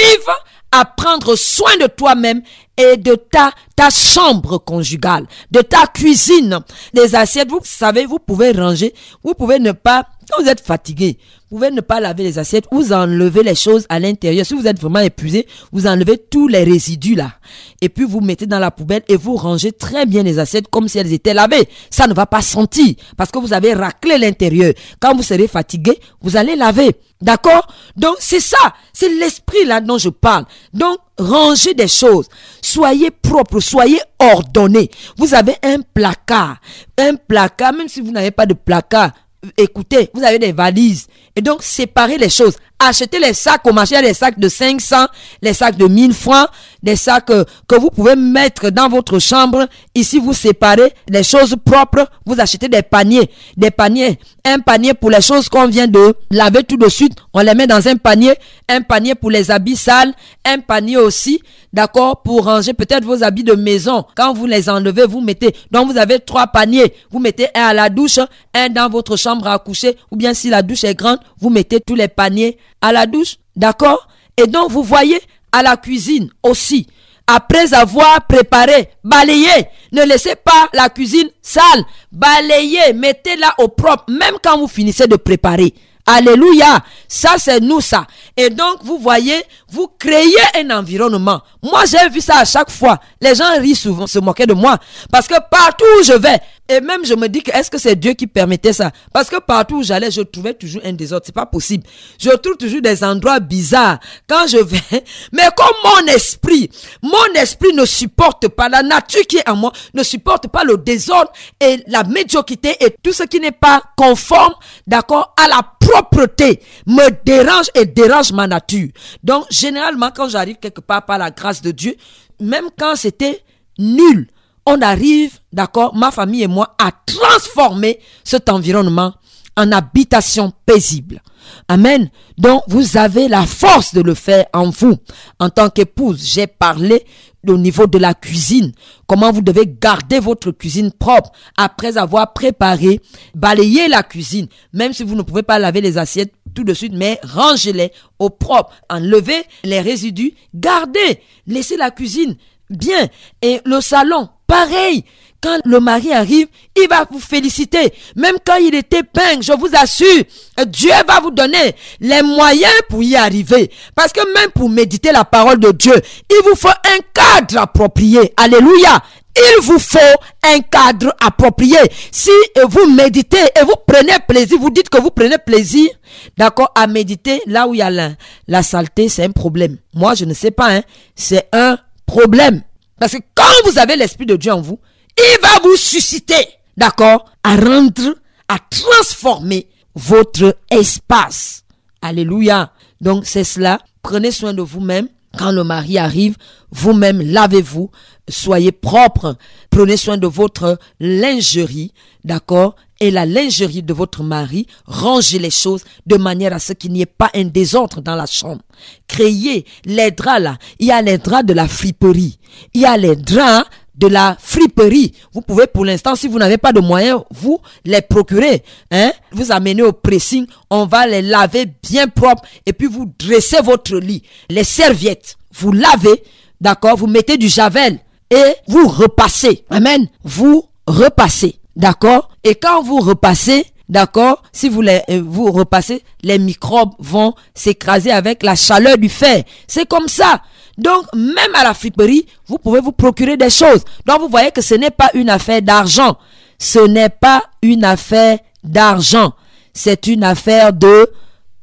à 0.72 0.86
prendre 0.86 1.36
soin 1.36 1.76
de 1.82 1.88
toi-même 1.88 2.42
et 2.78 2.98
de 2.98 3.16
ta, 3.16 3.52
ta 3.76 3.90
chambre 3.90 4.58
conjugale, 4.58 5.28
de 5.52 5.62
ta 5.62 5.88
cuisine. 5.88 6.60
Les 6.94 7.16
assiettes, 7.16 7.50
vous 7.50 7.62
savez, 7.64 8.06
vous 8.06 8.20
pouvez 8.20 8.52
ranger, 8.52 8.94
vous 9.24 9.34
pouvez 9.34 9.60
ne 9.60 9.72
pas, 9.72 10.06
quand 10.30 10.42
vous 10.42 10.50
êtes 10.50 10.62
fatigué, 10.62 11.18
vous 11.50 11.58
pouvez 11.58 11.72
ne 11.72 11.82
pas 11.82 12.00
laver 12.00 12.24
les 12.24 12.38
assiettes, 12.38 12.66
vous 12.72 12.94
enlevez 12.94 13.42
les 13.42 13.56
choses 13.56 13.86
à 13.90 14.00
l'intérieur. 14.00 14.46
Si 14.46 14.54
vous 14.54 14.68
êtes 14.68 14.80
vraiment 14.80 15.00
épuisé, 15.00 15.48
vous 15.72 15.88
enlevez 15.88 16.18
tous 16.18 16.48
les 16.48 16.64
résidus 16.64 17.16
là. 17.16 17.34
Et 17.82 17.90
puis 17.90 18.06
vous 18.06 18.22
mettez 18.22 18.46
dans 18.46 18.60
la 18.60 18.70
poubelle 18.70 19.02
et 19.08 19.16
vous 19.16 19.36
rangez 19.36 19.72
très 19.72 20.06
bien 20.06 20.22
les 20.22 20.38
assiettes 20.38 20.68
comme 20.70 20.88
si 20.88 21.00
elles 21.00 21.12
étaient 21.12 21.34
lavées. 21.34 21.68
Ça 21.90 22.06
ne 22.06 22.14
va 22.14 22.28
pas 22.28 22.42
sentir 22.42 22.96
parce 23.18 23.32
que 23.32 23.40
vous 23.40 23.54
avez 23.54 23.74
raclé 23.74 24.18
l'intérieur. 24.18 24.74
Quand 25.00 25.16
vous 25.16 25.24
serez 25.24 25.48
fatigué, 25.48 26.00
vous 26.22 26.38
allez 26.38 26.56
laver. 26.56 26.92
D'accord? 27.22 27.68
Donc 27.98 28.18
c'est 28.20 28.40
ça, 28.40 28.74
c'est 28.94 29.10
l'esprit 29.10 29.66
là 29.66 29.82
dont 29.82 29.98
je 29.98 30.10
parle. 30.10 30.46
Donc 30.74 31.00
rangez 31.18 31.74
des 31.74 31.88
choses, 31.88 32.28
soyez 32.62 33.12
propre, 33.12 33.60
soyez 33.60 34.00
ordonné. 34.20 34.90
Vous 35.18 35.34
avez 35.34 35.56
un 35.64 35.78
placard, 35.94 36.58
un 36.98 37.16
placard, 37.16 37.74
même 37.74 37.90
si 37.90 38.00
vous 38.00 38.12
n'avez 38.12 38.32
pas 38.32 38.46
de 38.46 38.54
placard, 38.54 39.12
écoutez, 39.58 40.10
vous 40.14 40.24
avez 40.24 40.40
des 40.40 40.52
valises. 40.52 41.08
Et 41.36 41.42
donc, 41.42 41.64
séparez 41.64 42.18
les 42.18 42.30
choses. 42.30 42.58
Achetez 42.82 43.20
les 43.20 43.34
sacs 43.34 43.68
au 43.68 43.74
marché, 43.74 44.02
les 44.02 44.14
sacs 44.14 44.40
de 44.40 44.48
500, 44.48 44.96
les 45.42 45.54
sacs 45.54 45.76
de 45.76 45.86
1000 45.86 46.14
francs, 46.14 46.48
des 46.82 46.96
sacs 46.96 47.26
que 47.26 47.76
vous 47.76 47.90
pouvez 47.90 48.16
mettre 48.16 48.70
dans 48.70 48.88
votre 48.88 49.20
chambre. 49.20 49.68
Ici, 49.94 50.18
vous 50.18 50.34
séparez 50.34 50.94
les 51.10 51.24
choses 51.24 51.58
propres. 51.66 52.08
Vous 52.26 52.40
achetez 52.40 52.70
des 52.70 52.82
paniers, 52.82 53.30
des 53.58 53.70
paniers. 53.70 54.18
Un 54.46 54.60
panier 54.60 54.94
pour 54.94 55.10
les 55.10 55.20
choses 55.20 55.50
qu'on 55.50 55.68
vient 55.68 55.88
de 55.88 56.16
laver 56.32 56.64
tout 56.64 56.78
de 56.78 56.88
suite. 56.88 57.14
On 57.34 57.42
les 57.42 57.54
met 57.54 57.68
dans 57.68 57.86
un 57.86 57.98
panier. 57.98 58.34
Un 58.70 58.82
panier 58.82 59.14
pour 59.14 59.30
les 59.30 59.52
habits 59.52 59.76
sales. 59.76 60.14
Un 60.46 60.60
panier 60.60 60.96
aussi, 60.96 61.42
d'accord, 61.74 62.22
pour 62.22 62.46
ranger 62.46 62.74
peut-être 62.74 63.04
vos 63.04 63.24
habits 63.24 63.44
de 63.44 63.56
maison. 63.56 64.06
Quand 64.16 64.34
vous 64.34 64.46
les 64.46 64.70
enlevez, 64.70 65.06
vous 65.06 65.20
mettez. 65.20 65.54
Donc, 65.70 65.92
vous 65.92 65.98
avez 65.98 66.20
trois 66.20 66.48
paniers. 66.48 66.94
Vous 67.12 67.20
mettez 67.20 67.48
un 67.56 67.64
à 67.64 67.74
la 67.74 67.90
douche, 67.90 68.20
un 68.54 68.70
dans 68.70 68.90
votre 68.90 69.18
chambre 69.18 69.48
à 69.48 69.60
coucher. 69.60 69.98
Ou 70.12 70.16
bien 70.16 70.34
si 70.34 70.50
la 70.50 70.62
douche 70.62 70.86
est 70.86 70.96
grande, 70.96 71.20
vous 71.42 71.50
mettez 71.50 71.82
tous 71.82 71.96
les 71.96 72.08
paniers 72.08 72.58
à 72.82 72.92
la 72.92 73.06
douche. 73.06 73.38
D'accord? 73.56 74.08
Et 74.38 74.48
donc, 74.48 74.72
vous 74.72 74.84
voyez, 74.84 75.22
à 75.52 75.64
la 75.64 75.78
cuisine 75.78 76.30
aussi. 76.44 76.88
Après 77.28 77.74
avoir 77.74 78.26
préparé, 78.28 78.90
balayé, 79.04 79.68
ne 79.92 80.04
laissez 80.04 80.36
pas 80.36 80.68
la 80.74 80.90
cuisine 80.90 81.30
sale. 81.42 81.84
Balayez, 82.12 82.94
mettez-la 82.94 83.54
au 83.60 83.68
propre, 83.68 84.06
même 84.08 84.36
quand 84.44 84.58
vous 84.58 84.68
finissez 84.68 85.06
de 85.06 85.16
préparer. 85.16 85.76
Alléluia. 86.08 86.80
Ça, 87.08 87.36
c'est 87.38 87.60
nous, 87.60 87.82
ça. 87.82 88.08
Et 88.36 88.50
donc, 88.50 88.78
vous 88.84 88.98
voyez, 88.98 89.44
vous 89.70 89.88
créez 90.00 90.26
un 90.56 90.72
environnement. 90.72 91.42
Moi, 91.62 91.84
j'ai 91.86 92.10
vu 92.10 92.20
ça 92.20 92.40
à 92.40 92.46
chaque 92.46 92.72
fois. 92.72 92.98
Les 93.22 93.36
gens 93.36 93.60
rient 93.60 93.76
souvent, 93.76 94.08
se 94.08 94.18
moquaient 94.18 94.48
de 94.48 94.56
moi. 94.56 94.80
Parce 95.12 95.28
que 95.28 95.36
partout 95.52 95.86
où 96.00 96.04
je 96.04 96.14
vais, 96.14 96.40
et 96.70 96.82
même 96.82 97.04
je 97.04 97.16
me 97.16 97.28
dis 97.28 97.42
que 97.42 97.52
est-ce 97.52 97.72
que 97.72 97.80
c'est 97.80 97.96
Dieu 97.96 98.14
qui 98.14 98.28
permettait 98.28 98.74
ça? 98.74 98.92
Parce 99.12 99.28
que 99.28 99.40
partout 99.40 99.78
où 99.78 99.84
j'allais, 99.84 100.12
je 100.12 100.22
trouvais 100.22 100.54
toujours 100.54 100.82
un 100.86 100.94
désordre. 100.94 101.26
C'est 101.26 101.34
pas 101.34 101.48
possible. 101.48 101.84
Je 102.20 102.30
trouve 102.30 102.58
toujours 102.58 102.82
des 102.82 103.04
endroits 103.04 103.40
bizarres 103.40 104.00
quand 104.28 104.46
je 104.48 104.58
vais. 104.58 104.80
Mais 105.32 105.50
comme 105.58 105.76
mon 105.84 106.14
esprit, 106.14 106.70
mon 107.02 107.34
esprit 107.36 107.74
ne 107.74 107.86
supporte 107.86 108.48
pas, 108.50 108.70
la 108.70 108.84
nature 108.84 109.24
qui 109.28 109.38
est 109.38 109.50
en 109.50 109.56
moi 109.56 109.72
ne 109.96 110.04
supporte 110.04 110.48
pas 110.48 110.64
le 110.64 110.78
désordre 110.78 111.32
et 111.60 111.84
la 111.88 112.04
médiocrité 112.04 112.76
et 112.80 112.96
tout 113.02 113.14
ce 113.14 113.24
qui 113.24 113.40
n'est 113.40 113.52
pas 113.52 113.82
conforme, 113.98 114.54
d'accord, 114.86 115.34
à 115.44 115.48
la 115.48 115.64
propreté 115.80 116.62
me 116.86 117.10
dérange 117.26 117.68
et 117.74 117.86
dérange 117.86 118.32
ma 118.32 118.46
nature. 118.46 118.90
Donc, 119.24 119.46
généralement, 119.50 120.12
quand 120.16 120.30
j'arrive 120.30 120.58
quelque 120.58 120.82
part 120.82 121.06
par 121.06 121.18
la 121.18 121.32
grâce 121.32 121.64
de 121.64 121.72
Dieu, 121.72 121.96
même 122.40 122.66
quand 122.78 122.96
c'était 122.96 123.44
nul, 123.80 124.28
on 124.70 124.82
arrive, 124.82 125.40
d'accord, 125.52 125.96
ma 125.96 126.12
famille 126.12 126.44
et 126.44 126.48
moi, 126.48 126.76
à 126.78 126.92
transformer 126.92 128.00
cet 128.24 128.50
environnement 128.50 129.14
en 129.58 129.72
habitation 129.72 130.54
paisible. 130.66 131.22
Amen. 131.68 132.10
Donc, 132.38 132.64
vous 132.68 132.98
avez 132.98 133.28
la 133.28 133.46
force 133.46 133.94
de 133.94 134.02
le 134.02 134.14
faire 134.14 134.46
en 134.54 134.70
vous. 134.70 134.96
En 135.40 135.50
tant 135.50 135.70
qu'épouse, 135.70 136.24
j'ai 136.24 136.48
parlé 136.48 137.06
au 137.48 137.58
niveau 137.58 137.88
de 137.88 137.98
la 137.98 138.14
cuisine. 138.14 138.72
Comment 139.08 139.32
vous 139.32 139.42
devez 139.42 139.66
garder 139.66 140.20
votre 140.20 140.52
cuisine 140.52 140.92
propre 140.92 141.32
après 141.58 141.98
avoir 141.98 142.34
préparé, 142.34 143.02
balayé 143.34 143.88
la 143.88 144.04
cuisine. 144.04 144.48
Même 144.74 144.94
si 144.94 145.04
vous 145.04 145.16
ne 145.16 145.24
pouvez 145.24 145.44
pas 145.44 145.58
laver 145.58 145.82
les 145.82 145.98
assiettes 145.98 146.34
tout 146.54 146.64
de 146.64 146.74
suite, 146.74 146.94
mais 146.96 147.20
rangez-les 147.24 147.92
au 148.20 148.30
propre. 148.30 148.74
Enlevez 148.90 149.44
les 149.64 149.82
résidus. 149.82 150.34
Gardez. 150.54 151.22
Laissez 151.48 151.78
la 151.78 151.92
cuisine 151.92 152.36
bien. 152.70 153.08
Et 153.42 153.62
le 153.66 153.82
salon, 153.82 154.30
pareil. 154.50 155.06
Quand 155.42 155.58
le 155.64 155.80
mari 155.80 156.12
arrive, 156.12 156.48
il 156.76 156.90
va 156.90 157.08
vous 157.10 157.20
féliciter. 157.20 157.94
Même 158.18 158.36
quand 158.46 158.58
il 158.58 158.76
était 158.76 159.04
peigne, 159.04 159.42
je 159.42 159.54
vous 159.54 159.70
assure, 159.74 160.24
Dieu 160.68 160.92
va 161.08 161.22
vous 161.22 161.32
donner 161.32 161.76
les 162.02 162.22
moyens 162.22 162.74
pour 162.90 163.02
y 163.02 163.16
arriver. 163.16 163.72
Parce 163.96 164.12
que 164.12 164.34
même 164.34 164.52
pour 164.52 164.70
méditer 164.70 165.14
la 165.14 165.24
parole 165.24 165.60
de 165.60 165.72
Dieu, 165.72 165.96
il 166.30 166.42
vous 166.44 166.58
faut 166.58 166.68
un 166.68 167.00
cadre 167.14 167.60
approprié. 167.62 168.34
Alléluia. 168.36 169.02
Il 169.38 169.62
vous 169.62 169.80
faut 169.80 170.00
un 170.44 170.60
cadre 170.60 171.16
approprié. 171.26 171.78
Si 172.12 172.32
vous 172.68 172.88
méditez 172.88 173.38
et 173.38 173.64
vous 173.64 173.76
prenez 173.88 174.18
plaisir, 174.28 174.58
vous 174.60 174.72
dites 174.72 174.90
que 174.90 175.00
vous 175.00 175.12
prenez 175.12 175.38
plaisir, 175.38 175.90
d'accord, 176.38 176.74
à 176.76 176.88
méditer 176.88 177.42
là 177.46 177.66
où 177.66 177.74
il 177.74 177.78
y 177.78 177.82
a 177.82 177.90
la, 177.90 178.10
la 178.48 178.62
saleté, 178.62 179.08
c'est 179.08 179.24
un 179.24 179.32
problème. 179.32 179.78
Moi, 179.94 180.16
je 180.16 180.26
ne 180.26 180.34
sais 180.34 180.52
pas, 180.52 180.76
hein, 180.76 180.82
c'est 181.16 181.48
un 181.54 181.78
problème. 182.06 182.64
Parce 183.00 183.14
que 183.14 183.24
quand 183.36 183.44
vous 183.66 183.80
avez 183.80 183.96
l'Esprit 183.96 184.26
de 184.26 184.36
Dieu 184.36 184.52
en 184.52 184.62
vous, 184.62 184.80
il 185.18 185.42
va 185.42 185.60
vous 185.64 185.76
susciter, 185.76 186.48
d'accord, 186.78 187.26
à 187.44 187.56
rendre, 187.56 188.16
à 188.48 188.58
transformer 188.70 189.68
votre 189.96 190.58
espace. 190.72 191.64
Alléluia. 192.02 192.72
Donc 193.02 193.26
c'est 193.26 193.44
cela. 193.44 193.80
Prenez 194.02 194.32
soin 194.32 194.54
de 194.54 194.62
vous-même. 194.62 195.08
Quand 195.38 195.52
le 195.52 195.64
mari 195.64 195.98
arrive, 196.00 196.38
vous-même 196.72 197.22
lavez-vous, 197.22 197.92
soyez 198.30 198.72
propre, 198.72 199.38
prenez 199.70 199.98
soin 199.98 200.18
de 200.18 200.28
votre 200.28 200.78
lingerie, 201.00 201.94
d'accord? 202.24 202.76
Et 203.02 203.12
la 203.12 203.26
lingerie 203.26 203.82
de 203.82 203.94
votre 203.94 204.24
mari, 204.24 204.68
rangez 204.86 205.40
les 205.40 205.50
choses 205.50 205.84
de 206.06 206.18
manière 206.18 206.54
à 206.54 206.60
ce 206.60 206.74
qu'il 206.74 206.92
n'y 206.92 207.02
ait 207.02 207.06
pas 207.06 207.30
un 207.34 207.46
désordre 207.46 208.02
dans 208.02 208.16
la 208.16 208.26
chambre. 208.26 208.62
Créez 209.08 209.66
les 209.86 210.12
draps 210.12 210.42
là, 210.42 210.58
il 210.80 210.88
y 210.88 210.92
a 210.92 211.02
les 211.02 211.18
draps 211.18 211.46
de 211.46 211.54
la 211.54 211.68
friperie, 211.68 212.38
il 212.74 212.82
y 212.82 212.86
a 212.86 212.98
les 212.98 213.16
draps 213.16 213.70
de 213.96 214.08
la 214.08 214.38
friperie. 214.40 215.14
Vous 215.34 215.42
pouvez 215.42 215.68
pour 215.68 215.86
l'instant, 215.86 216.16
si 216.16 216.28
vous 216.28 216.40
n'avez 216.40 216.58
pas 216.58 216.72
de 216.72 216.80
moyens, 216.80 217.22
vous 217.32 217.60
les 217.86 218.02
procurer. 218.02 218.64
Hein? 218.92 219.12
Vous 219.32 219.52
amenez 219.52 219.84
au 219.84 219.92
pressing, 219.92 220.48
on 220.70 220.86
va 220.86 221.06
les 221.06 221.22
laver 221.22 221.66
bien 221.84 222.08
propres 222.08 222.44
et 222.66 222.74
puis 222.74 222.88
vous 222.88 223.12
dressez 223.20 223.62
votre 223.62 223.98
lit. 223.98 224.24
Les 224.50 224.64
serviettes, 224.64 225.38
vous 225.54 225.72
lavez, 225.72 226.24
d'accord? 226.62 226.96
Vous 226.96 227.08
mettez 227.08 227.38
du 227.38 227.50
javel 227.50 228.00
et 228.30 228.56
vous 228.68 228.88
repassez. 228.88 229.66
Amen. 229.70 230.08
Vous 230.24 230.66
repassez, 230.88 231.60
d'accord? 231.76 232.30
Et 232.44 232.56
quand 232.56 232.84
vous 232.84 233.00
repassez, 233.00 233.66
D'accord 233.90 234.44
Si 234.52 234.70
vous 234.70 234.84
les, 234.84 235.02
euh, 235.10 235.24
vous 235.26 235.52
repassez, 235.52 236.04
les 236.22 236.38
microbes 236.38 236.94
vont 237.00 237.34
s'écraser 237.56 238.12
avec 238.12 238.44
la 238.44 238.56
chaleur 238.56 239.00
du 239.00 239.10
fer. 239.10 239.44
C'est 239.68 239.88
comme 239.88 240.08
ça. 240.08 240.44
Donc, 240.78 241.06
même 241.16 241.56
à 241.56 241.64
la 241.64 241.74
friperie, 241.74 242.28
vous 242.46 242.60
pouvez 242.60 242.82
vous 242.82 242.92
procurer 242.92 243.36
des 243.36 243.50
choses. 243.50 243.84
Donc, 244.06 244.22
vous 244.22 244.30
voyez 244.30 244.52
que 244.52 244.62
ce 244.62 244.76
n'est 244.76 244.92
pas 244.92 245.10
une 245.16 245.30
affaire 245.30 245.64
d'argent. 245.64 246.18
Ce 246.60 246.80
n'est 246.80 247.10
pas 247.10 247.44
une 247.64 247.84
affaire 247.84 248.38
d'argent. 248.64 249.34
C'est 249.74 250.06
une 250.06 250.24
affaire 250.24 250.72
de 250.72 251.12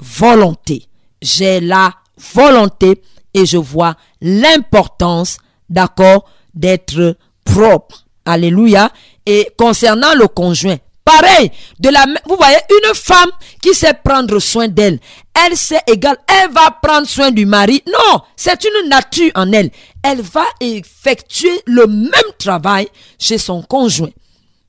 volonté. 0.00 0.88
J'ai 1.22 1.60
la 1.60 1.92
volonté 2.34 3.00
et 3.34 3.46
je 3.46 3.56
vois 3.56 3.94
l'importance, 4.20 5.38
d'accord, 5.70 6.24
d'être 6.56 7.16
propre. 7.44 8.06
Alléluia. 8.24 8.90
Et 9.24 9.48
concernant 9.56 10.14
le 10.14 10.26
conjoint, 10.26 10.78
Pareil, 11.06 11.52
de 11.78 11.88
la, 11.88 12.04
vous 12.28 12.34
voyez, 12.34 12.56
une 12.68 12.92
femme 12.92 13.30
qui 13.62 13.72
sait 13.74 13.94
prendre 13.94 14.40
soin 14.40 14.66
d'elle, 14.66 14.98
elle 15.46 15.56
sait 15.56 15.80
égal, 15.86 16.16
elle 16.26 16.50
va 16.50 16.76
prendre 16.82 17.06
soin 17.06 17.30
du 17.30 17.46
mari. 17.46 17.80
Non, 17.86 18.22
c'est 18.34 18.64
une 18.64 18.88
nature 18.88 19.30
en 19.36 19.52
elle. 19.52 19.70
Elle 20.02 20.20
va 20.20 20.42
effectuer 20.58 21.62
le 21.66 21.86
même 21.86 22.10
travail 22.38 22.88
chez 23.20 23.38
son 23.38 23.62
conjoint. 23.62 24.10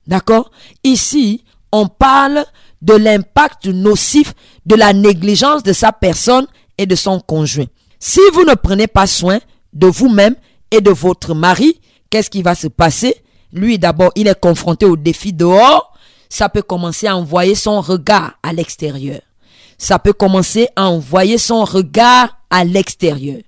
D'accord? 0.06 0.52
Ici, 0.84 1.44
on 1.72 1.88
parle 1.88 2.46
de 2.84 2.94
l'impact 2.94 3.66
nocif 3.66 4.36
de 4.64 4.76
la 4.76 4.94
négligence 4.94 5.64
de 5.64 5.74
sa 5.74 5.92
personne 5.92 6.46
et 6.78 6.86
de 6.86 6.94
son 6.94 7.20
conjoint. 7.20 7.66
Si 8.00 8.22
vous 8.34 8.44
ne 8.44 8.54
prenez 8.54 8.86
pas 8.86 9.08
soin 9.08 9.40
de 9.74 9.88
vous-même 9.88 10.36
et 10.72 10.82
de 10.82 10.92
votre 10.92 11.34
mari, 11.34 11.80
qu'est-ce 12.10 12.30
qui 12.30 12.42
va 12.42 12.56
se 12.56 12.68
passer? 12.68 13.16
Lui, 13.54 13.80
d'abord, 13.80 14.12
il 14.16 14.28
est 14.28 14.40
confronté 14.40 14.86
au 14.86 14.96
défi 14.96 15.34
dehors 15.34 15.94
ça 16.30 16.50
peut 16.50 16.62
commencer 16.62 17.08
à 17.08 17.18
envoyer 17.18 17.56
son 17.56 17.82
regard 17.82 18.34
à 18.44 18.54
l'extérieur. 18.54 19.22
Ça 19.78 20.00
peut 20.00 20.14
commencer 20.14 20.68
à 20.76 20.90
envoyer 20.90 21.38
son 21.38 21.64
regard 21.64 22.38
à 22.50 22.64
l'extérieur. 22.64 23.42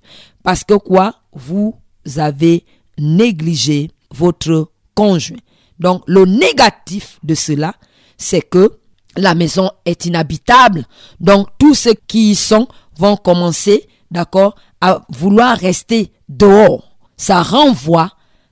Parce 0.44 0.64
que 0.64 0.76
quoi? 0.76 1.16
Vous 1.34 1.76
avez 2.18 2.66
négligé 2.98 3.92
votre 4.12 4.72
conjoint. 4.96 5.38
Donc 5.80 6.04
le 6.08 6.26
négatif 6.26 7.20
de 7.24 7.36
cela, 7.36 7.74
c'est 8.18 8.42
que 8.42 8.78
la 9.18 9.34
maison 9.34 9.72
est 9.86 10.06
inhabitable. 10.06 10.86
Donc 11.20 11.48
tous 11.58 11.74
ceux 11.74 11.96
qui 12.08 12.32
y 12.32 12.36
sont 12.36 12.68
vont 12.96 13.18
commencer, 13.18 13.88
d'accord, 14.12 14.56
à 14.82 15.02
vouloir 15.10 15.58
rester 15.58 16.12
dehors. 16.28 16.89
Ça 17.20 17.44
renvoie, 17.44 18.12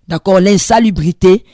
d'accord, 0.09 0.41
l'insalubrité, 0.41 1.45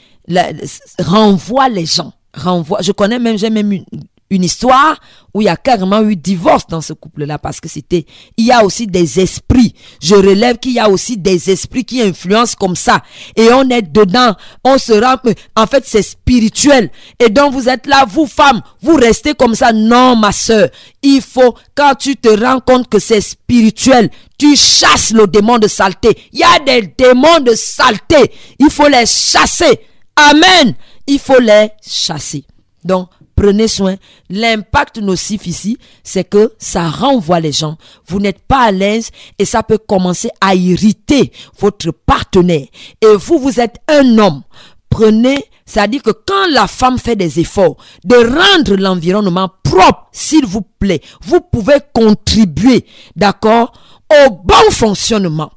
renvoie 0.98 1.68
les 1.68 1.86
gens. 1.86 2.12
Renvoie. 2.36 2.82
Je 2.82 2.90
connais 2.90 3.20
même, 3.20 3.38
j'ai 3.38 3.50
même 3.50 3.70
une, 3.70 3.84
une 4.30 4.44
histoire 4.44 4.98
où 5.32 5.42
il 5.42 5.44
y 5.44 5.48
a 5.48 5.56
carrément 5.56 6.02
eu 6.02 6.16
divorce 6.16 6.66
dans 6.68 6.80
ce 6.80 6.92
couple-là 6.92 7.38
parce 7.38 7.60
que 7.60 7.68
c'était, 7.68 8.06
il 8.36 8.46
y 8.46 8.52
a 8.52 8.64
aussi 8.64 8.86
des 8.86 9.20
esprits. 9.20 9.74
Je 10.00 10.14
relève 10.14 10.58
qu'il 10.58 10.72
y 10.72 10.78
a 10.78 10.88
aussi 10.88 11.16
des 11.16 11.50
esprits 11.50 11.84
qui 11.84 12.00
influencent 12.02 12.56
comme 12.58 12.76
ça. 12.76 13.02
Et 13.36 13.52
on 13.52 13.68
est 13.68 13.82
dedans. 13.82 14.34
On 14.62 14.78
se 14.78 14.92
rend, 14.92 15.16
en 15.56 15.66
fait, 15.66 15.84
c'est 15.86 16.02
spirituel. 16.02 16.90
Et 17.18 17.30
donc, 17.30 17.52
vous 17.52 17.68
êtes 17.68 17.86
là, 17.86 18.04
vous 18.08 18.26
femmes, 18.26 18.62
vous 18.80 18.94
restez 18.94 19.34
comme 19.34 19.54
ça. 19.54 19.72
Non, 19.72 20.16
ma 20.16 20.32
soeur. 20.32 20.68
Il 21.02 21.20
faut, 21.20 21.54
quand 21.74 21.94
tu 21.96 22.16
te 22.16 22.28
rends 22.28 22.60
compte 22.60 22.88
que 22.88 22.98
c'est 22.98 23.20
spirituel, 23.20 24.10
tu 24.38 24.56
chasses 24.56 25.12
le 25.12 25.26
démon 25.26 25.58
de 25.58 25.68
saleté. 25.68 26.16
Il 26.32 26.40
y 26.40 26.44
a 26.44 26.58
des 26.60 26.94
démons 26.96 27.40
de 27.40 27.54
saleté. 27.54 28.32
Il 28.58 28.70
faut 28.70 28.88
les 28.88 29.06
chasser. 29.06 29.80
Amen. 30.16 30.74
Il 31.06 31.18
faut 31.18 31.40
les 31.40 31.70
chasser. 31.84 32.44
Donc, 32.84 33.08
prenez 33.44 33.68
soin. 33.68 33.96
L'impact 34.30 34.98
nocif 34.98 35.46
ici, 35.46 35.76
c'est 36.02 36.24
que 36.24 36.54
ça 36.58 36.88
renvoie 36.88 37.40
les 37.40 37.52
gens. 37.52 37.76
Vous 38.06 38.18
n'êtes 38.18 38.38
pas 38.38 38.62
à 38.62 38.70
l'aise 38.70 39.10
et 39.38 39.44
ça 39.44 39.62
peut 39.62 39.78
commencer 39.78 40.30
à 40.40 40.54
irriter 40.54 41.30
votre 41.58 41.90
partenaire. 41.90 42.66
Et 43.02 43.16
vous, 43.16 43.38
vous 43.38 43.60
êtes 43.60 43.76
un 43.88 44.18
homme. 44.18 44.42
Prenez, 44.88 45.44
c'est-à-dire 45.66 46.02
que 46.02 46.10
quand 46.10 46.48
la 46.52 46.66
femme 46.66 46.98
fait 46.98 47.16
des 47.16 47.38
efforts 47.40 47.76
de 48.04 48.16
rendre 48.16 48.76
l'environnement 48.76 49.50
propre, 49.62 50.08
s'il 50.12 50.46
vous 50.46 50.62
plaît, 50.62 51.02
vous 51.22 51.40
pouvez 51.40 51.78
contribuer, 51.92 52.86
d'accord, 53.14 53.72
au 54.10 54.30
bon 54.30 54.70
fonctionnement. 54.70 55.50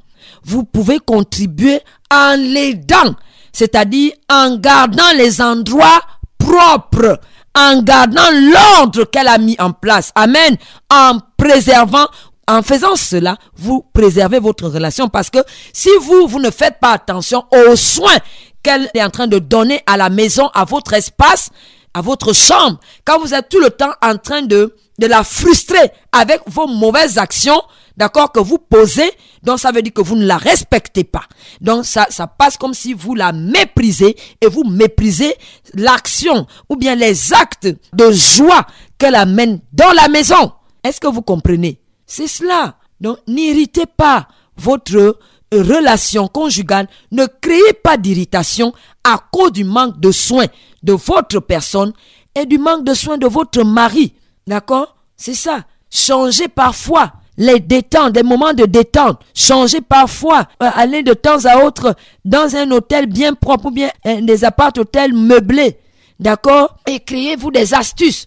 Vous 0.44 0.64
pouvez 0.64 1.00
contribuer 1.00 1.80
en 2.12 2.36
l'aidant, 2.38 3.16
c'est-à-dire 3.54 4.12
en 4.30 4.58
gardant 4.58 5.12
les 5.16 5.42
endroits 5.42 6.02
propres 6.38 7.20
en 7.58 7.82
gardant 7.82 8.30
l'ordre 8.32 9.06
qu'elle 9.06 9.28
a 9.28 9.38
mis 9.38 9.56
en 9.60 9.72
place. 9.72 10.12
Amen. 10.16 10.56
En 10.92 11.18
préservant 11.38 12.06
en 12.50 12.62
faisant 12.62 12.96
cela, 12.96 13.38
vous 13.58 13.86
préservez 13.94 14.40
votre 14.40 14.70
relation 14.70 15.10
parce 15.10 15.30
que 15.30 15.40
si 15.74 15.90
vous, 16.02 16.28
vous 16.28 16.40
ne 16.40 16.50
faites 16.50 16.80
pas 16.80 16.94
attention 16.94 17.44
aux 17.52 17.76
soins 17.76 18.16
qu'elle 18.64 18.90
est 18.94 19.04
en 19.04 19.10
train 19.10 19.28
de 19.28 19.40
donner 19.40 19.82
à 19.86 19.98
la 19.98 20.10
maison, 20.10 20.50
à 20.54 20.64
votre 20.64 20.94
espace, 20.94 21.50
à 21.94 22.02
votre 22.02 22.34
chambre, 22.34 22.80
quand 23.04 23.20
vous 23.20 23.34
êtes 23.34 23.50
tout 23.50 23.60
le 23.60 23.70
temps 23.70 23.92
en 24.02 24.18
train 24.18 24.44
de, 24.44 24.74
de 24.98 25.08
la 25.08 25.24
frustrer 25.24 25.92
avec 26.12 26.42
vos 26.48 26.68
mauvaises 26.68 27.18
actions, 27.18 27.62
d'accord, 27.98 28.32
que 28.32 28.40
vous 28.40 28.58
posez, 28.58 29.12
donc 29.44 29.60
ça 29.60 29.72
veut 29.72 29.82
dire 29.82 29.94
que 29.94 30.02
vous 30.02 30.16
ne 30.16 30.26
la 30.26 30.38
respectez 30.38 31.04
pas. 31.04 31.24
Donc 31.62 31.86
ça, 31.86 32.08
ça 32.10 32.28
passe 32.28 32.58
comme 32.58 32.74
si 32.74 32.94
vous 32.94 33.16
la 33.16 33.32
méprisez 33.32 34.16
et 34.42 34.48
vous 34.48 34.64
méprisez 34.64 35.36
l'action 35.74 36.48
ou 36.70 36.76
bien 36.76 36.96
les 36.96 37.34
actes 37.34 37.68
de 37.94 38.12
joie 38.12 38.66
qu'elle 38.98 39.16
amène 39.16 39.60
dans 39.74 39.92
la 39.92 40.08
maison. 40.08 40.52
Est-ce 40.84 41.00
que 41.00 41.08
vous 41.08 41.22
comprenez? 41.22 41.80
C'est 42.06 42.28
cela. 42.28 42.78
Donc 43.00 43.20
n'irritez 43.28 43.86
pas 43.86 44.28
votre 44.58 45.20
relation 45.52 46.28
conjugale, 46.28 46.88
ne 47.12 47.26
créez 47.42 47.74
pas 47.84 47.98
d'irritation 47.98 48.74
à 49.04 49.18
cause 49.32 49.52
du 49.52 49.64
manque 49.64 50.00
de 50.00 50.12
soins 50.12 50.48
de 50.84 50.94
votre 50.94 51.40
personne 51.40 51.94
et 52.36 52.46
du 52.46 52.58
manque 52.58 52.84
de 52.84 52.94
soins 52.94 53.18
de 53.18 53.28
votre 53.28 53.64
mari. 53.64 54.14
D'accord? 54.48 54.96
C'est 55.16 55.34
ça. 55.34 55.60
Changez 55.90 56.48
parfois 56.48 57.14
les 57.38 57.60
détentes, 57.60 58.14
des 58.14 58.24
moments 58.24 58.54
de 58.54 58.66
détente, 58.66 59.20
changer 59.36 59.80
parfois, 59.82 60.48
euh, 60.62 60.70
aller 60.76 61.04
de 61.04 61.14
temps 61.14 61.46
à 61.46 61.64
autre 61.64 61.96
dans 62.26 62.56
un 62.56 62.70
hôtel 62.72 63.06
bien 63.06 63.34
propre 63.34 63.68
ou 63.68 63.72
bien 63.72 63.92
euh, 64.08 64.22
des 64.22 64.44
appart 64.44 64.76
hôtels 64.78 65.14
meublés, 65.14 65.78
d'accord? 66.20 66.78
Et 66.88 67.00
créez-vous 67.00 67.52
des 67.52 67.74
astuces. 67.76 68.26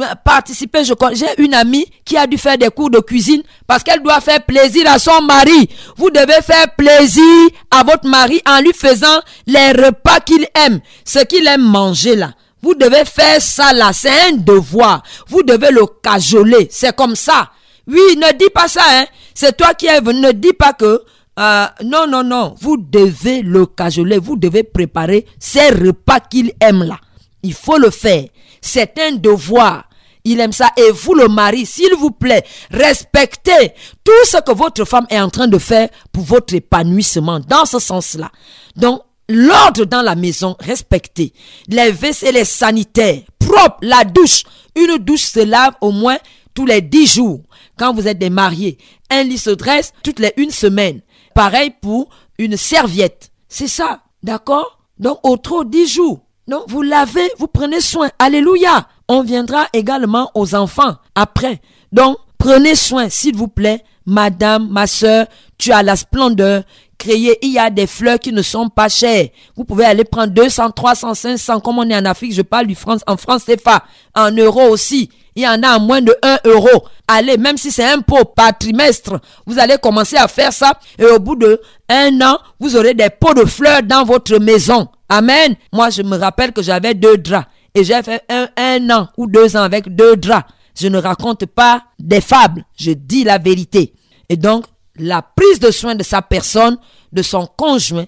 Euh, 0.00 0.04
participez, 0.24 0.84
je 0.84 0.94
j'ai 1.12 1.42
une 1.42 1.54
amie 1.54 1.86
qui 2.04 2.16
a 2.16 2.26
dû 2.26 2.38
faire 2.38 2.56
des 2.56 2.70
cours 2.70 2.88
de 2.88 3.00
cuisine 3.00 3.42
parce 3.66 3.82
qu'elle 3.82 4.02
doit 4.02 4.20
faire 4.20 4.42
plaisir 4.44 4.88
à 4.90 4.98
son 4.98 5.20
mari. 5.22 5.68
Vous 5.96 6.10
devez 6.10 6.40
faire 6.40 6.74
plaisir 6.76 7.24
à 7.70 7.82
votre 7.82 8.06
mari 8.08 8.40
en 8.48 8.60
lui 8.60 8.72
faisant 8.72 9.20
les 9.46 9.72
repas 9.72 10.20
qu'il 10.20 10.46
aime, 10.66 10.80
ce 11.04 11.18
qu'il 11.24 11.46
aime 11.46 11.62
manger 11.62 12.16
là. 12.16 12.30
Vous 12.62 12.74
devez 12.74 13.04
faire 13.04 13.42
ça 13.42 13.72
là, 13.72 13.92
c'est 13.92 14.28
un 14.28 14.36
devoir. 14.36 15.02
Vous 15.28 15.42
devez 15.42 15.70
le 15.70 15.84
cajoler, 16.02 16.68
c'est 16.70 16.94
comme 16.94 17.16
ça. 17.16 17.50
Oui, 17.86 18.16
ne 18.16 18.32
dis 18.38 18.50
pas 18.50 18.68
ça, 18.68 18.82
hein. 18.88 19.06
C'est 19.34 19.56
toi 19.56 19.74
qui 19.74 19.86
es. 19.86 20.00
Ne 20.00 20.32
dis 20.32 20.52
pas 20.52 20.72
que 20.72 21.02
euh, 21.38 21.66
non, 21.84 22.06
non, 22.06 22.22
non. 22.22 22.54
Vous 22.60 22.76
devez 22.76 23.42
le 23.42 23.66
cajoler. 23.66 24.18
Vous 24.18 24.36
devez 24.36 24.62
préparer 24.62 25.26
ces 25.38 25.70
repas 25.70 26.20
qu'il 26.20 26.52
aime 26.60 26.84
là. 26.84 26.98
Il 27.42 27.54
faut 27.54 27.78
le 27.78 27.90
faire. 27.90 28.24
C'est 28.60 28.98
un 28.98 29.12
devoir. 29.12 29.88
Il 30.24 30.38
aime 30.40 30.52
ça. 30.52 30.70
Et 30.76 30.90
vous, 30.92 31.14
le 31.14 31.28
mari, 31.28 31.66
s'il 31.66 31.94
vous 31.98 32.10
plaît, 32.12 32.44
respectez 32.70 33.72
tout 34.04 34.12
ce 34.24 34.40
que 34.40 34.52
votre 34.52 34.84
femme 34.84 35.06
est 35.10 35.20
en 35.20 35.30
train 35.30 35.48
de 35.48 35.58
faire 35.58 35.88
pour 36.12 36.22
votre 36.22 36.54
épanouissement 36.54 37.40
dans 37.40 37.64
ce 37.64 37.78
sens-là. 37.80 38.30
Donc, 38.76 39.02
l'ordre 39.32 39.84
dans 39.84 40.02
la 40.02 40.14
maison, 40.14 40.56
respectez. 40.60 41.32
Les 41.68 41.90
WC, 41.90 42.32
les 42.32 42.44
sanitaires, 42.44 43.22
propre, 43.38 43.78
la 43.82 44.04
douche. 44.04 44.44
Une 44.76 44.98
douche 44.98 45.24
se 45.24 45.44
lave 45.44 45.74
au 45.80 45.90
moins 45.90 46.18
tous 46.54 46.66
les 46.66 46.80
dix 46.80 47.06
jours 47.06 47.40
quand 47.78 47.92
vous 47.94 48.08
êtes 48.08 48.18
des 48.18 48.30
mariés. 48.30 48.78
Un 49.10 49.24
lit 49.24 49.38
se 49.38 49.50
dresse 49.50 49.92
toutes 50.02 50.18
les 50.18 50.32
une 50.36 50.50
semaine. 50.50 51.00
Pareil 51.34 51.72
pour 51.80 52.08
une 52.38 52.56
serviette. 52.56 53.30
C'est 53.48 53.68
ça. 53.68 54.02
D'accord? 54.22 54.78
Donc, 54.98 55.18
au 55.22 55.36
trop 55.36 55.64
dix 55.64 55.86
jours. 55.86 56.20
Donc, 56.48 56.64
vous 56.68 56.82
lavez, 56.82 57.30
vous 57.38 57.46
prenez 57.46 57.80
soin. 57.80 58.10
Alléluia. 58.18 58.88
On 59.08 59.22
viendra 59.22 59.66
également 59.72 60.30
aux 60.34 60.54
enfants 60.54 60.96
après. 61.14 61.60
Donc, 61.92 62.16
prenez 62.38 62.74
soin, 62.74 63.08
s'il 63.08 63.36
vous 63.36 63.48
plaît. 63.48 63.84
Madame, 64.06 64.68
ma 64.68 64.86
soeur, 64.86 65.26
tu 65.62 65.72
as 65.72 65.82
la 65.82 65.96
splendeur. 65.96 66.62
Créer, 66.98 67.38
il 67.42 67.52
y 67.52 67.58
a 67.58 67.70
des 67.70 67.86
fleurs 67.86 68.18
qui 68.18 68.32
ne 68.32 68.42
sont 68.42 68.68
pas 68.68 68.88
chères. 68.88 69.28
Vous 69.56 69.64
pouvez 69.64 69.84
aller 69.84 70.04
prendre 70.04 70.32
200, 70.32 70.70
300, 70.70 71.14
500, 71.14 71.60
comme 71.60 71.78
on 71.78 71.88
est 71.88 71.96
en 71.96 72.04
Afrique, 72.04 72.32
je 72.32 72.42
parle 72.42 72.66
du 72.66 72.74
France, 72.74 73.00
en 73.06 73.16
France, 73.16 73.42
c'est 73.46 73.62
pas. 73.62 73.82
En 74.14 74.30
euros 74.30 74.68
aussi 74.68 75.10
il 75.34 75.42
y 75.42 75.48
en 75.48 75.62
a 75.62 75.68
à 75.68 75.78
moins 75.78 76.02
de 76.02 76.14
1 76.22 76.40
euro. 76.44 76.86
Allez, 77.08 77.36
même 77.36 77.56
si 77.56 77.70
c'est 77.70 77.90
un 77.90 78.00
pot 78.00 78.24
par 78.24 78.56
trimestre, 78.56 79.20
vous 79.46 79.58
allez 79.58 79.76
commencer 79.82 80.16
à 80.16 80.28
faire 80.28 80.52
ça 80.52 80.78
et 80.98 81.04
au 81.04 81.18
bout 81.18 81.36
de 81.36 81.60
un 81.88 82.20
an, 82.20 82.38
vous 82.60 82.76
aurez 82.76 82.94
des 82.94 83.08
pots 83.10 83.34
de 83.34 83.44
fleurs 83.44 83.82
dans 83.82 84.04
votre 84.04 84.38
maison. 84.38 84.88
Amen. 85.08 85.56
Moi, 85.72 85.90
je 85.90 86.02
me 86.02 86.16
rappelle 86.16 86.52
que 86.52 86.62
j'avais 86.62 86.94
deux 86.94 87.16
draps 87.16 87.46
et 87.74 87.84
j'ai 87.84 88.02
fait 88.02 88.22
un, 88.28 88.48
un 88.56 88.90
an 88.90 89.08
ou 89.16 89.26
deux 89.26 89.56
ans 89.56 89.62
avec 89.62 89.94
deux 89.94 90.16
draps. 90.16 90.48
Je 90.78 90.88
ne 90.88 90.98
raconte 90.98 91.46
pas 91.46 91.84
des 91.98 92.20
fables, 92.20 92.64
je 92.78 92.92
dis 92.92 93.24
la 93.24 93.38
vérité. 93.38 93.94
Et 94.28 94.36
donc, 94.36 94.64
la 94.96 95.22
prise 95.22 95.60
de 95.60 95.70
soin 95.70 95.94
de 95.94 96.02
sa 96.02 96.22
personne, 96.22 96.76
de 97.12 97.22
son 97.22 97.46
conjoint, 97.56 98.06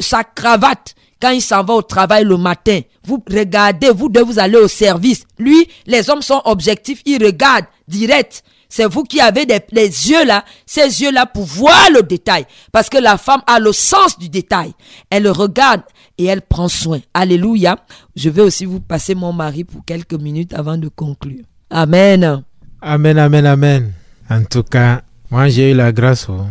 sa 0.00 0.24
cravate, 0.24 0.94
quand 1.20 1.30
il 1.30 1.42
s'en 1.42 1.62
va 1.62 1.74
au 1.74 1.82
travail 1.82 2.24
le 2.24 2.36
matin, 2.36 2.80
vous 3.04 3.22
regardez, 3.30 3.90
vous 3.90 4.08
devez 4.08 4.24
vous 4.24 4.38
aller 4.38 4.56
au 4.56 4.68
service. 4.68 5.24
Lui, 5.38 5.68
les 5.86 6.08
hommes 6.08 6.22
sont 6.22 6.40
objectifs, 6.44 7.02
ils 7.04 7.22
regardent 7.22 7.66
direct. 7.86 8.42
C'est 8.68 8.86
vous 8.86 9.02
qui 9.02 9.20
avez 9.20 9.44
des, 9.46 9.60
les 9.72 9.88
yeux 9.88 10.24
là, 10.24 10.44
ces 10.64 11.02
yeux 11.02 11.10
là 11.10 11.26
pour 11.26 11.44
voir 11.44 11.90
le 11.92 12.02
détail. 12.02 12.46
Parce 12.70 12.88
que 12.88 12.98
la 12.98 13.18
femme 13.18 13.42
a 13.46 13.58
le 13.58 13.72
sens 13.72 14.18
du 14.18 14.28
détail. 14.28 14.72
Elle 15.10 15.28
regarde 15.28 15.82
et 16.16 16.26
elle 16.26 16.40
prend 16.40 16.68
soin. 16.68 17.00
Alléluia. 17.12 17.76
Je 18.14 18.30
vais 18.30 18.42
aussi 18.42 18.64
vous 18.64 18.80
passer 18.80 19.16
mon 19.16 19.32
mari 19.32 19.64
pour 19.64 19.84
quelques 19.84 20.14
minutes 20.14 20.54
avant 20.54 20.78
de 20.78 20.88
conclure. 20.88 21.44
Amen. 21.68 22.44
Amen, 22.80 23.18
amen, 23.18 23.44
amen. 23.44 23.92
En 24.30 24.44
tout 24.44 24.62
cas, 24.62 25.02
moi 25.30 25.48
j'ai 25.48 25.70
eu 25.70 25.74
la 25.74 25.92
grâce. 25.92 26.28
Oh. 26.28 26.46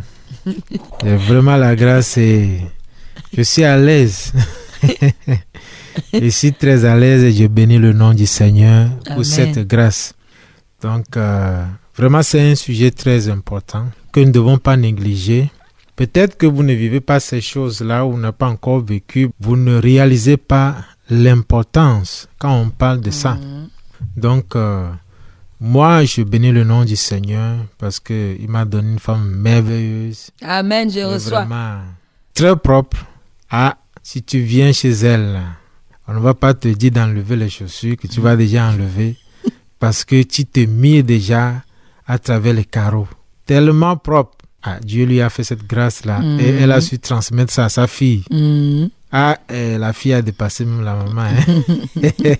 vraiment 1.03 1.57
la 1.57 1.75
grâce 1.75 2.17
et 2.17 2.61
je 3.35 3.41
suis 3.41 3.63
à 3.63 3.77
l'aise. 3.77 4.31
je 6.13 6.29
suis 6.29 6.53
très 6.53 6.85
à 6.85 6.95
l'aise 6.95 7.23
et 7.23 7.31
je 7.31 7.47
bénis 7.47 7.77
le 7.77 7.93
nom 7.93 8.13
du 8.13 8.25
Seigneur 8.25 8.89
pour 9.13 9.25
cette 9.25 9.59
grâce. 9.67 10.13
Donc, 10.81 11.17
euh, 11.17 11.63
vraiment, 11.95 12.23
c'est 12.23 12.51
un 12.51 12.55
sujet 12.55 12.91
très 12.91 13.29
important 13.29 13.87
que 14.11 14.21
nous 14.21 14.27
ne 14.27 14.31
devons 14.31 14.57
pas 14.57 14.77
négliger. 14.77 15.51
Peut-être 15.95 16.37
que 16.37 16.45
vous 16.45 16.63
ne 16.63 16.73
vivez 16.73 17.01
pas 17.01 17.19
ces 17.19 17.41
choses-là 17.41 18.05
ou 18.05 18.17
n'avez 18.17 18.31
pas 18.31 18.47
encore 18.47 18.79
vécu, 18.79 19.29
vous 19.39 19.57
ne 19.57 19.75
réalisez 19.75 20.37
pas 20.37 20.75
l'importance 21.09 22.29
quand 22.37 22.55
on 22.55 22.69
parle 22.69 23.01
de 23.01 23.11
ça. 23.11 23.33
Mhm. 23.33 23.67
Donc, 24.15 24.55
euh, 24.55 24.89
Moi, 25.61 26.05
je 26.05 26.21
bénis 26.21 26.51
le 26.53 26.63
nom 26.63 26.85
du 26.85 26.95
Seigneur 26.95 27.57
parce 27.77 27.99
qu'il 27.99 28.49
m'a 28.49 28.63
donné 28.63 28.93
une 28.93 28.99
femme 28.99 29.29
merveilleuse. 29.29 30.31
Amen, 30.41 30.89
je 30.89 31.01
reçois. 31.01 31.43
Vraiment 31.43 31.81
très 32.33 32.55
propre. 32.55 32.97
Ah, 33.49 33.77
si 34.01 34.23
tu 34.23 34.39
viens 34.39 34.71
chez 34.71 34.91
elle, 34.91 35.41
on 36.07 36.13
ne 36.13 36.19
va 36.19 36.33
pas 36.33 36.53
te 36.53 36.69
dire 36.69 36.91
d'enlever 36.91 37.35
les 37.35 37.49
chaussures 37.49 37.97
que 37.97 38.07
tu 38.07 38.21
vas 38.21 38.37
déjà 38.37 38.69
enlever 38.69 39.17
parce 39.79 40.05
que 40.05 40.23
tu 40.23 40.45
te 40.45 40.61
mis 40.61 41.03
déjà 41.03 41.55
à 42.07 42.17
travers 42.19 42.53
les 42.53 42.63
carreaux. 42.65 43.07
Tellement 43.45 43.97
propre. 43.97 44.37
Ah, 44.63 44.79
Dieu 44.81 45.05
lui 45.05 45.19
a 45.21 45.29
fait 45.29 45.43
cette 45.43 45.67
grâce-là 45.67 46.21
et 46.39 46.49
elle 46.49 46.71
a 46.71 46.81
su 46.81 46.99
transmettre 46.99 47.51
ça 47.51 47.65
à 47.65 47.69
sa 47.69 47.87
fille. 47.87 48.23
Mhm. 48.31 48.89
Ah, 49.11 49.37
eh, 49.49 49.77
la 49.77 49.91
fille 49.93 50.13
a 50.13 50.21
dépassé 50.21 50.65
même 50.65 50.83
la 50.83 50.95
maman. 50.95 51.21
hein. 51.21 51.63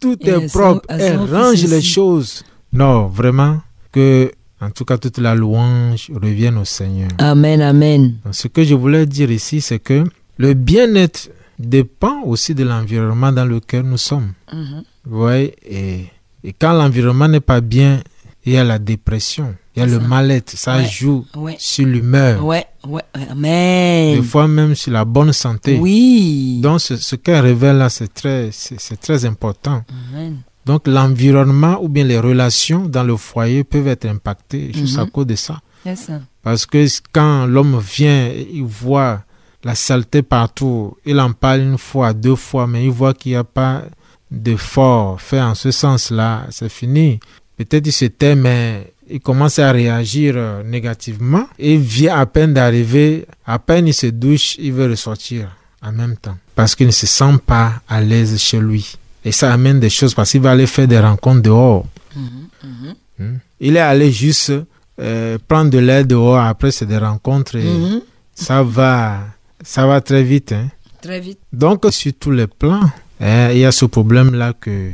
Tout 0.00 0.16
Et 0.20 0.30
est 0.30 0.48
sont- 0.48 0.58
propre. 0.58 0.86
Elle 0.88 1.18
range 1.18 1.64
les 1.64 1.82
choses. 1.82 2.44
Non, 2.72 3.06
vraiment, 3.08 3.60
que, 3.92 4.32
en 4.60 4.70
tout 4.70 4.84
cas, 4.84 4.96
toute 4.98 5.18
la 5.18 5.34
louange 5.34 6.10
revienne 6.14 6.56
au 6.58 6.64
Seigneur. 6.64 7.08
Amen, 7.18 7.60
amen. 7.60 8.14
Donc, 8.24 8.34
ce 8.34 8.48
que 8.48 8.64
je 8.64 8.74
voulais 8.74 9.06
dire 9.06 9.30
ici, 9.30 9.60
c'est 9.60 9.78
que 9.78 10.04
le 10.38 10.54
bien-être 10.54 11.30
dépend 11.58 12.22
aussi 12.24 12.54
de 12.54 12.64
l'environnement 12.64 13.30
dans 13.32 13.44
lequel 13.44 13.82
nous 13.82 13.98
sommes. 13.98 14.32
Mhm. 14.52 14.82
Vous 15.04 15.18
voyez, 15.18 15.54
et, 15.68 16.06
et 16.42 16.52
quand 16.54 16.72
l'environnement 16.72 17.28
n'est 17.28 17.40
pas 17.40 17.60
bien, 17.60 18.00
il 18.44 18.52
y 18.54 18.56
a 18.56 18.64
la 18.64 18.78
dépression, 18.78 19.54
il 19.76 19.80
y 19.80 19.82
a 19.82 19.86
le 19.86 19.98
mal-être. 20.00 20.50
Ça 20.56 20.76
Ouais. 20.78 20.86
joue 20.86 21.24
Ouais. 21.36 21.56
sur 21.58 21.86
l'humeur, 21.86 22.44
Ouais, 22.44 22.66
ouais, 22.86 23.02
amen. 23.30 24.16
des 24.16 24.22
fois 24.22 24.48
même 24.48 24.74
sur 24.74 24.92
la 24.92 25.04
bonne 25.04 25.32
santé. 25.32 25.78
Oui. 25.80 26.60
Donc, 26.62 26.80
ce, 26.80 26.96
ce 26.96 27.16
qu'elle 27.16 27.40
révèle 27.44 27.76
là, 27.78 27.88
c'est 27.88 28.12
très, 28.12 28.50
c'est 28.52 29.00
très 29.00 29.24
important. 29.24 29.82
Amen. 30.12 30.38
Donc, 30.66 30.86
l'environnement 30.86 31.78
ou 31.82 31.88
bien 31.88 32.04
les 32.04 32.18
relations 32.18 32.86
dans 32.86 33.02
le 33.04 33.16
foyer 33.16 33.64
peuvent 33.64 33.88
être 33.88 34.06
impactées 34.06 34.72
juste 34.72 34.98
à 34.98 35.04
Mhm. 35.04 35.10
cause 35.10 35.26
de 35.26 35.34
ça. 35.34 35.60
Ça. 35.96 36.20
Parce 36.42 36.64
que 36.66 36.84
quand 37.12 37.46
l'homme 37.46 37.80
vient, 37.80 38.28
il 38.28 38.62
voit 38.62 39.22
la 39.64 39.74
saleté 39.74 40.22
partout. 40.22 40.96
Il 41.04 41.18
en 41.20 41.32
parle 41.32 41.60
une 41.62 41.78
fois, 41.78 42.12
deux 42.12 42.36
fois, 42.36 42.66
mais 42.68 42.84
il 42.84 42.90
voit 42.92 43.14
qu'il 43.14 43.32
n'y 43.32 43.36
a 43.36 43.42
pas 43.44 43.82
d'effort 44.30 45.20
fait 45.20 45.40
en 45.40 45.54
ce 45.54 45.70
sens-là. 45.70 46.46
C'est 46.50 46.68
fini. 46.70 47.20
Peut-être 47.64 47.86
il 47.86 47.92
se 47.92 48.04
tait, 48.06 48.34
mais 48.34 48.92
il 49.10 49.20
commence 49.20 49.58
à 49.58 49.70
réagir 49.72 50.34
euh, 50.36 50.62
négativement. 50.62 51.46
Il 51.58 51.78
vient 51.78 52.16
à 52.16 52.26
peine 52.26 52.54
d'arriver, 52.54 53.26
à 53.46 53.58
peine 53.58 53.88
il 53.88 53.94
se 53.94 54.06
douche, 54.06 54.56
il 54.58 54.72
veut 54.72 54.88
ressortir 54.90 55.54
en 55.82 55.92
même 55.92 56.16
temps. 56.16 56.36
Parce 56.54 56.74
qu'il 56.74 56.86
ne 56.86 56.92
se 56.92 57.06
sent 57.06 57.34
pas 57.46 57.74
à 57.88 58.00
l'aise 58.00 58.38
chez 58.38 58.58
lui. 58.60 58.94
Et 59.24 59.32
ça 59.32 59.52
amène 59.52 59.80
des 59.80 59.90
choses 59.90 60.14
parce 60.14 60.30
qu'il 60.32 60.40
va 60.40 60.50
aller 60.52 60.66
faire 60.66 60.88
des 60.88 60.98
rencontres 60.98 61.42
dehors. 61.42 61.86
Mhm, 62.16 62.24
mhm. 62.64 62.94
Hmm? 63.18 63.36
Il 63.60 63.76
est 63.76 63.80
allé 63.80 64.10
juste 64.10 64.52
euh, 65.00 65.38
prendre 65.48 65.70
de 65.70 65.78
l'air 65.78 66.04
dehors. 66.04 66.38
Après, 66.40 66.70
c'est 66.70 66.86
des 66.86 66.98
rencontres 66.98 67.56
et 67.56 67.62
Mhm. 67.64 68.00
ça 68.34 68.62
va, 68.62 69.20
ça 69.62 69.86
va 69.86 70.00
très 70.00 70.22
vite. 70.22 70.52
hein. 70.52 70.68
Très 71.00 71.20
vite. 71.20 71.38
Donc, 71.52 71.84
sur 71.90 72.12
tous 72.18 72.30
les 72.30 72.46
plans, 72.46 72.88
hein, 73.20 73.50
il 73.52 73.58
y 73.58 73.64
a 73.64 73.72
ce 73.72 73.84
problème-là 73.86 74.52
que 74.60 74.90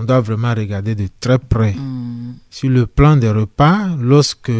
on 0.00 0.04
doit 0.04 0.20
vraiment 0.20 0.54
regarder 0.54 0.94
de 0.94 1.08
très 1.20 1.38
près. 1.38 1.74
Mhm. 1.74 2.34
Sur 2.50 2.70
le 2.70 2.86
plan 2.86 3.16
des 3.16 3.30
repas, 3.30 3.88
lorsque 4.00 4.50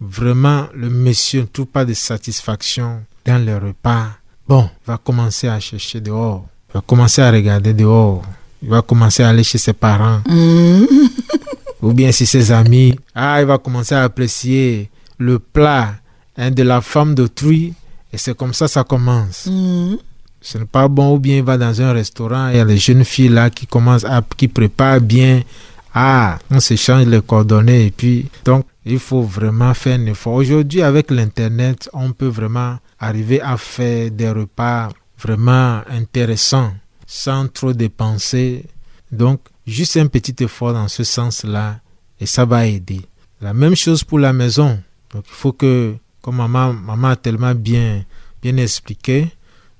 vraiment 0.00 0.66
le 0.74 0.90
monsieur 0.90 1.42
ne 1.42 1.46
trouve 1.46 1.66
pas 1.66 1.84
de 1.84 1.94
satisfaction 1.94 3.02
dans 3.24 3.44
les 3.44 3.54
repas, 3.54 4.08
bon, 4.48 4.68
il 4.82 4.86
va 4.90 4.98
commencer 4.98 5.46
à 5.48 5.60
chercher 5.60 6.00
dehors. 6.00 6.46
Il 6.70 6.74
va 6.74 6.80
commencer 6.80 7.22
à 7.22 7.30
regarder 7.30 7.72
dehors. 7.72 8.22
Il 8.62 8.68
va 8.68 8.82
commencer 8.82 9.22
à 9.22 9.28
aller 9.28 9.44
chez 9.44 9.58
ses 9.58 9.72
parents 9.72 10.20
Mhm. 10.28 10.86
ou 11.82 11.92
bien 11.92 12.10
si 12.12 12.26
ses 12.26 12.50
amis, 12.52 12.98
ah, 13.14 13.40
il 13.40 13.46
va 13.46 13.58
commencer 13.58 13.94
à 13.94 14.02
apprécier 14.04 14.90
le 15.18 15.38
plat 15.38 15.94
hein, 16.36 16.50
de 16.50 16.62
la 16.62 16.80
femme 16.80 17.14
d'autrui, 17.14 17.74
et 18.12 18.18
c'est 18.18 18.36
comme 18.36 18.52
ça 18.54 18.66
ça 18.68 18.82
commence. 18.84 19.46
Mhm. 19.46 19.98
Ce 20.40 20.58
n'est 20.58 20.64
pas 20.64 20.88
bon, 20.88 21.14
ou 21.14 21.18
bien 21.18 21.38
il 21.38 21.42
va 21.42 21.58
dans 21.58 21.82
un 21.82 21.92
restaurant, 21.92 22.48
il 22.48 22.56
y 22.56 22.60
a 22.60 22.64
les 22.64 22.78
jeunes 22.78 23.04
filles 23.04 23.28
là 23.28 23.50
qui 23.50 23.66
commencent 23.66 24.04
à, 24.04 24.22
qui 24.36 24.48
préparent 24.48 25.00
bien, 25.00 25.42
ah, 25.94 26.38
on 26.50 26.60
s'échange 26.60 27.06
les 27.06 27.20
coordonnées, 27.20 27.86
et 27.86 27.90
puis, 27.90 28.28
donc, 28.44 28.64
il 28.86 28.98
faut 28.98 29.22
vraiment 29.22 29.74
faire 29.74 29.98
un 29.98 30.06
effort. 30.06 30.34
Aujourd'hui, 30.34 30.82
avec 30.82 31.10
l'Internet, 31.10 31.90
on 31.92 32.12
peut 32.12 32.28
vraiment 32.28 32.78
arriver 32.98 33.40
à 33.40 33.56
faire 33.56 34.10
des 34.10 34.30
repas 34.30 34.88
vraiment 35.18 35.82
intéressants, 35.90 36.72
sans 37.06 37.48
trop 37.48 37.72
dépenser. 37.72 38.64
Donc, 39.12 39.40
juste 39.66 39.96
un 39.96 40.06
petit 40.06 40.42
effort 40.42 40.72
dans 40.72 40.88
ce 40.88 41.04
sens-là, 41.04 41.80
et 42.18 42.26
ça 42.26 42.44
va 42.44 42.66
aider. 42.66 43.00
La 43.40 43.52
même 43.52 43.74
chose 43.74 44.04
pour 44.04 44.18
la 44.18 44.32
maison. 44.32 44.78
Donc, 45.12 45.24
il 45.26 45.34
faut 45.34 45.52
que, 45.52 45.94
comme 46.22 46.36
maman, 46.36 46.72
maman 46.72 47.08
a 47.08 47.16
tellement 47.16 47.54
bien, 47.54 48.04
bien 48.42 48.56
expliqué, 48.56 49.28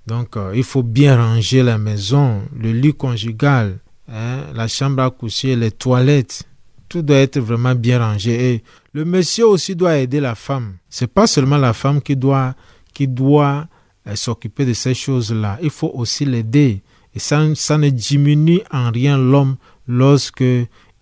donc 0.06 0.36
euh, 0.36 0.52
il 0.54 0.64
faut 0.64 0.82
bien 0.82 1.16
ranger 1.16 1.62
la 1.62 1.78
maison, 1.78 2.42
le 2.56 2.72
lit 2.72 2.94
conjugal, 2.94 3.78
hein, 4.08 4.44
la 4.54 4.68
chambre 4.68 5.02
à 5.02 5.10
coucher, 5.10 5.56
les 5.56 5.70
toilettes. 5.70 6.44
Tout 6.88 7.02
doit 7.02 7.18
être 7.18 7.38
vraiment 7.38 7.74
bien 7.74 8.00
rangé. 8.00 8.54
Et 8.54 8.64
le 8.92 9.04
monsieur 9.04 9.46
aussi 9.46 9.76
doit 9.76 9.96
aider 9.98 10.18
la 10.18 10.34
femme. 10.34 10.74
C'est 10.88 11.06
pas 11.06 11.28
seulement 11.28 11.58
la 11.58 11.72
femme 11.72 12.02
qui 12.02 12.16
doit, 12.16 12.54
qui 12.92 13.06
doit 13.06 13.68
euh, 14.08 14.16
s'occuper 14.16 14.66
de 14.66 14.72
ces 14.72 14.94
choses-là. 14.94 15.58
Il 15.62 15.70
faut 15.70 15.92
aussi 15.94 16.24
l'aider. 16.24 16.82
Et 17.14 17.18
ça, 17.18 17.44
ça 17.54 17.78
ne 17.78 17.90
diminue 17.90 18.60
en 18.72 18.90
rien 18.90 19.16
l'homme 19.16 19.56
lorsque 19.86 20.44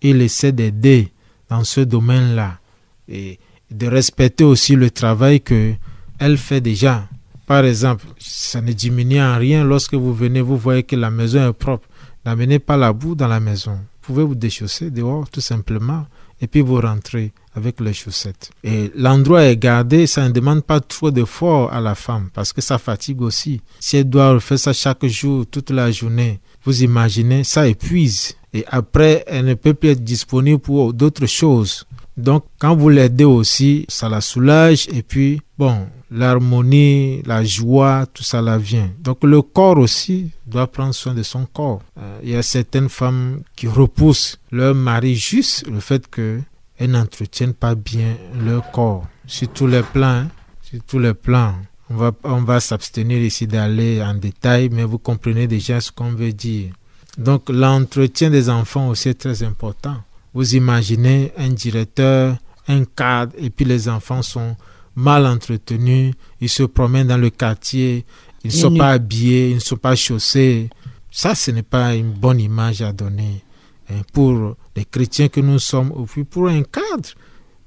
il 0.01 0.21
essaie 0.21 0.51
d'aider 0.51 1.11
dans 1.49 1.63
ce 1.63 1.81
domaine-là. 1.81 2.59
Et 3.07 3.39
de 3.71 3.87
respecter 3.87 4.43
aussi 4.43 4.75
le 4.75 4.91
travail 4.91 5.41
que 5.41 5.73
elle 6.19 6.37
fait 6.37 6.61
déjà. 6.61 7.07
Par 7.49 7.65
exemple, 7.65 8.05
ça 8.19 8.61
ne 8.61 8.71
diminue 8.73 9.19
en 9.19 9.35
rien 9.39 9.63
lorsque 9.63 9.95
vous 9.95 10.13
venez, 10.13 10.39
vous 10.39 10.55
voyez 10.55 10.83
que 10.83 10.95
la 10.95 11.09
maison 11.09 11.49
est 11.49 11.53
propre. 11.53 11.87
N'amenez 12.23 12.59
pas 12.59 12.77
la 12.77 12.93
boue 12.93 13.15
dans 13.15 13.27
la 13.27 13.39
maison. 13.39 13.71
Vous 13.71 14.13
pouvez 14.13 14.23
vous 14.23 14.35
déchausser 14.35 14.91
dehors 14.91 15.27
tout 15.27 15.41
simplement 15.41 16.05
et 16.39 16.45
puis 16.45 16.61
vous 16.61 16.79
rentrez 16.79 17.31
avec 17.55 17.79
les 17.79 17.93
chaussettes. 17.93 18.51
Et 18.63 18.91
l'endroit 18.95 19.45
est 19.45 19.57
gardé, 19.57 20.05
ça 20.05 20.27
ne 20.27 20.31
demande 20.31 20.63
pas 20.63 20.79
trop 20.79 21.09
d'effort 21.09 21.73
à 21.73 21.81
la 21.81 21.95
femme 21.95 22.29
parce 22.35 22.53
que 22.53 22.61
ça 22.61 22.77
fatigue 22.77 23.23
aussi. 23.23 23.61
Si 23.79 23.97
elle 23.97 24.07
doit 24.07 24.33
refaire 24.33 24.59
ça 24.59 24.71
chaque 24.71 25.07
jour, 25.07 25.47
toute 25.49 25.71
la 25.71 25.89
journée, 25.89 26.39
vous 26.63 26.83
imaginez, 26.83 27.43
ça 27.43 27.67
épuise. 27.67 28.35
Et 28.53 28.63
après, 28.67 29.23
elle 29.25 29.45
ne 29.45 29.55
peut 29.55 29.73
plus 29.73 29.89
être 29.89 30.03
disponible 30.03 30.59
pour 30.59 30.93
d'autres 30.93 31.25
choses. 31.25 31.87
Donc, 32.15 32.43
quand 32.59 32.75
vous 32.75 32.89
l'aidez 32.89 33.23
aussi, 33.23 33.85
ça 33.87 34.07
la 34.07 34.21
soulage 34.21 34.87
et 34.91 35.01
puis, 35.01 35.41
bon, 35.57 35.87
l'harmonie, 36.11 37.21
la 37.25 37.43
joie, 37.43 38.05
tout 38.13 38.23
ça 38.23 38.41
la 38.41 38.57
vient. 38.57 38.89
Donc, 38.99 39.23
le 39.23 39.41
corps 39.41 39.77
aussi 39.77 40.31
doit 40.47 40.67
prendre 40.67 40.93
soin 40.93 41.13
de 41.13 41.23
son 41.23 41.45
corps. 41.45 41.81
Euh, 41.97 42.19
Il 42.23 42.29
y 42.29 42.35
a 42.35 42.43
certaines 42.43 42.89
femmes 42.89 43.41
qui 43.55 43.67
repoussent 43.67 44.39
leur 44.51 44.75
mari 44.75 45.15
juste 45.15 45.67
le 45.67 45.79
fait 45.79 46.07
que 46.07 46.41
elles 46.77 46.91
n'entretiennent 46.91 47.53
pas 47.53 47.75
bien 47.75 48.15
leur 48.43 48.71
corps. 48.71 49.05
Sur 49.27 49.49
tous 49.49 49.67
les 49.67 49.83
plans, 49.83 50.07
hein, 50.07 50.27
sur 50.61 50.79
tous 50.87 50.99
les 50.99 51.13
plans. 51.13 51.55
On 51.89 51.95
va, 51.95 52.11
on 52.23 52.41
va 52.41 52.59
s'abstenir 52.59 53.19
ici 53.19 53.47
d'aller 53.47 54.01
en 54.01 54.13
détail, 54.13 54.69
mais 54.71 54.83
vous 54.83 54.99
comprenez 54.99 55.47
déjà 55.47 55.81
ce 55.81 55.91
qu'on 55.91 56.11
veut 56.11 56.31
dire. 56.31 56.71
Donc, 57.17 57.49
l'entretien 57.49 58.29
des 58.29 58.49
enfants 58.49 58.87
aussi 58.89 59.09
est 59.09 59.15
très 59.19 59.43
important. 59.43 59.97
Vous 60.33 60.55
imaginez 60.55 61.33
un 61.37 61.49
directeur, 61.49 62.37
un 62.67 62.85
cadre, 62.85 63.33
et 63.37 63.49
puis 63.49 63.65
les 63.65 63.89
enfants 63.89 64.21
sont 64.21 64.55
mal 64.99 65.25
entretenus, 65.25 66.13
ils 66.41 66.49
se 66.49 66.63
promènent 66.63 67.07
dans 67.07 67.17
le 67.17 67.29
quartier, 67.29 68.05
ils 68.43 68.51
ne 68.51 68.55
sont 68.55 68.75
pas 68.75 68.91
habillés, 68.91 69.51
ils 69.51 69.55
ne 69.55 69.59
sont 69.59 69.77
pas 69.77 69.95
chaussés. 69.95 70.69
Ça, 71.09 71.35
ce 71.35 71.51
n'est 71.51 71.63
pas 71.63 71.95
une 71.95 72.11
bonne 72.11 72.39
image 72.39 72.81
à 72.81 72.91
donner 72.91 73.43
hein, 73.89 74.01
pour 74.13 74.55
les 74.75 74.85
chrétiens 74.85 75.29
que 75.29 75.39
nous 75.39 75.59
sommes, 75.59 75.91
ou 75.95 76.05
puis 76.05 76.23
pour 76.23 76.49
un 76.49 76.63
cadre. 76.63 77.09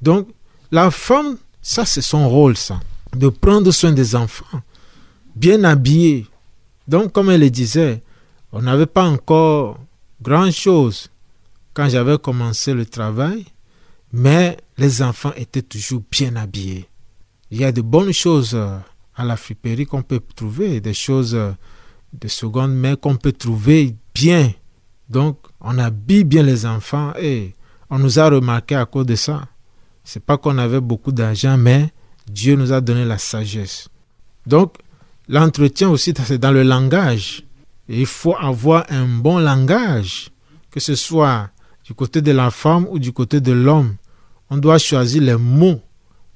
Donc, 0.01 0.29
la 0.71 0.91
femme, 0.91 1.39
ça, 1.61 1.85
c'est 1.85 2.03
son 2.03 2.29
rôle, 2.29 2.57
ça, 2.57 2.81
de 3.17 3.29
prendre 3.29 3.71
soin 3.71 3.93
des 3.93 4.15
enfants, 4.15 4.61
bien 5.35 5.65
habillés. 5.65 6.27
Donc, 6.87 7.13
comme 7.13 7.31
elle 7.31 7.41
le 7.41 7.51
disait, 7.51 8.03
on 8.53 8.63
n'avait 8.63 8.87
pas 8.87 9.05
encore 9.05 9.79
grand-chose 10.21 11.09
quand 11.75 11.89
j'avais 11.89 12.19
commencé 12.19 12.75
le 12.75 12.85
travail, 12.85 13.47
mais 14.13 14.59
les 14.77 15.01
enfants 15.03 15.33
étaient 15.37 15.63
toujours 15.63 16.03
bien 16.11 16.37
habillés. 16.37 16.89
Il 17.53 17.61
y 17.61 17.65
a 17.65 17.71
de 17.71 17.83
bonnes 17.83 18.15
choses 18.15 18.55
euh, 18.55 18.79
à 19.15 19.27
la 19.27 19.37
friperie 19.37 19.85
qu'on 19.85 20.01
peut 20.01 20.23
trouver, 20.35 20.81
des 20.81 20.95
choses 20.95 21.35
euh, 21.35 21.53
de 22.15 22.27
seconde 22.27 22.75
main 22.75 22.97
qu'on 22.97 23.17
peut 23.17 23.33
trouver 23.33 23.95
bien. 24.15 24.51
Donc, 25.11 25.37
on 25.61 25.77
habille 25.77 26.25
bien 26.25 26.43
les 26.43 26.65
enfants 26.65 27.13
et 27.21 27.55
on 27.91 27.99
nous 27.99 28.19
a 28.19 28.31
remarqué 28.31 28.75
à 28.75 28.87
cause 28.87 29.05
de 29.05 29.17
ça. 29.17 29.43
C'est 30.03 30.25
pas 30.25 30.39
qu'on 30.39 30.57
avait 30.57 30.81
beaucoup 30.81 31.13
d'argent, 31.13 31.59
mais 31.59 31.93
Dieu 32.27 32.57
nous 32.57 32.73
a 32.73 32.81
donné 32.81 33.05
la 33.05 33.19
sagesse. 33.19 33.91
Donc, 34.47 34.77
l'entretien 35.29 35.91
aussi, 35.91 36.15
c'est 36.25 36.39
dans 36.39 36.53
le 36.53 36.63
langage. 36.63 37.45
Il 37.87 38.07
faut 38.07 38.35
avoir 38.35 38.87
un 38.89 39.07
bon 39.07 39.39
langage, 39.39 40.31
que 40.71 40.81
ce 40.81 40.95
soit, 40.95 41.51
du 41.85 41.93
côté 41.93 42.23
de 42.23 42.33
la 42.33 42.51
femme 42.51 42.87
ou 42.89 42.99
du 42.99 43.13
côté 43.13 43.43
de 43.43 43.53
l'homme, 43.53 43.97
on 44.49 44.57
doit 44.57 44.79
choisir 44.79 45.23
les 45.23 45.37
mots, 45.37 45.83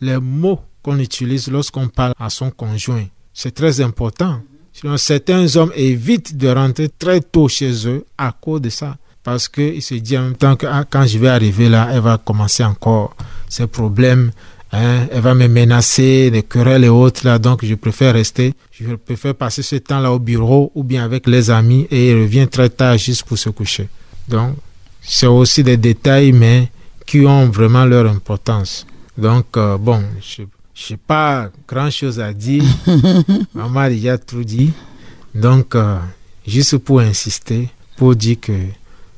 les 0.02 0.18
mots 0.18 0.60
qu'on 0.86 1.00
utilise 1.00 1.48
lorsqu'on 1.48 1.88
parle 1.88 2.14
à 2.16 2.30
son 2.30 2.50
conjoint. 2.52 3.06
C'est 3.34 3.52
très 3.52 3.80
important. 3.80 4.40
Certains 4.98 5.56
hommes 5.56 5.72
évitent 5.74 6.36
de 6.36 6.46
rentrer 6.48 6.88
très 6.88 7.20
tôt 7.20 7.48
chez 7.48 7.88
eux 7.88 8.04
à 8.16 8.30
cause 8.30 8.60
de 8.60 8.68
ça. 8.70 8.96
Parce 9.24 9.48
qu'ils 9.48 9.82
se 9.82 9.96
disent 9.96 10.18
en 10.18 10.22
même 10.22 10.36
temps 10.36 10.54
que 10.54 10.66
ah, 10.66 10.84
quand 10.88 11.04
je 11.04 11.18
vais 11.18 11.28
arriver 11.28 11.68
là, 11.68 11.88
elle 11.92 12.02
va 12.02 12.18
commencer 12.18 12.62
encore 12.62 13.16
ses 13.48 13.66
problèmes. 13.66 14.30
Hein, 14.72 15.08
elle 15.10 15.22
va 15.22 15.34
me 15.34 15.48
menacer, 15.48 16.30
les 16.30 16.44
querelles 16.44 16.84
et 16.84 16.88
autres 16.88 17.26
là. 17.26 17.40
Donc, 17.40 17.64
je 17.64 17.74
préfère 17.74 18.14
rester. 18.14 18.54
Je 18.70 18.94
préfère 18.94 19.34
passer 19.34 19.62
ce 19.62 19.76
temps-là 19.76 20.12
au 20.12 20.20
bureau 20.20 20.70
ou 20.76 20.84
bien 20.84 21.02
avec 21.04 21.26
les 21.26 21.50
amis 21.50 21.88
et 21.90 22.10
il 22.10 22.22
revient 22.22 22.46
très 22.46 22.68
tard 22.68 22.96
juste 22.96 23.24
pour 23.24 23.38
se 23.38 23.50
coucher. 23.50 23.88
Donc, 24.28 24.54
c'est 25.02 25.26
aussi 25.26 25.64
des 25.64 25.76
détails, 25.76 26.30
mais 26.30 26.70
qui 27.04 27.26
ont 27.26 27.46
vraiment 27.48 27.84
leur 27.84 28.06
importance. 28.08 28.86
Donc, 29.18 29.56
euh, 29.56 29.78
bon, 29.78 30.02
je 30.20 30.42
n'ai 30.90 30.96
pas 30.96 31.50
grand-chose 31.68 32.20
à 32.20 32.32
dire. 32.32 32.64
Maman 33.54 33.80
a 33.80 33.90
déjà 33.90 34.18
tout 34.18 34.44
dit. 34.44 34.70
Donc, 35.34 35.74
euh, 35.74 35.98
juste 36.46 36.78
pour 36.78 37.00
insister, 37.00 37.68
pour 37.96 38.14
dire 38.14 38.36
que 38.40 38.52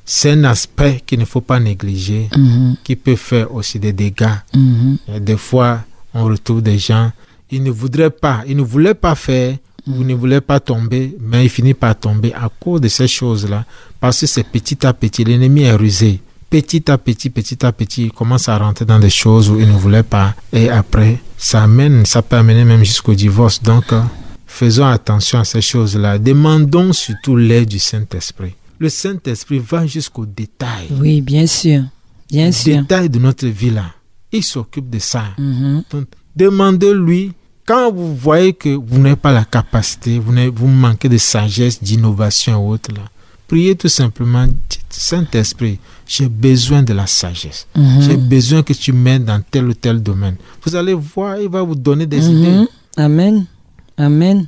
c'est 0.04 0.30
un 0.32 0.44
aspect 0.44 1.02
qu'il 1.04 1.18
ne 1.18 1.24
faut 1.24 1.40
pas 1.40 1.60
négliger, 1.60 2.28
Mhm. 2.36 2.76
qui 2.82 2.96
peut 2.96 3.16
faire 3.16 3.52
aussi 3.54 3.78
des 3.78 3.92
dégâts. 3.92 4.26
Mhm. 4.54 4.98
Des 5.20 5.36
fois, 5.36 5.80
on 6.14 6.24
retrouve 6.24 6.62
des 6.62 6.78
gens, 6.78 7.12
ils 7.50 7.62
ne 7.62 7.70
voudraient 7.70 8.10
pas, 8.10 8.42
ils 8.46 8.56
ne 8.56 8.62
voulaient 8.62 8.94
pas 8.94 9.14
faire, 9.14 9.56
ou 9.86 10.04
ne 10.04 10.14
voulaient 10.14 10.40
pas 10.42 10.60
tomber, 10.60 11.16
mais 11.20 11.44
ils 11.46 11.48
finissent 11.48 11.74
par 11.80 11.98
tomber 11.98 12.32
à 12.34 12.50
cause 12.60 12.80
de 12.80 12.88
ces 12.88 13.08
choses-là. 13.08 13.64
Parce 14.00 14.20
que 14.20 14.26
c'est 14.26 14.44
petit 14.44 14.86
à 14.86 14.92
petit, 14.92 15.24
l'ennemi 15.24 15.62
est 15.62 15.72
rusé. 15.74 16.20
Petit 16.50 16.90
à 16.90 16.96
petit, 16.96 17.28
petit 17.28 17.64
à 17.66 17.72
petit, 17.72 18.04
il 18.04 18.12
commence 18.12 18.48
à 18.48 18.56
rentrer 18.56 18.86
dans 18.86 18.98
des 18.98 19.10
choses 19.10 19.50
où 19.50 19.60
il 19.60 19.68
ne 19.68 19.76
voulait 19.76 20.02
pas. 20.02 20.34
Et 20.52 20.70
après, 20.70 21.20
ça 21.36 21.64
amène, 21.64 22.06
ça 22.06 22.22
peut 22.22 22.36
amener 22.36 22.64
même 22.64 22.84
jusqu'au 22.84 23.14
divorce. 23.14 23.62
Donc, 23.62 23.92
euh, 23.92 24.00
faisons 24.46 24.86
attention 24.86 25.40
à 25.40 25.44
ces 25.44 25.60
choses-là. 25.60 26.18
Demandons 26.18 26.94
surtout 26.94 27.36
l'aide 27.36 27.68
du 27.68 27.78
Saint-Esprit. 27.78 28.54
Le 28.78 28.88
Saint-Esprit 28.88 29.58
va 29.58 29.86
jusqu'au 29.86 30.24
détail. 30.24 30.86
Oui, 30.92 31.20
bien 31.20 31.46
sûr. 31.46 31.82
Bien 32.30 32.50
sûr. 32.50 32.80
Détail 32.80 33.10
de 33.10 33.18
notre 33.18 33.46
vie 33.46 33.70
là. 33.70 33.86
Il 34.32 34.42
s'occupe 34.42 34.88
de 34.88 34.98
ça. 34.98 35.24
Mhm. 35.36 35.84
Donc, 35.90 36.06
demandez-lui, 36.34 37.32
quand 37.66 37.92
vous 37.92 38.14
voyez 38.16 38.54
que 38.54 38.70
vous 38.70 38.98
n'avez 38.98 39.16
pas 39.16 39.32
la 39.32 39.44
capacité, 39.44 40.18
vous, 40.18 40.32
vous 40.54 40.66
manquez 40.66 41.08
de 41.10 41.18
sagesse, 41.18 41.82
d'innovation 41.82 42.52
et 42.52 42.72
autres, 42.72 42.92
là, 42.94 43.02
priez 43.48 43.74
tout 43.74 43.88
simplement, 43.88 44.46
dites, 44.46 44.80
Saint-Esprit, 44.90 45.78
j'ai 46.06 46.28
besoin 46.28 46.82
de 46.82 46.92
la 46.92 47.06
sagesse. 47.06 47.66
Mhm. 47.76 48.02
J'ai 48.02 48.16
besoin 48.16 48.62
que 48.62 48.72
tu 48.72 48.92
m'aides 48.92 49.24
dans 49.24 49.40
tel 49.50 49.66
ou 49.66 49.74
tel 49.74 50.00
domaine. 50.02 50.36
Vous 50.64 50.76
allez 50.76 50.94
voir, 50.94 51.40
il 51.40 51.48
va 51.48 51.62
vous 51.62 51.74
donner 51.74 52.06
des 52.06 52.20
Mhm. 52.20 52.30
idées. 52.36 52.66
Amen. 52.96 53.46
Amen. 53.96 54.46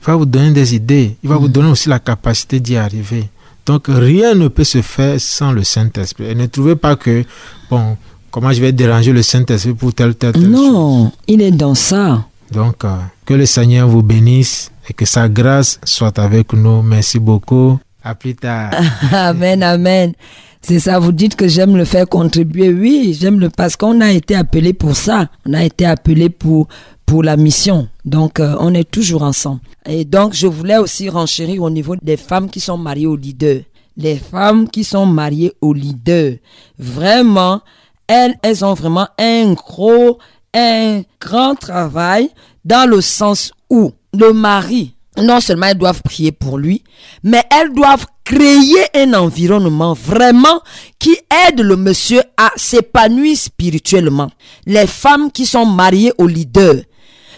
Il 0.00 0.06
va 0.06 0.16
vous 0.16 0.26
donner 0.26 0.50
des 0.52 0.74
idées. 0.74 1.16
Il 1.22 1.28
va 1.28 1.36
vous 1.36 1.48
donner 1.48 1.70
aussi 1.70 1.88
la 1.88 1.98
capacité 1.98 2.60
d'y 2.60 2.76
arriver. 2.76 3.28
Donc, 3.66 3.86
rien 3.88 4.34
ne 4.34 4.48
peut 4.48 4.64
se 4.64 4.82
faire 4.82 5.18
sans 5.20 5.52
le 5.52 5.64
Saint-Esprit. 5.64 6.26
Et 6.26 6.34
ne 6.34 6.46
trouvez 6.46 6.76
pas 6.76 6.96
que, 6.96 7.24
bon, 7.70 7.96
comment 8.30 8.52
je 8.52 8.60
vais 8.60 8.72
déranger 8.72 9.12
le 9.12 9.22
Saint-Esprit 9.22 9.72
pour 9.72 9.94
telle, 9.94 10.14
telle, 10.14 10.32
telle 10.32 10.42
chose. 10.42 10.50
Non, 10.52 11.12
il 11.26 11.40
est 11.40 11.50
dans 11.52 11.74
ça. 11.74 12.26
Donc, 12.52 12.84
euh, 12.84 12.96
que 13.24 13.32
le 13.32 13.46
Seigneur 13.46 13.88
vous 13.88 14.02
bénisse 14.02 14.70
et 14.88 14.92
que 14.92 15.06
sa 15.06 15.28
grâce 15.30 15.80
soit 15.84 16.18
avec 16.18 16.52
nous. 16.52 16.82
Merci 16.82 17.18
beaucoup. 17.18 17.78
À 18.04 18.14
plus 18.14 18.34
tard. 18.34 18.70
Amen, 19.12 19.62
amen. 19.62 20.12
C'est 20.60 20.78
ça, 20.78 20.98
vous 20.98 21.12
dites 21.12 21.36
que 21.36 21.48
j'aime 21.48 21.74
le 21.76 21.86
faire 21.86 22.06
contribuer. 22.06 22.70
Oui, 22.70 23.16
j'aime 23.18 23.40
le 23.40 23.48
parce 23.48 23.76
qu'on 23.76 24.00
a 24.02 24.12
été 24.12 24.34
appelé 24.34 24.74
pour 24.74 24.94
ça. 24.94 25.28
On 25.46 25.54
a 25.54 25.64
été 25.64 25.86
appelé 25.86 26.28
pour 26.28 26.68
pour 27.06 27.22
la 27.22 27.36
mission. 27.38 27.88
Donc 28.04 28.40
euh, 28.40 28.56
on 28.60 28.74
est 28.74 28.90
toujours 28.90 29.22
ensemble. 29.22 29.60
Et 29.86 30.04
donc 30.04 30.34
je 30.34 30.46
voulais 30.46 30.76
aussi 30.76 31.08
renchérir 31.08 31.62
au 31.62 31.70
niveau 31.70 31.96
des 31.96 32.16
femmes 32.18 32.50
qui 32.50 32.60
sont 32.60 32.76
mariées 32.78 33.06
aux 33.06 33.16
leaders. 33.16 33.62
Les 33.96 34.16
femmes 34.16 34.68
qui 34.68 34.84
sont 34.84 35.06
mariées 35.06 35.52
aux 35.62 35.72
leaders. 35.72 36.36
Vraiment, 36.78 37.62
elles 38.06 38.34
elles 38.42 38.64
ont 38.64 38.74
vraiment 38.74 39.08
un 39.18 39.52
gros 39.54 40.18
un 40.54 41.02
grand 41.20 41.54
travail 41.54 42.28
dans 42.64 42.88
le 42.88 43.00
sens 43.00 43.52
où 43.70 43.92
le 44.12 44.32
mari 44.32 44.94
non 45.16 45.40
seulement 45.40 45.66
elles 45.66 45.78
doivent 45.78 46.02
prier 46.02 46.32
pour 46.32 46.58
lui, 46.58 46.82
mais 47.22 47.42
elles 47.50 47.72
doivent 47.72 48.06
créer 48.24 48.84
un 48.94 49.14
environnement 49.14 49.94
vraiment 49.94 50.60
qui 50.98 51.16
aide 51.46 51.60
le 51.60 51.76
monsieur 51.76 52.22
à 52.36 52.50
s'épanouir 52.56 53.36
spirituellement. 53.36 54.30
Les 54.66 54.86
femmes 54.86 55.30
qui 55.30 55.46
sont 55.46 55.66
mariées 55.66 56.12
aux 56.18 56.26
leaders, 56.26 56.82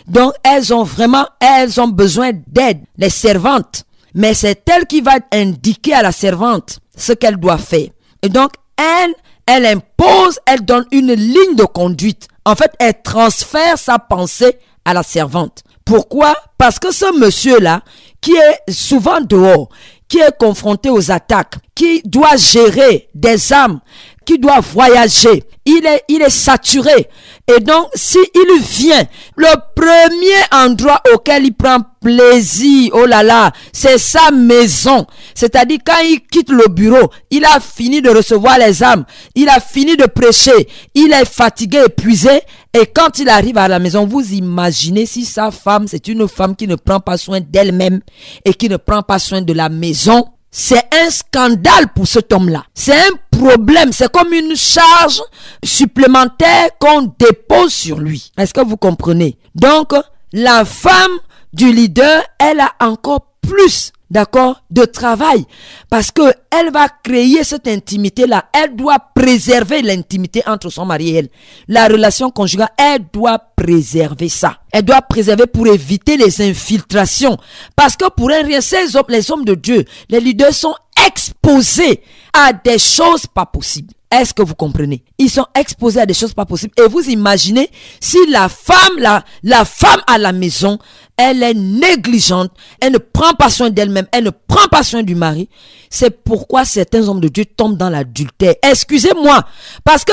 donc 0.07 0.33
elles 0.43 0.72
ont 0.72 0.85
vraiment, 0.85 1.27
elles 1.41 1.81
ont 1.81 1.89
besoin 1.89 2.31
d'aide, 2.47 2.83
les 2.97 3.11
servantes. 3.11 3.85
Mais 4.14 4.33
c'est 4.35 4.62
elle 4.70 4.87
qui 4.87 5.01
va 5.01 5.18
indiquer 5.33 5.95
à 5.95 6.03
la 6.03 6.12
servante 6.12 6.79
ce 6.97 7.12
qu'elle 7.12 7.37
doit 7.37 7.59
faire. 7.59 7.89
Et 8.22 8.29
donc 8.29 8.53
elle, 8.77 9.14
elle 9.47 9.66
impose, 9.66 10.39
elle 10.47 10.64
donne 10.64 10.87
une 10.93 11.12
ligne 11.12 11.57
de 11.57 11.64
conduite. 11.64 12.29
En 12.45 12.55
fait, 12.55 12.72
elle 12.79 13.03
transfère 13.03 13.79
sa 13.79 13.99
pensée 13.99 14.59
à 14.85 14.95
la 14.95 15.03
servante. 15.03 15.62
Pourquoi? 15.87 16.34
Parce 16.59 16.78
que 16.80 16.93
ce 16.93 17.16
monsieur-là, 17.18 17.80
qui 18.20 18.32
est 18.32 18.72
souvent 18.72 19.20
dehors, 19.20 19.68
qui 20.09 20.18
est 20.18 20.37
confronté 20.37 20.91
aux 20.91 21.11
attaques, 21.11 21.55
qui 21.74 22.03
doit 22.05 22.37
gérer 22.37 23.09
des 23.14 23.53
âmes, 23.53 23.80
qui 24.24 24.39
doit 24.39 24.61
voyager, 24.61 25.45
il 25.64 25.87
est, 25.87 26.03
il 26.09 26.22
est 26.22 26.30
saturé. 26.30 27.09
Et 27.47 27.61
donc, 27.61 27.89
si 27.95 28.18
il 28.34 28.61
vient, 28.62 29.05
le 29.37 29.55
premier 29.76 30.43
endroit 30.53 31.01
auquel 31.14 31.45
il 31.45 31.55
prend 31.55 31.78
plaisir, 32.07 32.90
oh 32.94 33.04
là 33.04 33.24
là, 33.24 33.50
c'est 33.72 33.98
sa 33.98 34.30
maison. 34.30 35.07
C'est-à-dire 35.34 35.80
quand 35.84 35.98
il 36.04 36.20
quitte 36.20 36.50
le 36.50 36.68
bureau, 36.68 37.11
il 37.30 37.44
a 37.44 37.59
fini 37.59 38.00
de 38.00 38.11
recevoir 38.11 38.59
les 38.59 38.80
âmes, 38.84 39.04
il 39.34 39.48
a 39.48 39.59
fini 39.59 39.96
de 39.96 40.07
prêcher, 40.07 40.68
il 40.94 41.12
est 41.12 41.24
fatigué, 41.24 41.82
épuisé, 41.86 42.42
et 42.72 42.86
quand 42.86 43.18
il 43.18 43.28
arrive 43.28 43.59
à 43.59 43.66
la 43.66 43.80
maison, 43.80 44.07
vous 44.07 44.22
imaginez 44.32 45.04
si 45.04 45.24
sa 45.24 45.50
femme, 45.50 45.88
c'est 45.88 46.07
une 46.07 46.28
femme 46.28 46.54
qui 46.54 46.68
ne 46.68 46.76
prend 46.76 47.00
pas 47.00 47.16
soin 47.16 47.40
d'elle-même 47.40 48.00
et 48.44 48.54
qui 48.54 48.68
ne 48.68 48.76
prend 48.76 49.02
pas 49.02 49.18
soin 49.18 49.42
de 49.42 49.52
la 49.52 49.68
maison, 49.68 50.28
c'est 50.48 50.84
un 50.94 51.11
scandale 51.11 51.88
pour 51.92 52.07
cet 52.07 52.32
homme-là. 52.32 52.62
C'est 52.72 52.94
un 52.94 53.11
problème. 53.30 53.92
C'est 53.92 54.11
comme 54.11 54.32
une 54.32 54.54
charge 54.54 55.20
supplémentaire 55.62 56.68
qu'on 56.78 57.12
dépose 57.18 57.74
sur 57.74 57.98
lui. 57.98 58.30
Est-ce 58.38 58.54
que 58.54 58.64
vous 58.64 58.76
comprenez? 58.76 59.36
Donc, 59.54 59.92
la 60.32 60.64
femme 60.64 61.18
du 61.53 61.72
leader, 61.72 62.22
elle 62.38 62.61
a 62.61 62.72
encore 62.80 63.32
plus 63.40 63.92
d'accord, 64.11 64.62
de 64.70 64.84
travail. 64.84 65.44
Parce 65.90 66.11
que 66.11 66.22
elle 66.51 66.70
va 66.70 66.88
créer 66.88 67.44
cette 67.44 67.68
intimité-là. 67.68 68.47
Elle 68.53 68.76
doit 68.76 68.99
préserver 69.14 69.82
l'intimité 69.82 70.42
entre 70.47 70.70
son 70.70 70.84
mari 70.84 71.11
et 71.11 71.14
elle. 71.14 71.28
La 71.68 71.88
relation 71.88 72.30
conjugale, 72.30 72.70
elle 72.78 73.07
doit 73.12 73.38
préserver 73.57 74.28
ça. 74.28 74.59
Elle 74.72 74.84
doit 74.84 75.03
préserver 75.03 75.47
pour 75.47 75.66
éviter 75.66 76.16
les 76.16 76.40
infiltrations. 76.42 77.36
Parce 77.74 77.97
que 77.97 78.09
pour 78.11 78.30
un 78.30 78.42
rien, 78.42 78.61
ces 78.61 78.97
hommes, 78.97 79.07
les 79.09 79.30
hommes 79.30 79.44
de 79.44 79.55
Dieu, 79.55 79.84
les 80.09 80.20
leaders 80.20 80.55
sont 80.55 80.74
exposés 81.07 82.03
à 82.32 82.53
des 82.53 82.78
choses 82.78 83.26
pas 83.26 83.47
possibles. 83.47 83.92
Est-ce 84.11 84.32
que 84.32 84.42
vous 84.42 84.55
comprenez? 84.55 85.03
Ils 85.18 85.30
sont 85.30 85.47
exposés 85.59 86.01
à 86.01 86.07
des 86.07 86.14
choses 86.14 86.32
pas 86.32 86.47
possibles. 86.47 86.72
Et 86.78 86.88
vous 86.88 87.03
imaginez 87.11 87.68
si 88.01 88.18
la 88.28 88.49
femme, 88.49 88.99
la, 88.99 89.24
la 89.42 89.64
femme 89.64 90.01
à 90.07 90.16
la 90.16 90.32
maison, 90.32 90.78
elle 91.17 91.43
est 91.43 91.55
négligente, 91.55 92.51
elle 92.81 92.93
ne 92.93 92.99
prend 92.99 93.33
pas 93.35 93.51
soin 93.51 93.71
d'elle-même, 93.71 94.07
elle 94.12 94.25
ne 94.25 94.31
prend 94.31 94.69
pas 94.69 94.83
soin 94.83 95.03
du 95.03 95.14
mari. 95.14 95.49
C'est 95.91 96.11
pourquoi 96.11 96.64
certains 96.64 97.09
hommes 97.09 97.21
de 97.21 97.29
Dieu 97.29 97.45
tombent 97.45 97.77
dans 97.77 97.89
l'adultère. 97.91 98.55
Excusez-moi, 98.62 99.45
parce 99.85 100.05
que 100.05 100.12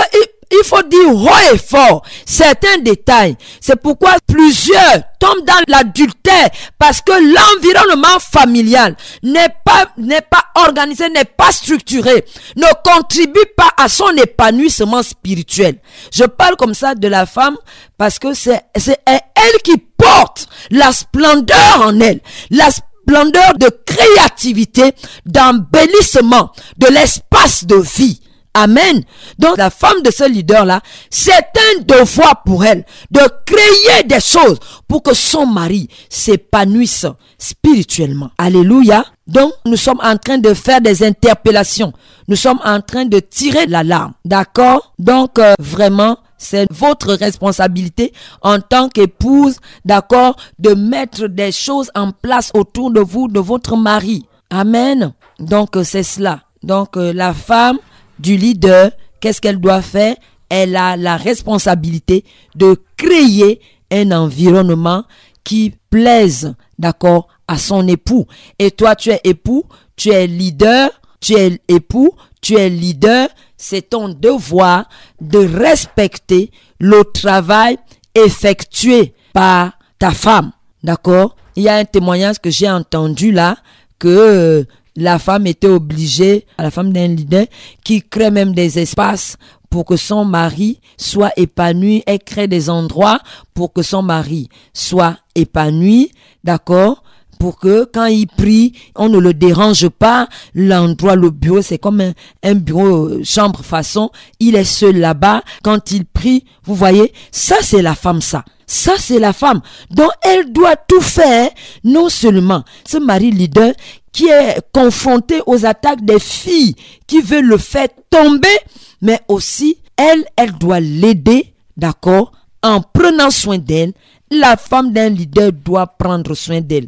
il, 0.52 0.64
faut 0.64 0.84
dire 0.84 1.10
haut 1.10 1.54
et 1.54 1.58
fort 1.58 2.04
certains 2.26 2.78
détails. 2.78 3.36
C'est 3.60 3.76
pourquoi 3.76 4.14
plusieurs 4.28 5.02
tombent 5.20 5.46
dans 5.46 5.62
l'adultère 5.68 6.50
parce 6.78 7.02
que 7.02 7.12
l'environnement 7.12 8.20
familial 8.20 8.96
n'est 9.24 9.50
pas, 9.66 9.88
n'est 9.98 10.22
pas 10.22 10.44
organisé, 10.56 11.10
n'est 11.10 11.26
pas 11.26 11.52
structuré, 11.52 12.24
ne 12.56 12.68
contribue 12.84 13.48
pas 13.58 13.72
à 13.78 13.90
son 13.90 14.10
épanouissement 14.16 15.02
spirituel. 15.02 15.80
Je 16.12 16.26
parle 16.26 16.56
comme 16.56 16.76
ça 16.76 16.94
de 16.94 17.08
la 17.08 17.26
femme 17.26 17.58
parce 17.98 18.20
que 18.20 18.34
c'est, 18.34 18.62
c'est 18.78 19.00
elle 19.08 19.62
qui 19.64 19.78
porte 20.04 20.48
la 20.72 20.92
splendeur 20.92 21.82
en 21.82 22.00
elle, 22.00 22.22
la 22.50 22.70
splendeur 22.72 23.58
de 23.58 23.70
créativité, 23.86 24.94
d'embellissement 25.26 26.52
de 26.78 26.88
l'espace 26.88 27.66
de 27.66 27.76
vie. 27.76 28.20
Amen. 28.56 29.04
Donc 29.40 29.58
la 29.58 29.72
femme 29.72 30.04
de 30.04 30.12
ce 30.12 30.30
leader-là, 30.30 30.82
c'est 31.10 31.32
un 31.32 31.82
devoir 31.82 32.44
pour 32.44 32.64
elle 32.64 32.86
de 33.10 33.22
créer 33.46 34.04
des 34.04 34.20
choses 34.20 34.60
pour 34.88 35.02
que 35.02 35.16
son 35.16 35.48
mari 35.48 35.90
s'épanouisse 36.08 37.08
spirituellement. 37.40 38.30
Alléluia. 38.38 39.06
Donc 39.26 39.54
nous 39.66 39.78
sommes 39.78 40.02
en 40.04 40.18
train 40.18 40.38
de 40.38 40.54
faire 40.54 40.82
des 40.82 41.04
interpellations. 41.04 41.94
Nous 42.28 42.36
sommes 42.36 42.60
en 42.64 42.80
train 42.80 43.06
de 43.06 43.20
tirer 43.20 43.66
l'alarme. 43.66 44.14
D'accord? 44.24 44.94
Donc 45.00 45.40
euh, 45.40 45.56
vraiment, 45.58 46.18
c'est 46.44 46.68
votre 46.72 47.14
responsabilité 47.14 48.14
en 48.42 48.60
tant 48.60 48.90
qu'épouse, 48.90 49.58
d'accord, 49.86 50.36
de 50.60 50.74
mettre 50.74 51.28
des 51.28 51.52
choses 51.52 51.90
en 51.96 52.12
place 52.12 52.52
autour 52.54 52.92
de 52.92 53.00
vous, 53.00 53.28
de 53.28 53.40
votre 53.40 53.78
mari. 53.78 54.26
Amen. 54.50 55.14
Donc 55.40 55.76
euh, 55.76 55.84
c'est 55.84 56.04
cela. 56.04 56.44
Donc 56.62 56.98
euh, 56.98 57.14
la 57.14 57.34
femme 57.34 57.80
du 58.20 58.38
leader, 58.38 58.92
qu'est-ce 59.20 59.42
qu'elle 59.42 59.60
doit 59.60 59.82
faire? 59.82 60.16
Elle 60.50 60.76
a 60.76 60.96
la 60.98 61.18
responsabilité 61.18 62.24
de 62.56 62.78
créer 62.98 63.60
un 63.92 64.12
environnement 64.12 65.04
qui 65.44 65.74
plaise, 65.90 66.54
d'accord, 66.78 67.28
à 67.48 67.58
son 67.58 67.88
époux. 67.88 68.26
Et 68.60 68.72
toi, 68.72 68.96
tu 68.96 69.10
es 69.10 69.22
époux, 69.24 69.64
tu 69.96 70.10
es 70.10 70.28
leader, 70.28 70.90
tu 71.20 71.34
es 71.36 71.60
époux, 71.68 72.12
tu 72.42 72.56
es 72.56 72.70
leader, 72.70 73.30
c'est 73.64 73.90
ton 73.90 74.10
devoir 74.10 74.90
de 75.22 75.38
respecter 75.38 76.52
le 76.80 77.06
travail 77.06 77.78
effectué 78.14 79.14
par 79.32 79.72
ta 79.98 80.12
femme. 80.12 80.52
D'accord? 80.84 81.38
Il 81.56 81.64
y 81.64 81.70
a 81.70 81.78
un 81.78 81.86
témoignage 81.86 82.40
que 82.40 82.50
j'ai 82.50 82.70
entendu 82.70 83.32
là, 83.32 83.56
que 84.00 84.10
euh, 84.10 84.64
la 84.98 85.18
femme 85.18 85.48
était 85.48 85.70
obligée, 85.70 86.46
la 86.60 86.72
femme 86.72 86.92
d'un 86.92 87.08
leader, 87.08 87.46
qui 87.86 88.02
crée 88.02 88.32
même 88.32 88.54
des 88.54 88.80
espaces 88.80 89.38
pour 89.70 89.86
que 89.86 89.96
son 89.96 90.26
mari 90.26 90.82
soit 90.98 91.32
épanoui. 91.38 92.04
Elle 92.06 92.20
crée 92.20 92.50
des 92.50 92.70
endroits 92.70 93.20
pour 93.54 93.72
que 93.72 93.82
son 93.82 94.02
mari 94.02 94.50
soit 94.74 95.18
épanoui. 95.36 96.12
D'accord? 96.44 97.03
Pour 97.44 97.60
que 97.60 97.84
quand 97.84 98.06
il 98.06 98.26
prie, 98.26 98.72
on 98.96 99.10
ne 99.10 99.18
le 99.18 99.34
dérange 99.34 99.90
pas. 99.90 100.30
L'endroit, 100.56 101.18
le 101.18 101.30
bureau, 101.30 101.62
c'est 101.62 101.78
comme 101.78 102.14
un, 102.42 102.56
bureau 102.56 103.10
euh, 103.10 103.22
chambre 103.26 103.62
façon. 103.66 104.12
Il 104.40 104.56
est 104.56 104.64
seul 104.64 104.96
là-bas. 104.96 105.44
Quand 105.62 105.92
il 105.92 106.06
prie, 106.06 106.46
vous 106.64 106.74
voyez, 106.74 107.12
ça 107.34 107.58
c'est 107.62 107.82
la 107.82 107.96
femme, 107.96 108.22
ça. 108.22 108.46
Ça 108.66 108.94
c'est 108.98 109.20
la 109.20 109.34
femme. 109.34 109.60
Donc 109.92 110.10
elle 110.22 110.54
doit 110.54 110.78
tout 110.78 111.02
faire, 111.02 111.50
non 111.84 112.08
seulement 112.08 112.64
ce 112.88 112.96
mari 112.96 113.30
leader 113.30 113.74
qui 114.14 114.30
est 114.30 114.62
confronté 114.72 115.42
aux 115.46 115.66
attaques 115.66 116.06
des 116.06 116.20
filles 116.20 116.78
qui 117.08 117.20
veulent 117.20 117.44
le 117.44 117.58
faire 117.58 117.90
tomber, 118.10 118.58
mais 119.02 119.20
aussi 119.28 119.80
elle, 119.98 120.24
elle 120.38 120.54
doit 120.54 120.80
l'aider, 120.80 121.54
d'accord, 121.76 122.32
en 122.62 122.80
prenant 122.80 123.32
soin 123.32 123.58
d'elle. 123.58 123.92
La 124.32 124.56
femme 124.56 124.94
d'un 124.94 125.10
leader 125.10 125.52
doit 125.52 125.88
prendre 125.88 126.34
soin 126.36 126.62
d'elle 126.62 126.88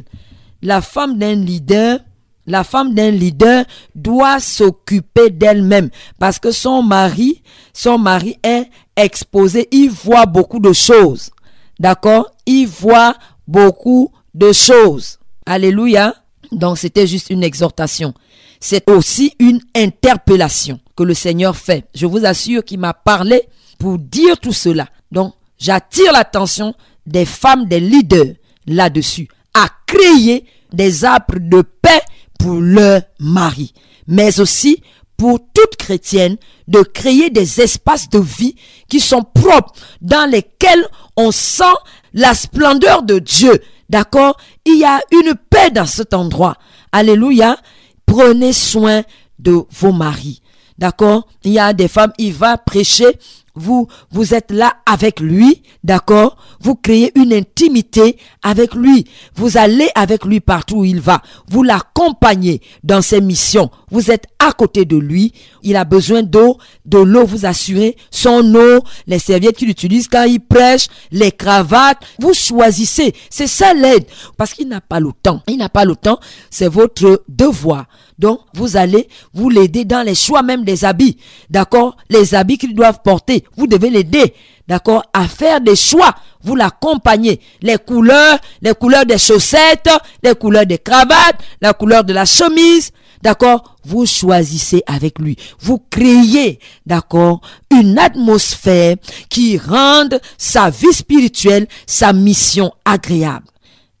la 0.66 0.80
femme 0.82 1.16
d'un 1.16 1.36
leader, 1.36 2.00
la 2.44 2.64
femme 2.64 2.92
d'un 2.92 3.12
leader 3.12 3.64
doit 3.94 4.40
s'occuper 4.40 5.30
d'elle-même 5.30 5.90
parce 6.18 6.40
que 6.40 6.50
son 6.50 6.82
mari, 6.82 7.40
son 7.72 7.98
mari 7.98 8.36
est 8.42 8.68
exposé, 8.96 9.68
il 9.70 9.90
voit 9.90 10.26
beaucoup 10.26 10.58
de 10.58 10.72
choses. 10.72 11.30
D'accord? 11.78 12.32
Il 12.46 12.66
voit 12.66 13.14
beaucoup 13.46 14.10
de 14.34 14.52
choses. 14.52 15.20
Alléluia. 15.46 16.16
Donc 16.50 16.78
c'était 16.78 17.06
juste 17.06 17.30
une 17.30 17.44
exhortation. 17.44 18.12
C'est 18.58 18.90
aussi 18.90 19.34
une 19.38 19.60
interpellation 19.76 20.80
que 20.96 21.04
le 21.04 21.14
Seigneur 21.14 21.56
fait. 21.56 21.86
Je 21.94 22.06
vous 22.06 22.24
assure 22.24 22.64
qu'il 22.64 22.80
m'a 22.80 22.92
parlé 22.92 23.42
pour 23.78 23.98
dire 23.98 24.36
tout 24.40 24.52
cela. 24.52 24.88
Donc 25.12 25.32
j'attire 25.58 26.12
l'attention 26.12 26.74
des 27.06 27.24
femmes, 27.24 27.66
des 27.66 27.78
leaders 27.78 28.34
là-dessus, 28.66 29.28
à 29.54 29.68
créer 29.86 30.44
des 30.72 31.04
arbres 31.04 31.38
de 31.38 31.62
paix 31.62 32.02
pour 32.38 32.60
leur 32.60 33.02
mari, 33.18 33.72
mais 34.06 34.40
aussi 34.40 34.82
pour 35.16 35.40
toute 35.54 35.76
chrétienne 35.76 36.36
de 36.68 36.80
créer 36.80 37.30
des 37.30 37.60
espaces 37.60 38.10
de 38.10 38.18
vie 38.18 38.54
qui 38.88 39.00
sont 39.00 39.22
propres, 39.22 39.72
dans 40.00 40.30
lesquels 40.30 40.86
on 41.16 41.30
sent 41.30 41.64
la 42.12 42.34
splendeur 42.34 43.02
de 43.02 43.18
Dieu. 43.18 43.62
D'accord? 43.88 44.36
Il 44.64 44.78
y 44.78 44.84
a 44.84 45.00
une 45.12 45.34
paix 45.34 45.70
dans 45.70 45.86
cet 45.86 46.12
endroit. 46.12 46.56
Alléluia. 46.92 47.56
Prenez 48.04 48.52
soin 48.52 49.02
de 49.38 49.62
vos 49.70 49.92
maris. 49.92 50.42
D'accord? 50.78 51.26
Il 51.44 51.52
y 51.52 51.58
a 51.58 51.72
des 51.72 51.88
femmes, 51.88 52.12
il 52.18 52.32
va 52.32 52.58
prêcher 52.58 53.18
vous, 53.56 53.88
vous 54.10 54.34
êtes 54.34 54.52
là 54.52 54.76
avec 54.84 55.18
lui, 55.18 55.62
d'accord? 55.82 56.36
Vous 56.60 56.74
créez 56.74 57.10
une 57.18 57.32
intimité 57.32 58.18
avec 58.42 58.74
lui. 58.74 59.06
Vous 59.34 59.56
allez 59.56 59.88
avec 59.94 60.24
lui 60.24 60.40
partout 60.40 60.76
où 60.76 60.84
il 60.84 61.00
va. 61.00 61.22
Vous 61.48 61.62
l'accompagnez 61.62 62.60
dans 62.84 63.02
ses 63.02 63.20
missions. 63.20 63.70
Vous 63.90 64.10
êtes 64.10 64.26
à 64.38 64.52
côté 64.52 64.84
de 64.84 64.96
lui. 64.96 65.32
Il 65.62 65.76
a 65.76 65.84
besoin 65.84 66.22
d'eau, 66.22 66.58
de 66.84 66.98
l'eau, 66.98 67.24
vous 67.24 67.46
assurez 67.46 67.96
son 68.10 68.54
eau, 68.54 68.82
les 69.06 69.18
serviettes 69.18 69.56
qu'il 69.56 69.70
utilise 69.70 70.08
quand 70.08 70.24
il 70.24 70.40
prêche, 70.40 70.88
les 71.10 71.32
cravates. 71.32 72.02
Vous 72.18 72.34
choisissez. 72.34 73.14
C'est 73.30 73.46
ça 73.46 73.72
l'aide. 73.72 74.04
Parce 74.36 74.52
qu'il 74.52 74.68
n'a 74.68 74.80
pas 74.80 75.00
le 75.00 75.10
temps. 75.22 75.42
Il 75.48 75.56
n'a 75.56 75.68
pas 75.68 75.84
le 75.84 75.96
temps. 75.96 76.20
C'est 76.50 76.68
votre 76.68 77.24
devoir. 77.28 77.86
Donc, 78.18 78.40
vous 78.54 78.76
allez 78.76 79.08
vous 79.34 79.50
l'aider 79.50 79.84
dans 79.84 80.02
les 80.02 80.14
choix 80.14 80.42
même 80.42 80.64
des 80.64 80.84
habits. 80.84 81.18
D'accord? 81.50 81.96
Les 82.08 82.34
habits 82.34 82.58
qu'ils 82.58 82.74
doivent 82.74 83.00
porter. 83.04 83.44
Vous 83.56 83.66
devez 83.66 83.90
l'aider. 83.90 84.34
D'accord? 84.66 85.02
À 85.12 85.28
faire 85.28 85.60
des 85.60 85.76
choix. 85.76 86.14
Vous 86.42 86.56
l'accompagnez. 86.56 87.40
Les 87.60 87.76
couleurs, 87.76 88.38
les 88.62 88.74
couleurs 88.74 89.04
des 89.04 89.18
chaussettes, 89.18 89.90
les 90.22 90.34
couleurs 90.34 90.66
des 90.66 90.78
cravates, 90.78 91.40
la 91.60 91.74
couleur 91.74 92.04
de 92.04 92.12
la 92.12 92.24
chemise. 92.24 92.90
D'accord? 93.22 93.76
Vous 93.84 94.06
choisissez 94.06 94.82
avec 94.86 95.18
lui. 95.18 95.36
Vous 95.60 95.78
créez, 95.90 96.58
d'accord, 96.86 97.40
une 97.70 97.98
atmosphère 97.98 98.96
qui 99.28 99.58
rende 99.58 100.20
sa 100.36 100.70
vie 100.70 100.92
spirituelle, 100.92 101.66
sa 101.86 102.12
mission 102.12 102.72
agréable. 102.84 103.46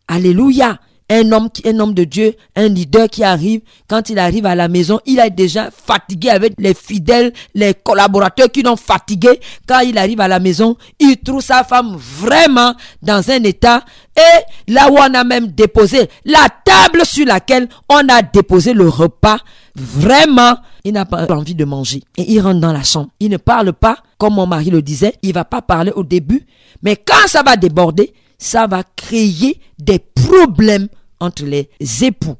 Alléluia 0.08 0.78
un 1.08 1.32
homme, 1.32 1.94
de 1.94 2.04
Dieu, 2.04 2.34
un 2.56 2.68
leader 2.68 3.08
qui 3.08 3.22
arrive, 3.22 3.60
quand 3.88 4.10
il 4.10 4.18
arrive 4.18 4.46
à 4.46 4.54
la 4.54 4.68
maison, 4.68 5.00
il 5.06 5.18
est 5.18 5.30
déjà 5.30 5.70
fatigué 5.70 6.30
avec 6.30 6.54
les 6.58 6.74
fidèles, 6.74 7.32
les 7.54 7.74
collaborateurs 7.74 8.50
qui 8.50 8.62
l'ont 8.62 8.76
fatigué. 8.76 9.40
Quand 9.68 9.80
il 9.80 9.98
arrive 9.98 10.20
à 10.20 10.28
la 10.28 10.40
maison, 10.40 10.76
il 10.98 11.16
trouve 11.18 11.42
sa 11.42 11.62
femme 11.64 11.96
vraiment 11.96 12.74
dans 13.02 13.30
un 13.30 13.42
état 13.44 13.84
et 14.16 14.72
là 14.72 14.90
où 14.90 14.96
on 14.96 15.14
a 15.14 15.24
même 15.24 15.48
déposé 15.48 16.08
la 16.24 16.48
table 16.64 17.04
sur 17.04 17.26
laquelle 17.26 17.68
on 17.88 18.08
a 18.08 18.22
déposé 18.22 18.72
le 18.72 18.88
repas, 18.88 19.38
vraiment, 19.74 20.56
il 20.84 20.92
n'a 20.94 21.04
pas 21.04 21.26
envie 21.30 21.54
de 21.54 21.64
manger. 21.64 22.02
Et 22.16 22.32
il 22.32 22.40
rentre 22.40 22.60
dans 22.60 22.72
la 22.72 22.82
chambre. 22.82 23.10
Il 23.20 23.30
ne 23.30 23.36
parle 23.36 23.72
pas, 23.72 23.98
comme 24.18 24.34
mon 24.34 24.46
mari 24.46 24.70
le 24.70 24.82
disait, 24.82 25.14
il 25.22 25.34
va 25.34 25.44
pas 25.44 25.60
parler 25.60 25.92
au 25.94 26.02
début, 26.02 26.46
mais 26.82 26.96
quand 26.96 27.28
ça 27.28 27.42
va 27.42 27.56
déborder, 27.56 28.14
ça 28.38 28.66
va 28.66 28.82
créer 28.96 29.60
des 29.78 29.98
problèmes 29.98 30.88
entre 31.20 31.44
les 31.44 31.68
époux. 32.02 32.36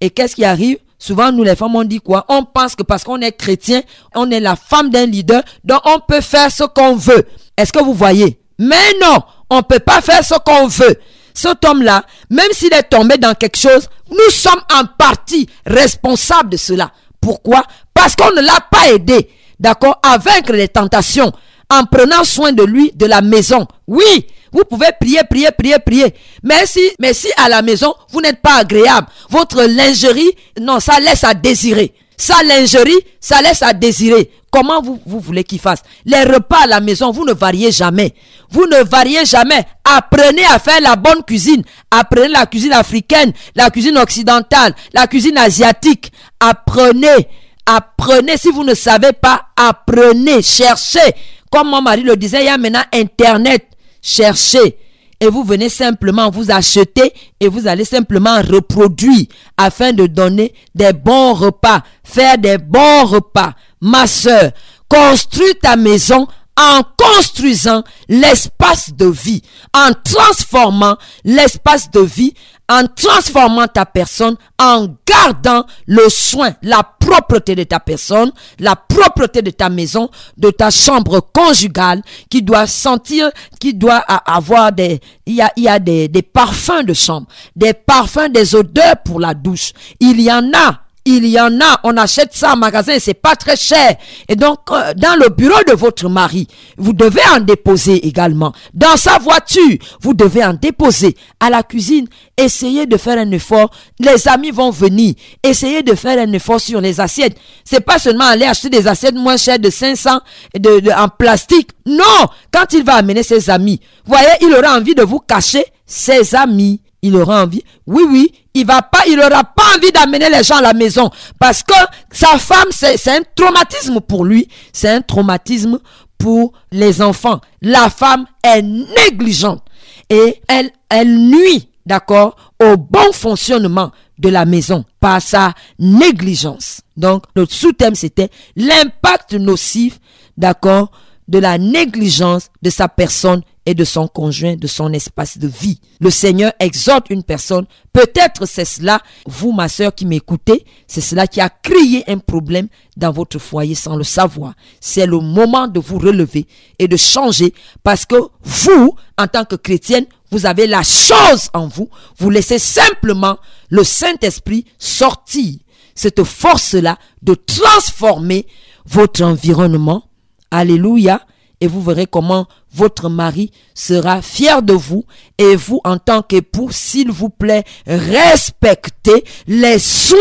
Et 0.00 0.10
qu'est-ce 0.10 0.36
qui 0.36 0.44
arrive? 0.44 0.78
Souvent, 0.98 1.30
nous 1.30 1.44
les 1.44 1.54
femmes, 1.54 1.76
on 1.76 1.84
dit 1.84 2.00
quoi? 2.00 2.24
On 2.28 2.44
pense 2.44 2.74
que 2.74 2.82
parce 2.82 3.04
qu'on 3.04 3.20
est 3.20 3.32
chrétien, 3.32 3.82
on 4.14 4.30
est 4.30 4.40
la 4.40 4.56
femme 4.56 4.90
d'un 4.90 5.06
leader, 5.06 5.42
donc 5.64 5.80
on 5.84 6.00
peut 6.00 6.20
faire 6.20 6.50
ce 6.50 6.64
qu'on 6.64 6.96
veut. 6.96 7.24
Est-ce 7.56 7.72
que 7.72 7.82
vous 7.82 7.94
voyez? 7.94 8.40
Mais 8.58 8.94
non, 9.00 9.18
on 9.48 9.58
ne 9.58 9.62
peut 9.62 9.78
pas 9.78 10.00
faire 10.00 10.24
ce 10.24 10.34
qu'on 10.44 10.66
veut. 10.66 10.98
Cet 11.34 11.64
homme-là, 11.64 12.04
même 12.30 12.50
s'il 12.52 12.72
est 12.72 12.82
tombé 12.82 13.16
dans 13.16 13.34
quelque 13.34 13.58
chose, 13.58 13.88
nous 14.10 14.30
sommes 14.30 14.60
en 14.74 14.86
partie 14.98 15.48
responsables 15.64 16.50
de 16.50 16.56
cela. 16.56 16.90
Pourquoi? 17.20 17.62
Parce 17.94 18.16
qu'on 18.16 18.32
ne 18.32 18.40
l'a 18.40 18.60
pas 18.68 18.90
aidé, 18.92 19.30
d'accord, 19.60 20.00
à 20.02 20.18
vaincre 20.18 20.52
les 20.52 20.68
tentations 20.68 21.32
en 21.70 21.84
prenant 21.84 22.24
soin 22.24 22.52
de 22.52 22.64
lui, 22.64 22.90
de 22.94 23.06
la 23.06 23.20
maison. 23.20 23.66
Oui, 23.86 24.26
vous 24.52 24.64
pouvez 24.64 24.88
prier, 25.00 25.20
prier, 25.28 25.50
prier, 25.56 25.78
prier. 25.78 26.14
Mais 26.42 26.66
si, 26.66 27.30
à 27.36 27.48
la 27.48 27.62
maison, 27.62 27.94
vous 28.10 28.20
n'êtes 28.20 28.40
pas 28.40 28.56
agréable, 28.56 29.06
votre 29.30 29.62
lingerie, 29.62 30.30
non, 30.60 30.80
ça 30.80 31.00
laisse 31.00 31.24
à 31.24 31.34
désirer. 31.34 31.94
Sa 32.16 32.42
lingerie, 32.42 32.98
ça 33.20 33.40
laisse 33.40 33.62
à 33.62 33.72
désirer. 33.72 34.32
Comment 34.50 34.82
vous, 34.82 35.00
vous 35.06 35.20
voulez 35.20 35.44
qu'il 35.44 35.60
fasse? 35.60 35.82
Les 36.04 36.24
repas 36.24 36.64
à 36.64 36.66
la 36.66 36.80
maison, 36.80 37.12
vous 37.12 37.24
ne 37.24 37.32
variez 37.32 37.70
jamais. 37.70 38.12
Vous 38.50 38.66
ne 38.66 38.82
variez 38.82 39.24
jamais. 39.24 39.64
Apprenez 39.84 40.44
à 40.46 40.58
faire 40.58 40.80
la 40.80 40.96
bonne 40.96 41.22
cuisine. 41.22 41.62
Apprenez 41.90 42.28
la 42.28 42.46
cuisine 42.46 42.72
africaine, 42.72 43.32
la 43.54 43.70
cuisine 43.70 43.98
occidentale, 43.98 44.74
la 44.94 45.06
cuisine 45.06 45.38
asiatique. 45.38 46.10
Apprenez. 46.40 47.28
Apprenez. 47.66 48.36
Si 48.36 48.50
vous 48.50 48.64
ne 48.64 48.74
savez 48.74 49.12
pas, 49.12 49.42
apprenez. 49.54 50.42
Cherchez. 50.42 51.14
Comme 51.52 51.68
mon 51.68 51.82
mari 51.82 52.02
le 52.02 52.16
disait, 52.16 52.40
il 52.40 52.46
y 52.46 52.48
a 52.48 52.58
maintenant 52.58 52.82
Internet 52.92 53.64
cherchez 54.08 54.78
et 55.20 55.28
vous 55.28 55.44
venez 55.44 55.68
simplement 55.68 56.30
vous 56.30 56.50
acheter 56.50 57.12
et 57.40 57.48
vous 57.48 57.66
allez 57.66 57.84
simplement 57.84 58.40
reproduire 58.40 59.26
afin 59.56 59.92
de 59.92 60.06
donner 60.06 60.54
des 60.74 60.92
bons 60.92 61.34
repas, 61.34 61.82
faire 62.04 62.38
des 62.38 62.58
bons 62.58 63.04
repas. 63.04 63.54
ma 63.80 64.06
sœur, 64.06 64.52
construis 64.88 65.54
ta 65.60 65.76
maison 65.76 66.26
en 66.56 66.82
construisant 66.96 67.84
l'espace 68.08 68.92
de 68.92 69.06
vie, 69.06 69.42
en 69.72 69.90
transformant 70.04 70.96
l'espace 71.24 71.90
de 71.90 72.00
vie, 72.00 72.34
en 72.68 72.84
transformant 72.86 73.66
ta 73.66 73.86
personne, 73.86 74.36
en 74.58 74.88
gardant 75.06 75.64
le 75.86 76.08
soin, 76.08 76.52
la 76.62 76.82
propreté 76.82 77.54
de 77.54 77.62
ta 77.62 77.80
personne, 77.80 78.30
la 78.58 78.76
propreté 78.76 79.40
de 79.42 79.50
ta 79.50 79.68
maison, 79.70 80.10
de 80.36 80.50
ta 80.50 80.70
chambre 80.70 81.20
conjugale, 81.32 82.02
qui 82.28 82.42
doit 82.42 82.66
sentir, 82.66 83.30
qui 83.58 83.72
doit 83.72 83.96
avoir 83.96 84.72
des, 84.72 85.00
il 85.26 85.42
y 85.56 85.68
a, 85.68 85.78
des, 85.78 86.08
des 86.08 86.22
parfums 86.22 86.84
de 86.84 86.92
chambre, 86.92 87.26
des 87.56 87.72
parfums, 87.72 88.30
des 88.32 88.54
odeurs 88.54 88.96
pour 89.04 89.20
la 89.20 89.32
douche. 89.34 89.72
Il 90.00 90.20
y 90.20 90.30
en 90.30 90.52
a 90.54 90.80
il 91.16 91.26
y 91.26 91.40
en 91.40 91.58
a, 91.60 91.80
on 91.84 91.96
achète 91.96 92.34
ça 92.34 92.52
en 92.52 92.56
magasin, 92.56 92.98
c'est 93.00 93.14
pas 93.14 93.34
très 93.34 93.56
cher. 93.56 93.96
Et 94.28 94.36
donc, 94.36 94.58
euh, 94.70 94.92
dans 94.94 95.18
le 95.18 95.30
bureau 95.30 95.62
de 95.66 95.72
votre 95.72 96.08
mari, 96.08 96.46
vous 96.76 96.92
devez 96.92 97.22
en 97.34 97.40
déposer 97.40 98.06
également. 98.06 98.52
Dans 98.74 98.96
sa 98.96 99.18
voiture, 99.18 99.78
vous 100.02 100.12
devez 100.12 100.44
en 100.44 100.52
déposer. 100.52 101.16
À 101.40 101.48
la 101.48 101.62
cuisine, 101.62 102.06
essayez 102.36 102.84
de 102.84 102.96
faire 102.98 103.18
un 103.18 103.30
effort. 103.30 103.70
Les 103.98 104.28
amis 104.28 104.50
vont 104.50 104.70
venir. 104.70 105.14
Essayez 105.42 105.82
de 105.82 105.94
faire 105.94 106.18
un 106.18 106.30
effort 106.32 106.60
sur 106.60 106.80
les 106.80 107.00
assiettes. 107.00 107.38
C'est 107.64 107.80
pas 107.80 107.98
seulement 107.98 108.26
aller 108.26 108.44
acheter 108.44 108.68
des 108.68 108.86
assiettes 108.86 109.14
moins 109.14 109.38
chères 109.38 109.58
de 109.58 109.70
500 109.70 110.20
de, 110.58 110.92
en 110.92 111.08
plastique. 111.08 111.70
Non! 111.86 112.04
Quand 112.52 112.70
il 112.72 112.84
va 112.84 112.96
amener 112.96 113.22
ses 113.22 113.48
amis, 113.48 113.80
voyez, 114.04 114.28
il 114.42 114.52
aura 114.52 114.76
envie 114.76 114.94
de 114.94 115.02
vous 115.02 115.20
cacher 115.20 115.64
ses 115.86 116.34
amis 116.34 116.82
il 117.02 117.16
aura 117.16 117.44
envie. 117.44 117.62
Oui, 117.86 118.04
oui, 118.08 118.32
il 118.54 118.66
va 118.66 118.82
pas, 118.82 119.02
il 119.06 119.18
aura 119.20 119.44
pas 119.44 119.76
envie 119.76 119.92
d'amener 119.92 120.28
les 120.30 120.42
gens 120.42 120.56
à 120.56 120.62
la 120.62 120.74
maison 120.74 121.10
parce 121.38 121.62
que 121.62 121.74
sa 122.10 122.38
femme, 122.38 122.68
c'est 122.70 123.08
un 123.08 123.22
traumatisme 123.34 124.00
pour 124.00 124.24
lui. 124.24 124.48
C'est 124.72 124.88
un 124.88 125.00
traumatisme 125.00 125.78
pour 126.18 126.52
les 126.72 127.00
enfants. 127.00 127.40
La 127.62 127.88
femme 127.88 128.26
est 128.42 128.62
négligente 128.62 129.62
et 130.10 130.42
elle, 130.48 131.18
nuit, 131.18 131.68
d'accord, 131.86 132.36
au 132.60 132.76
bon 132.76 133.12
fonctionnement 133.12 133.92
de 134.18 134.28
la 134.28 134.44
maison 134.44 134.84
par 135.00 135.22
sa 135.22 135.54
négligence. 135.78 136.80
Donc, 136.96 137.24
notre 137.36 137.52
sous-thème, 137.52 137.94
c'était 137.94 138.30
l'impact 138.56 139.34
nocif, 139.34 140.00
d'accord, 140.36 140.90
de 141.28 141.38
la 141.38 141.58
négligence 141.58 142.48
de 142.62 142.70
sa 142.70 142.88
personne 142.88 143.42
et 143.68 143.74
de 143.74 143.84
son 143.84 144.08
conjoint, 144.08 144.56
de 144.56 144.66
son 144.66 144.94
espace 144.94 145.36
de 145.36 145.46
vie. 145.46 145.78
Le 146.00 146.08
Seigneur 146.08 146.52
exhorte 146.58 147.10
une 147.10 147.22
personne. 147.22 147.66
Peut-être 147.92 148.46
c'est 148.46 148.64
cela, 148.64 149.02
vous, 149.26 149.52
ma 149.52 149.68
soeur 149.68 149.94
qui 149.94 150.06
m'écoutez, 150.06 150.64
c'est 150.86 151.02
cela 151.02 151.26
qui 151.26 151.42
a 151.42 151.50
créé 151.50 152.02
un 152.10 152.16
problème 152.16 152.68
dans 152.96 153.12
votre 153.12 153.38
foyer 153.38 153.74
sans 153.74 153.96
le 153.96 154.04
savoir. 154.04 154.54
C'est 154.80 155.04
le 155.04 155.18
moment 155.20 155.68
de 155.68 155.80
vous 155.80 155.98
relever 155.98 156.46
et 156.78 156.88
de 156.88 156.96
changer 156.96 157.52
parce 157.82 158.06
que 158.06 158.16
vous, 158.42 158.94
en 159.18 159.26
tant 159.26 159.44
que 159.44 159.56
chrétienne, 159.56 160.06
vous 160.30 160.46
avez 160.46 160.66
la 160.66 160.82
chose 160.82 161.50
en 161.52 161.68
vous. 161.68 161.90
Vous 162.16 162.30
laissez 162.30 162.58
simplement 162.58 163.36
le 163.68 163.84
Saint-Esprit 163.84 164.64
sortir 164.78 165.56
cette 165.94 166.24
force-là 166.24 166.96
de 167.20 167.34
transformer 167.34 168.46
votre 168.86 169.22
environnement. 169.24 170.04
Alléluia 170.50 171.20
et 171.60 171.66
vous 171.66 171.82
verrez 171.82 172.06
comment 172.06 172.46
votre 172.72 173.08
mari 173.08 173.50
sera 173.74 174.22
fier 174.22 174.62
de 174.62 174.72
vous 174.72 175.04
et 175.38 175.56
vous 175.56 175.80
en 175.84 175.98
tant 175.98 176.22
qu'époux, 176.22 176.70
s'il 176.70 177.10
vous 177.10 177.30
plaît, 177.30 177.64
respectez 177.86 179.24
les 179.46 179.78
soins 179.78 180.18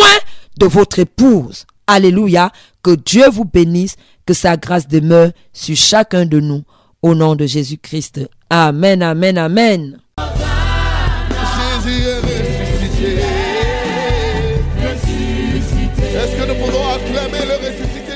de 0.57 0.65
votre 0.65 0.99
épouse. 0.99 1.65
Alléluia. 1.87 2.51
Que 2.83 2.95
Dieu 2.95 3.29
vous 3.29 3.45
bénisse, 3.45 3.95
que 4.25 4.33
sa 4.33 4.57
grâce 4.57 4.87
demeure 4.87 5.31
sur 5.53 5.75
chacun 5.75 6.25
de 6.25 6.39
nous. 6.39 6.63
Au 7.01 7.13
nom 7.13 7.35
de 7.35 7.45
Jésus-Christ. 7.45 8.21
Amen, 8.49 9.03
amen, 9.03 9.37
amen. 9.37 9.99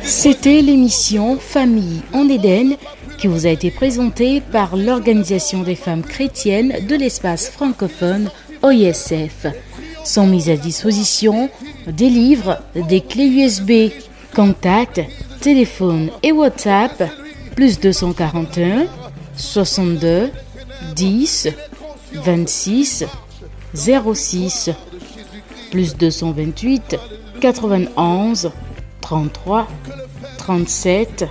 C'était 0.04 0.62
l'émission 0.62 1.38
Famille 1.38 2.02
en 2.14 2.28
Éden 2.28 2.76
qui 3.22 3.28
vous 3.28 3.46
a 3.46 3.52
été 3.52 3.70
présenté 3.70 4.42
par 4.42 4.76
l'Organisation 4.76 5.62
des 5.62 5.76
femmes 5.76 6.02
chrétiennes 6.02 6.88
de 6.88 6.96
l'espace 6.96 7.52
francophone 7.52 8.32
OISF. 8.64 9.46
Sont 10.04 10.26
mises 10.26 10.50
à 10.50 10.58
disposition 10.58 11.52
des 11.86 12.10
livres, 12.10 12.58
des 12.74 13.02
clés 13.02 13.28
USB, 13.28 13.92
contacts, 14.34 15.02
téléphone 15.40 16.10
et 16.24 16.32
WhatsApp, 16.32 17.12
plus 17.56 17.80
241 17.80 18.88
62 19.36 20.32
10 20.96 21.50
26 22.14 23.06
06 23.76 24.72
plus 25.70 25.96
228 25.96 26.98
91 27.40 28.52
33 29.00 29.68
37 30.40 31.26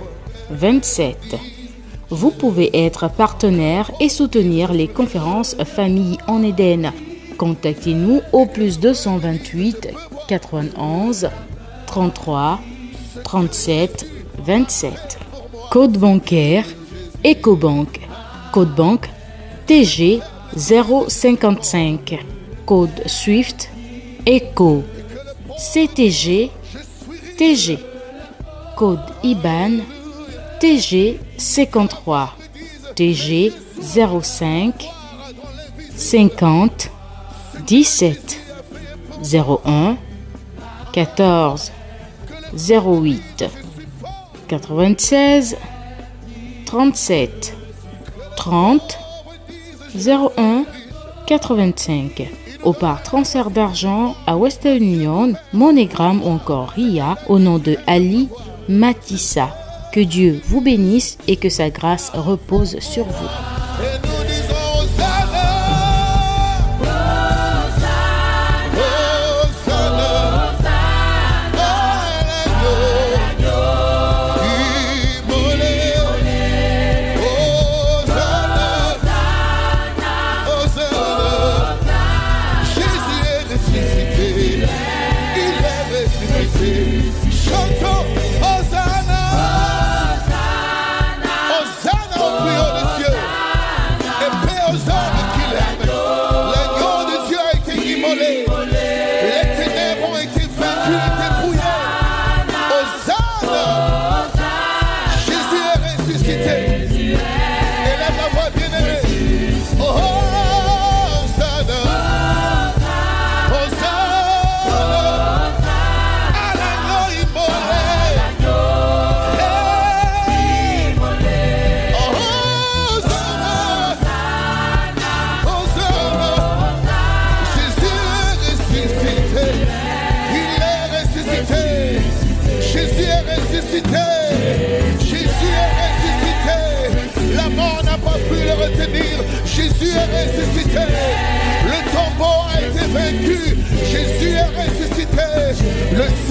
27 0.51 1.35
vous 2.11 2.29
pouvez 2.29 2.69
être 2.73 3.09
partenaire 3.09 3.89
et 4.01 4.09
soutenir 4.09 4.73
les 4.73 4.89
conférences 4.89 5.55
Famille 5.63 6.17
en 6.27 6.43
Éden. 6.43 6.91
Contactez-nous 7.37 8.21
au 8.33 8.45
plus 8.45 8.79
228 8.79 9.89
91 10.27 11.29
33 11.87 12.59
37 13.23 14.05
27. 14.43 15.19
Code 15.71 15.97
bancaire 15.97 16.65
EcoBank. 17.25 18.01
Code 18.51 18.75
banque 18.75 19.09
TG 19.65 20.19
055. 20.57 22.19
Code 22.65 22.89
SWIFT 23.05 23.69
ECO 24.27 24.83
CTG 25.57 26.51
TG. 27.37 27.79
Code 28.75 28.99
IBAN 29.23 29.79
TG 30.61 31.17
53 31.39 32.35
TG 32.93 33.51
05 33.81 34.91
50 35.95 36.91
17 37.65 38.39
01 39.23 39.97
14 40.93 41.71
08 42.53 43.45
96 44.47 45.57
37 46.67 47.57
30 48.37 48.99
01 49.95 50.65
85 51.25 52.29
ou 52.65 52.73
par 52.73 53.01
transfert 53.01 53.49
d'argent 53.49 54.15
à 54.27 54.37
Western 54.37 54.83
Union, 54.83 55.33
MoneyGram 55.53 56.21
ou 56.21 56.29
encore 56.29 56.69
RIA 56.75 57.17
au 57.27 57.39
nom 57.39 57.57
de 57.57 57.77
Ali 57.87 58.29
Matissa. 58.69 59.60
Que 59.91 59.99
Dieu 59.99 60.39
vous 60.45 60.61
bénisse 60.61 61.17
et 61.27 61.35
que 61.35 61.49
sa 61.49 61.69
grâce 61.69 62.11
repose 62.13 62.79
sur 62.79 63.03
vous. 63.03 63.50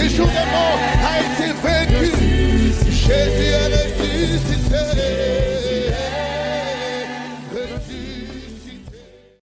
séjour 0.00 0.39